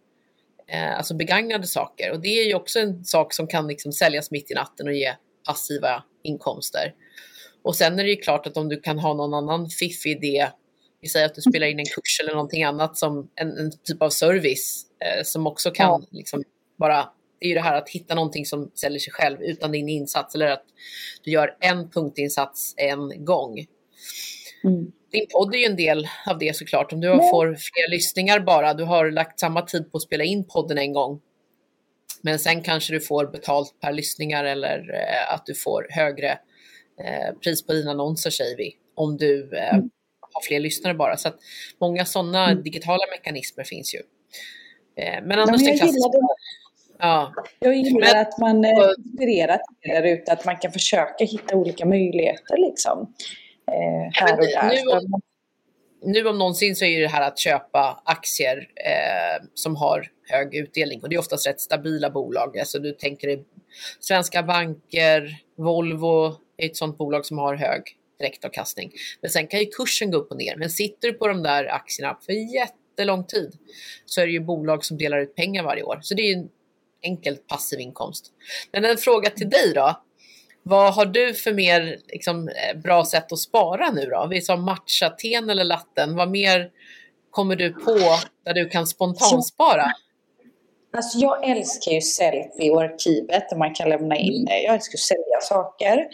eh, 0.68 0.98
alltså 0.98 1.16
begagnade 1.16 1.68
saker. 1.68 2.12
Och 2.12 2.22
det 2.22 2.42
är 2.42 2.48
ju 2.48 2.54
också 2.54 2.80
en 2.80 3.06
sak 3.06 3.34
som 3.34 3.48
kan 3.48 3.68
liksom 3.68 3.92
säljas 3.92 4.32
mitt 4.32 4.52
i 4.52 4.54
natten 4.54 4.88
och 4.88 4.94
ge 4.94 5.16
passiva 5.48 6.04
inkomster. 6.24 6.94
Och 7.62 7.76
sen 7.76 8.00
är 8.00 8.04
det 8.04 8.10
ju 8.10 8.16
klart 8.16 8.48
att 8.48 8.58
om 8.58 8.70
du 8.70 8.82
kan 8.82 9.00
ha 9.00 9.14
någon 9.14 9.34
annan 9.34 9.70
fiffig 9.70 10.12
idé, 10.12 10.48
vi 11.02 11.08
säger 11.08 11.26
att 11.26 11.36
du 11.36 11.42
spelar 11.42 11.68
in 11.68 11.80
en 11.80 11.86
kurs 11.86 12.20
eller 12.24 12.34
någonting 12.34 12.64
annat 12.64 12.98
som 12.98 13.30
en, 13.36 13.58
en 13.58 13.72
typ 13.84 14.02
av 14.02 14.10
service 14.10 14.86
eh, 15.06 15.24
som 15.24 15.48
också 15.48 15.72
kan 15.72 15.88
ja. 15.88 16.02
liksom 16.12 16.44
bara 16.78 17.10
det 17.40 17.46
är 17.46 17.50
ju 17.50 17.56
det 17.56 17.62
här 17.62 17.78
att 17.78 17.90
hitta 17.90 18.16
någonting 18.16 18.46
som 18.46 18.72
säljer 18.76 19.00
sig 19.00 19.14
själv 19.14 19.42
utan 19.42 19.72
din 19.72 19.90
insats 19.90 20.36
eller 20.36 20.48
att 20.48 20.66
du 21.24 21.32
gör 21.32 21.58
en 21.60 21.90
punktinsats 21.90 22.74
en 22.78 23.26
gång. 23.26 23.66
Mm. 24.64 24.92
Din 25.12 25.26
podd 25.34 25.56
är 25.56 25.60
ju 25.60 25.66
en 25.66 25.76
del 25.76 26.08
av 26.28 26.38
det 26.38 26.56
såklart. 26.56 26.94
Om 26.94 27.02
du 27.02 27.08
får 27.08 27.46
fler 27.46 27.92
lyssningar 27.92 28.40
bara, 28.40 28.74
du 28.74 28.84
har 28.84 29.12
lagt 29.12 29.40
samma 29.40 29.62
tid 29.62 29.92
på 29.92 29.98
att 29.98 30.04
spela 30.04 30.24
in 30.24 30.44
podden 30.44 30.78
en 30.78 30.94
gång. 30.94 31.22
Men 32.22 32.40
sen 32.40 32.62
kanske 32.62 32.94
du 32.94 33.00
får 33.00 33.26
betalt 33.26 33.76
per 33.82 33.92
lyssningar 33.92 34.44
eller 34.44 34.94
eh, 34.94 35.34
att 35.34 35.46
du 35.46 35.56
får 35.56 35.88
högre 35.90 36.32
eh, 37.04 37.36
pris 37.44 37.66
på 37.66 37.74
dina 37.74 37.92
annonser 37.92 38.30
säger 38.30 38.58
vi. 38.58 38.76
Om 38.96 39.18
du 39.18 39.58
eh, 39.58 39.74
mm. 39.74 39.90
har 40.32 40.42
fler 40.48 40.60
lyssnare 40.60 40.94
bara. 40.94 41.18
Så 41.18 41.28
att 41.28 41.38
många 41.82 42.06
sådana 42.06 42.50
mm. 42.50 42.64
digitala 42.64 43.04
mekanismer 43.12 43.64
finns 43.64 43.96
ju. 43.96 44.00
Men 45.24 45.40
annars 45.40 45.62
ja, 45.62 45.68
men 45.68 45.78
jag 45.78 46.14
Ja. 47.00 47.34
Jag 47.60 47.76
gillar 47.76 48.14
men, 48.14 48.22
att 48.22 48.38
man 48.40 48.66
är 48.66 49.00
inspirerat 49.00 49.62
där 49.84 50.04
ute, 50.04 50.32
att 50.32 50.46
man 50.46 50.58
kan 50.58 50.72
försöka 50.72 51.26
hitta 51.26 51.56
olika 51.56 51.86
möjligheter 51.86 52.58
liksom. 52.58 53.14
Eh, 53.72 54.12
här 54.12 54.34
och 54.38 54.46
där. 54.46 54.70
Nu 54.70 55.20
nu 56.02 56.28
om 56.28 56.38
någonsin 56.38 56.76
så 56.76 56.86
är 56.86 57.02
det 57.02 57.08
här 57.08 57.28
att 57.28 57.40
köpa 57.40 58.02
aktier 58.06 58.58
eh, 58.58 59.46
som 59.54 59.76
har 59.76 60.12
hög 60.30 60.56
utdelning 60.56 61.02
och 61.02 61.10
det 61.10 61.16
är 61.16 61.20
oftast 61.20 61.48
rätt 61.48 61.62
stabila 61.62 62.10
bolag. 62.10 62.60
Alltså 62.60 62.80
du 62.80 62.92
tänker 62.92 63.28
dig 63.28 63.46
svenska 64.00 64.44
banker, 64.44 65.38
Volvo 65.58 66.36
är 66.58 66.66
ett 66.66 66.78
sådant 66.78 66.98
bolag 66.98 67.26
som 67.26 67.38
har 67.38 67.56
hög 67.56 67.82
direktavkastning. 68.20 68.92
Men 69.22 69.32
sen 69.32 69.48
kan 69.48 69.60
ju 69.60 69.66
kursen 69.66 70.12
gå 70.12 70.18
upp 70.18 70.32
och 70.32 70.38
ner. 70.38 70.56
Men 70.56 70.70
sitter 70.70 71.08
du 71.08 71.14
på 71.14 71.28
de 71.28 71.44
där 71.44 71.66
aktierna 71.66 72.18
för 72.26 72.54
jättelång 72.56 73.24
tid 73.24 73.58
så 74.06 74.22
är 74.22 74.26
det 74.26 74.32
ju 74.32 74.40
bolag 74.40 74.86
som 74.86 74.98
delar 74.98 75.20
ut 75.20 75.36
pengar 75.36 75.64
varje 75.64 75.84
år. 75.84 76.00
Så 76.02 76.14
det 76.14 76.22
är 76.22 76.38
en 76.38 76.50
enkelt 77.04 77.48
passiv 77.48 77.80
inkomst. 77.80 78.32
Men 78.72 78.86
en 78.86 78.98
fråga 78.98 79.30
till 79.30 79.50
dig 79.50 79.72
då. 79.76 80.02
Vad 80.64 80.94
har 80.94 81.06
du 81.06 81.34
för 81.34 81.54
mer 81.54 81.98
liksom, 82.08 82.48
eh, 82.48 82.78
bra 82.78 83.06
sätt 83.06 83.32
att 83.32 83.40
spara 83.40 83.92
nu 83.92 84.06
då? 84.06 84.28
Vi 84.30 84.42
sa 84.42 84.56
matcha, 84.56 85.10
ten 85.10 85.50
eller 85.50 85.64
latten. 85.64 86.16
Vad 86.16 86.30
mer 86.30 86.70
kommer 87.32 87.56
du 87.56 87.74
på 87.74 88.00
där 88.46 88.54
du 88.54 88.70
kan 88.70 88.88
spontanspara? 88.88 89.92
Alltså 90.98 91.18
jag 91.18 91.50
älskar 91.50 91.92
ju 91.92 92.02
selfie 92.02 92.72
och 92.72 92.82
arkivet 92.82 93.50
där 93.50 93.58
man 93.58 93.74
kan 93.74 93.90
lämna 93.90 94.16
in. 94.16 94.48
Mm. 94.48 94.64
Jag 94.64 94.74
älskar 94.76 94.96
att 94.96 95.00
sälja 95.00 95.40
saker. 95.42 96.08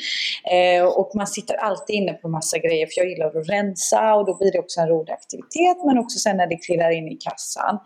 Eh, 0.52 0.86
och 0.86 1.12
man 1.16 1.28
sitter 1.28 1.56
alltid 1.56 1.96
inne 1.96 2.14
på 2.14 2.28
massa 2.28 2.58
grejer 2.58 2.86
för 2.88 3.02
jag 3.02 3.10
gillar 3.10 3.28
att 3.28 3.50
rensa 3.50 4.16
och 4.16 4.26
då 4.26 4.38
blir 4.38 4.52
det 4.52 4.60
också 4.60 4.82
en 4.82 4.88
rolig 4.88 5.14
aktivitet 5.14 5.78
men 5.86 5.98
också 5.98 6.20
sen 6.20 6.38
när 6.38 6.48
det 6.48 6.58
klirrar 6.58 6.92
in 6.92 7.08
i 7.08 7.16
kassan. 7.16 7.80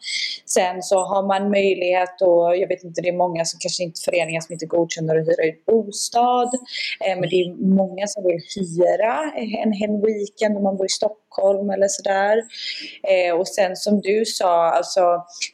Sen 0.46 0.84
så 0.84 1.00
har 1.06 1.24
man 1.28 1.52
möjlighet 1.52 2.22
och 2.22 2.58
jag 2.58 2.68
vet 2.68 2.84
inte, 2.84 3.02
det 3.02 3.10
är 3.10 3.18
många 3.18 3.46
som 3.46 3.60
kanske 3.60 3.84
inte 3.84 4.02
föreningar 4.02 4.42
som 4.42 4.54
inte 4.54 4.66
godkänner 4.66 5.20
att 5.20 5.28
hyra 5.28 5.44
ut 5.50 5.66
bostad. 5.66 6.52
Eh, 7.06 7.16
men 7.20 7.30
det 7.30 7.36
är 7.36 7.76
många 7.82 8.08
som 8.08 8.24
vill 8.24 8.42
hyra 8.56 9.32
en 9.64 9.72
hel 9.72 10.02
weekend 10.06 10.58
om 10.58 10.64
man 10.64 10.78
bor 10.78 10.86
i 10.86 10.90
Stockholm 10.90 11.29
eller 11.74 11.88
sådär. 11.88 12.38
Eh, 13.04 13.36
och 13.40 13.48
sen 13.48 13.76
som 13.76 14.02
du 14.02 14.26
sa, 14.26 14.70
alltså 14.70 15.02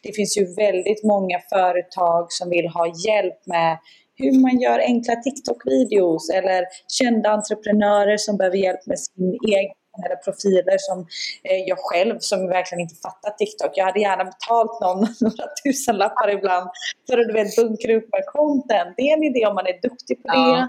det 0.03 0.15
finns 0.15 0.37
ju 0.37 0.55
väldigt 0.55 1.03
många 1.03 1.39
företag 1.49 2.31
som 2.31 2.49
vill 2.49 2.67
ha 2.67 2.87
hjälp 3.07 3.39
med 3.45 3.77
hur 4.17 4.41
man 4.41 4.59
gör 4.59 4.79
enkla 4.79 5.15
TikTok-videos 5.15 6.29
eller 6.33 6.65
kända 6.87 7.29
entreprenörer 7.29 8.17
som 8.17 8.37
behöver 8.37 8.57
hjälp 8.57 8.85
med 8.85 8.99
sin 8.99 9.37
egen 9.47 9.84
eller 10.05 10.15
profiler 10.15 10.77
som 10.79 10.99
eh, 11.43 11.61
jag 11.71 11.77
själv 11.79 12.15
som 12.19 12.47
verkligen 12.47 12.81
inte 12.81 12.95
fattar 12.95 13.31
TikTok. 13.31 13.71
Jag 13.75 13.85
hade 13.85 13.99
gärna 13.99 14.23
betalt 14.23 14.81
någon 14.81 14.99
några 15.21 15.45
tusenlappar 15.63 16.29
ibland 16.37 16.69
för 17.07 17.17
att 17.19 17.27
du 17.27 17.33
vet, 17.33 17.55
bunkra 17.55 17.95
upp 17.95 18.09
med 18.15 18.25
content. 18.25 18.93
Det 18.97 19.03
är 19.09 19.13
en 19.17 19.23
idé 19.23 19.45
om 19.45 19.55
man 19.55 19.67
är 19.67 19.81
duktig 19.89 20.23
på 20.23 20.27
det. 20.27 20.37
Ja. 20.37 20.67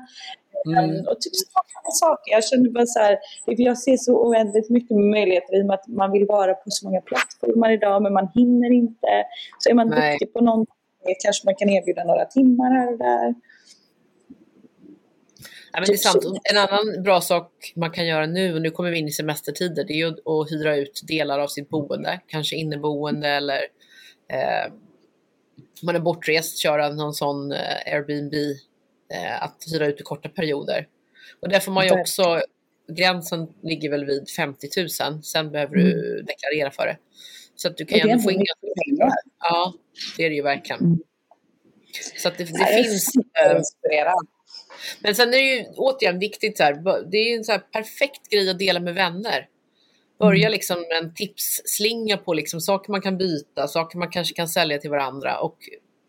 Mm. 0.67 1.07
Och 1.09 1.21
typ 1.21 1.37
sådana 1.37 1.91
saker. 2.05 2.33
Jag 2.33 2.45
känner 2.45 2.71
bara 2.71 2.87
så 2.87 2.99
här, 2.99 3.19
jag 3.47 3.79
ser 3.79 3.97
så 3.97 4.13
oändligt 4.29 4.71
mycket 4.71 4.97
möjligheter 4.97 5.59
i 5.59 5.63
och 5.63 5.67
med 5.67 5.75
att 5.75 5.89
man 5.89 6.13
vill 6.13 6.27
vara 6.27 6.55
på 6.55 6.71
så 6.71 6.87
många 6.87 7.01
plattformar 7.01 7.71
idag 7.73 8.03
men 8.03 8.13
man 8.13 8.29
hinner 8.35 8.73
inte. 8.73 9.25
Så 9.59 9.71
är 9.71 9.75
man 9.75 9.89
Nej. 9.89 10.13
duktig 10.13 10.33
på 10.33 10.41
någonting 10.41 10.77
kanske 11.25 11.47
man 11.47 11.55
kan 11.55 11.71
erbjuda 11.71 12.05
några 12.05 12.25
timmar 12.25 12.71
här 12.71 12.93
och 12.93 12.99
där. 12.99 13.35
Men 15.81 15.85
det 15.87 15.93
är 15.93 15.97
sant. 15.97 16.25
En 16.51 16.59
annan 16.59 17.03
bra 17.03 17.21
sak 17.21 17.73
man 17.77 17.91
kan 17.91 18.07
göra 18.07 18.27
nu, 18.27 18.55
och 18.55 18.63
nu 18.63 18.71
kommer 18.71 18.91
vi 18.91 18.99
in 18.99 19.09
i 19.09 19.13
semestertider, 19.13 19.85
det 19.85 20.01
är 20.01 20.07
att 20.09 20.51
hyra 20.51 20.77
ut 20.77 21.03
delar 21.09 21.39
av 21.39 21.49
sitt 21.49 21.69
boende. 21.69 22.21
Kanske 22.27 22.57
inneboende 22.57 23.29
eller 23.29 23.59
eh, 24.33 24.73
man 25.83 25.97
är 25.97 26.01
bortrest, 26.01 26.59
köra 26.59 26.89
någon 26.89 27.15
sån 27.15 27.53
eh, 27.53 27.95
Airbnb 27.95 28.35
eh, 29.15 29.43
att 29.43 29.65
hyra 29.73 29.87
ut 29.87 30.01
i 30.01 30.03
korta 30.03 30.29
perioder. 30.29 30.87
Och 31.41 31.49
där 31.49 31.61
får 31.61 31.73
man 31.73 31.87
ju 31.87 32.01
också, 32.01 32.41
gränsen 32.89 33.49
ligger 33.63 33.91
väl 33.91 34.05
vid 34.05 34.31
50 34.31 34.69
000, 34.77 35.23
sen 35.23 35.51
behöver 35.51 35.77
mm. 35.77 35.91
du 35.91 36.23
deklarera 36.23 36.71
för 36.71 36.87
det. 36.87 36.97
Så 37.57 37.69
att 37.69 37.77
du 37.77 37.85
kan 37.85 37.99
ju 37.99 38.11
ändå 38.11 38.23
få 38.23 38.31
in 38.31 38.45
pengar. 38.85 39.11
Ja, 39.41 39.75
det 40.17 40.25
är 40.25 40.31
det 40.31 40.37
ju 40.37 40.43
verkligen. 40.43 40.81
Mm. 40.81 40.99
Så 42.17 42.29
att 42.29 42.39
det, 42.39 42.45
det, 42.45 42.53
det 42.53 42.85
finns... 42.85 43.11
Äh, 43.17 43.63
men 45.01 45.15
sen 45.15 45.29
är 45.29 45.33
det 45.33 45.57
ju 45.57 45.65
återigen 45.77 46.19
viktigt, 46.19 46.57
så 46.57 46.63
här, 46.63 46.75
det 47.11 47.17
är 47.17 47.31
ju 47.31 47.37
en 47.37 47.45
så 47.45 47.59
perfekt 47.73 48.29
grej 48.31 48.51
att 48.51 48.59
dela 48.59 48.81
med 48.81 48.95
vänner. 48.95 49.49
Börja 50.19 50.47
mm. 50.47 50.53
liksom 50.53 50.81
med 50.81 51.03
en 51.03 51.15
tipsslinga 51.15 52.17
på 52.17 52.35
liksom 52.35 52.61
saker 52.61 52.91
man 52.91 53.01
kan 53.01 53.19
byta, 53.19 53.69
saker 53.69 53.99
man 53.99 54.11
kanske 54.11 54.35
kan 54.35 54.49
sälja 54.49 54.79
till 54.79 54.91
varandra 54.91 55.39
och 55.39 55.57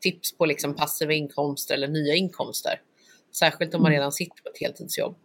tips 0.01 0.38
på 0.38 0.45
liksom 0.45 0.75
passiva 0.75 1.13
inkomster 1.13 1.73
eller 1.73 1.88
nya 1.88 2.15
inkomster. 2.15 2.82
Särskilt 3.39 3.73
om 3.73 3.82
man 3.82 3.91
mm. 3.91 3.99
redan 3.99 4.11
sitter 4.11 4.43
på 4.43 4.49
ett 4.49 4.59
heltidsjobb. 4.61 5.15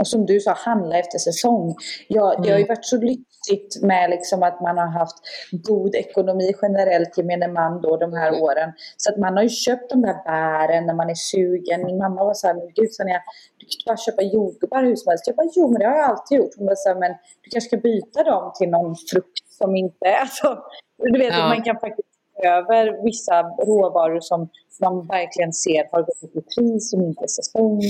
Och 0.00 0.08
som 0.08 0.26
du 0.26 0.40
sa, 0.40 0.52
handla 0.52 0.98
efter 0.98 1.18
säsong. 1.18 1.74
Ja, 2.08 2.34
det 2.42 2.50
har 2.50 2.58
ju 2.58 2.64
mm. 2.64 2.68
varit 2.68 2.84
så 2.84 2.96
lyxigt 2.96 3.82
med 3.82 4.10
liksom 4.10 4.42
att 4.42 4.60
man 4.60 4.78
har 4.78 4.86
haft 4.86 5.16
god 5.52 5.94
ekonomi 5.94 6.54
generellt 6.62 7.18
gemene 7.18 7.48
man 7.48 7.80
då 7.80 7.96
de 7.96 8.12
här 8.12 8.28
mm. 8.28 8.42
åren. 8.42 8.72
Så 8.96 9.12
att 9.12 9.18
man 9.18 9.36
har 9.36 9.42
ju 9.42 9.48
köpt 9.48 9.90
de 9.90 10.02
där 10.02 10.24
bären 10.24 10.86
när 10.86 10.94
man 10.94 11.10
är 11.10 11.14
sugen. 11.14 11.84
Min 11.84 11.98
mamma 11.98 12.24
var 12.24 12.34
så 12.34 12.46
här, 12.46 12.54
men 12.54 12.68
gud 12.74 12.92
Sonja, 12.92 13.20
du 13.58 13.66
kan 13.66 13.92
bara 13.92 13.96
köpa 13.96 14.22
jordgubbar 14.22 14.82
hur 14.82 14.96
som 14.96 15.10
helst. 15.10 15.26
Jag 15.26 15.36
bara, 15.36 15.50
jo 15.56 15.68
men 15.70 15.78
det 15.80 15.86
har 15.86 15.96
jag 15.96 16.10
alltid 16.10 16.38
gjort. 16.38 16.54
Hon 16.56 16.66
bara 16.66 16.76
så 16.76 16.88
här, 16.88 16.96
men 16.96 17.12
du 17.42 17.50
kanske 17.50 17.68
ska 17.68 17.76
byta 17.76 18.22
dem 18.22 18.52
till 18.58 18.68
någon 18.68 18.96
frukt 19.10 19.46
som 19.58 19.76
inte 19.76 20.06
är 20.06 20.26
så. 20.26 20.58
Du 20.98 21.18
vet, 21.18 21.32
ja. 21.32 21.48
man 21.48 21.62
kan 21.62 21.78
faktiskt 21.80 22.08
över 22.42 23.04
vissa 23.04 23.42
råvaror 23.42 24.20
som 24.20 24.48
man 24.80 25.06
verkligen 25.06 25.52
ser 25.52 25.88
har 25.92 26.02
gått 26.02 26.22
upp 26.22 26.36
i 26.36 26.42
pris 26.54 26.90
som 26.90 27.00
inte 27.02 27.24
är 27.24 27.28
säsong. 27.28 27.80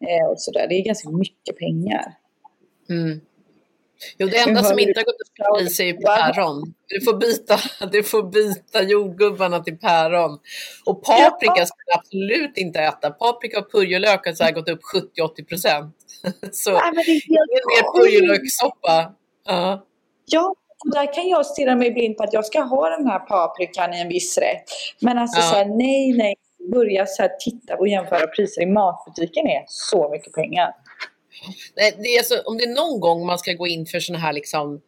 Eh, 0.00 0.30
och 0.30 0.40
så 0.40 0.50
där. 0.50 0.68
Det 0.68 0.74
är 0.74 0.84
ganska 0.84 1.10
mycket 1.10 1.58
pengar. 1.58 2.14
Mm. 2.90 3.20
Jo, 4.18 4.26
det 4.26 4.38
enda 4.38 4.62
som 4.62 4.78
inte 4.78 5.00
har 5.00 5.04
gått 5.04 5.20
upp 5.20 5.38
i 5.38 5.64
pris 5.64 5.80
är 5.80 5.92
päron. 5.92 6.74
Du 6.86 7.00
får 7.00 7.16
byta, 7.16 7.58
du 7.92 8.02
får 8.02 8.22
byta 8.22 8.82
jordgubbarna 8.82 9.60
till 9.60 9.78
päron. 9.78 10.38
Och 10.86 11.02
paprika 11.02 11.54
ja. 11.56 11.66
ska 11.66 11.76
du 11.86 11.92
absolut 11.92 12.56
inte 12.56 12.80
äta. 12.80 13.10
Paprika 13.10 13.58
och 13.58 13.72
purjolök 13.72 14.26
har 14.26 14.32
så 14.32 14.52
gått 14.54 14.68
upp 14.68 14.80
70-80 15.18 15.48
procent. 15.48 15.96
Så 16.52 16.72
Nej, 16.72 16.92
det 16.92 17.34
är 17.34 17.66
mer 17.66 17.98
purjolökssoppa. 17.98 19.14
Uh. 19.50 19.82
Ja, 20.26 20.54
där 20.92 21.14
kan 21.14 21.28
jag 21.28 21.46
stirra 21.46 21.76
mig 21.76 21.90
blind 21.90 22.16
på 22.16 22.22
att 22.22 22.32
jag 22.32 22.46
ska 22.46 22.60
ha 22.60 22.90
den 22.90 23.06
här 23.06 23.18
paprikan 23.18 23.94
i 23.94 24.00
en 24.00 24.08
viss 24.08 24.38
rätt. 24.38 24.64
Men 25.00 25.18
alltså 25.18 25.40
ja. 25.40 25.46
så 25.46 25.54
här, 25.54 25.64
nej, 25.64 26.12
nej. 26.12 26.34
Börja 26.72 27.06
så 27.06 27.22
här, 27.22 27.30
titta 27.40 27.76
och 27.76 27.88
jämföra 27.88 28.26
priser 28.26 28.62
i 28.62 28.66
matbutiken 28.66 29.46
är 29.46 29.64
så 29.66 30.10
mycket 30.10 30.32
pengar. 30.32 30.72
Nej, 31.76 31.94
det 31.98 32.08
är 32.08 32.18
alltså, 32.18 32.42
om 32.44 32.58
det 32.58 32.64
är 32.64 32.74
någon 32.74 33.00
gång 33.00 33.26
man 33.26 33.38
ska 33.38 33.52
gå 33.52 33.66
in 33.66 33.86
för 33.86 34.00
sådana 34.00 34.24
här 34.24 34.32
liksom 34.32 34.80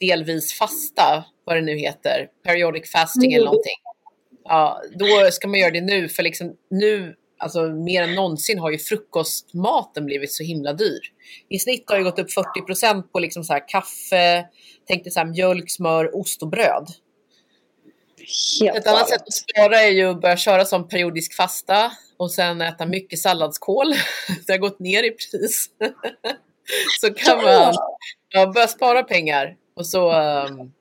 delvis 0.00 0.52
fasta, 0.52 1.24
vad 1.44 1.56
det 1.56 1.60
nu 1.60 1.78
heter, 1.78 2.28
periodic 2.44 2.90
fasting 2.92 3.32
mm. 3.32 3.36
eller 3.36 3.46
någonting. 3.46 3.76
Ja, 4.44 4.82
då 4.94 5.30
ska 5.30 5.48
man 5.48 5.60
göra 5.60 5.70
det 5.70 5.80
nu, 5.80 6.08
för 6.08 6.22
liksom 6.22 6.56
nu, 6.70 7.14
alltså 7.38 7.62
mer 7.62 8.02
än 8.02 8.14
någonsin 8.14 8.58
har 8.58 8.70
ju 8.70 8.78
frukostmaten 8.78 10.06
blivit 10.06 10.32
så 10.32 10.42
himla 10.42 10.72
dyr. 10.72 11.00
I 11.48 11.58
snitt 11.58 11.84
har 11.90 11.96
det 11.96 12.04
gått 12.04 12.18
upp 12.18 12.32
40 12.32 12.66
procent 12.66 13.12
på 13.12 13.18
liksom 13.18 13.44
så 13.44 13.52
här 13.52 13.68
kaffe, 13.68 14.46
tänkte 14.88 15.10
så 15.10 15.20
här, 15.20 15.26
mjölk, 15.26 15.70
smör, 15.70 16.16
ost 16.16 16.42
och 16.42 16.48
bröd. 16.48 16.86
Helt 18.60 18.76
Ett 18.76 18.86
annat 18.86 19.08
sätt 19.08 19.22
att 19.22 19.32
spara 19.32 19.80
är 19.80 19.90
ju 19.90 20.10
att 20.10 20.20
börja 20.20 20.36
köra 20.36 20.64
som 20.64 20.88
periodisk 20.88 21.34
fasta 21.34 21.92
och 22.16 22.32
sen 22.32 22.60
äta 22.60 22.86
mycket 22.86 23.18
salladskål. 23.18 23.94
Det 24.46 24.52
har 24.52 24.58
gått 24.58 24.78
ner 24.78 25.02
i 25.02 25.10
pris. 25.10 25.66
Så 27.00 27.14
kan 27.14 27.36
man 27.36 27.74
ja, 28.28 28.46
börja 28.46 28.68
spara 28.68 29.02
pengar 29.02 29.56
och 29.76 29.86
så 29.86 30.12
um, 30.12 30.72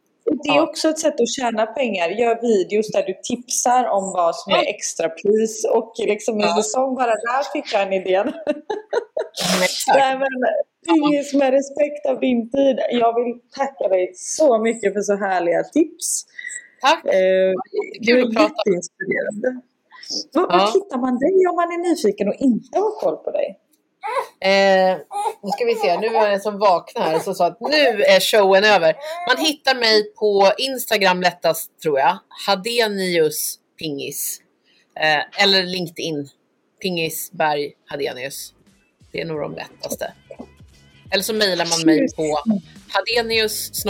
det 0.44 0.50
är 0.50 0.62
också 0.62 0.90
ett 0.90 1.00
sätt 1.00 1.20
att 1.22 1.30
tjäna 1.30 1.66
pengar. 1.66 2.10
Gör 2.10 2.42
videos 2.42 2.92
där 2.92 3.04
du 3.04 3.14
tipsar 3.24 3.86
om 3.88 4.12
vad 4.12 4.36
som 4.36 4.54
är 4.54 4.64
extrapris 4.76 5.66
och 5.66 5.94
liksom 5.98 6.40
i 6.40 6.44
säsong 6.44 6.96
bara 6.96 7.16
där 7.16 7.52
fick 7.54 7.74
jag 7.74 7.82
en 7.82 7.94
idé. 7.94 8.24
Nej, 9.88 10.18
men, 10.18 10.28
Pingis 10.88 11.34
med 11.34 11.52
respekt 11.52 12.06
av 12.10 12.20
din 12.20 12.52
tid. 12.52 12.80
Jag 12.92 13.16
vill 13.16 13.40
tacka 13.58 13.88
dig 13.88 14.12
så 14.16 14.58
mycket 14.60 14.94
för 14.94 15.02
så 15.02 15.16
härliga 15.16 15.64
tips. 15.64 16.26
Tack! 16.86 17.06
Eh, 17.06 17.54
Kul 18.06 18.28
att 18.28 18.36
prata. 18.36 18.54
Jätteinspirerande. 18.66 19.62
Var, 20.34 20.48
ja. 20.50 20.72
hittar 20.74 20.98
man 20.98 21.20
dig 21.20 21.48
om 21.50 21.56
man 21.56 21.72
är 21.72 21.90
nyfiken 21.90 22.28
och 22.28 22.36
inte 22.40 22.80
har 22.80 23.00
koll 23.00 23.18
på 23.18 23.32
dig? 23.32 23.60
Eh, 24.40 24.98
nu 25.44 25.50
ska 25.50 25.66
vi 25.66 25.76
se, 25.76 26.00
nu 26.00 26.10
var 26.10 26.28
det 26.28 26.34
en 26.34 26.42
som 26.42 26.60
vaknade 26.60 27.10
här 27.10 27.30
och 27.30 27.36
sa 27.36 27.46
att 27.46 27.62
nu 27.62 28.04
är 28.04 28.20
showen 28.20 28.64
över. 28.64 28.96
Man 29.28 29.46
hittar 29.46 29.76
mig 29.76 30.14
på 30.14 30.52
Instagram 30.58 31.22
lättast 31.22 31.80
tror 31.80 32.00
jag. 32.00 32.18
Hadenius 32.48 33.60
Pingis. 33.80 34.42
Eh, 35.00 35.44
eller 35.44 35.64
LinkedIn. 35.64 36.30
Pingis 36.82 37.32
Berg 37.32 37.74
Hadenius. 37.86 38.54
Det 39.12 39.22
är 39.22 39.26
nog 39.26 39.42
de 39.42 39.56
lättaste. 39.56 40.14
Eller 41.12 41.24
så 41.24 41.34
mejlar 41.34 41.66
man 41.66 41.86
mig 41.86 42.16
på 42.16 42.40
hadenius 42.90 43.86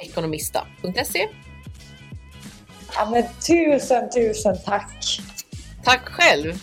ekonomista.se. 0.00 1.28
Ja, 2.98 3.10
men 3.10 3.24
tusen, 3.46 4.10
tusen 4.10 4.56
tack. 4.64 5.20
Tack 5.84 6.08
själv. 6.08 6.62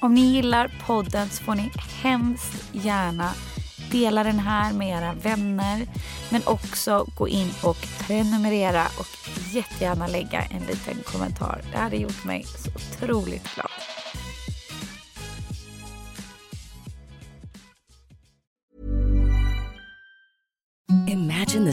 Om 0.00 0.14
ni 0.14 0.20
gillar 0.20 0.70
podden 0.86 1.28
så 1.30 1.44
får 1.44 1.54
ni 1.54 1.70
hemskt 2.02 2.64
gärna 2.72 3.30
dela 3.90 4.24
den 4.24 4.38
här 4.38 4.72
med 4.72 4.98
era 4.98 5.12
vänner 5.12 5.86
men 6.30 6.42
också 6.46 7.06
gå 7.16 7.28
in 7.28 7.50
och 7.62 7.86
prenumerera 7.98 8.84
och 8.98 9.06
jättegärna 9.52 10.06
lägga 10.06 10.42
en 10.42 10.62
liten 10.62 11.02
kommentar. 11.04 11.60
Det 11.72 11.78
hade 11.78 11.96
gjort 11.96 12.24
mig 12.24 12.44
så 12.44 12.70
otroligt 12.70 13.54
glad. 13.54 13.70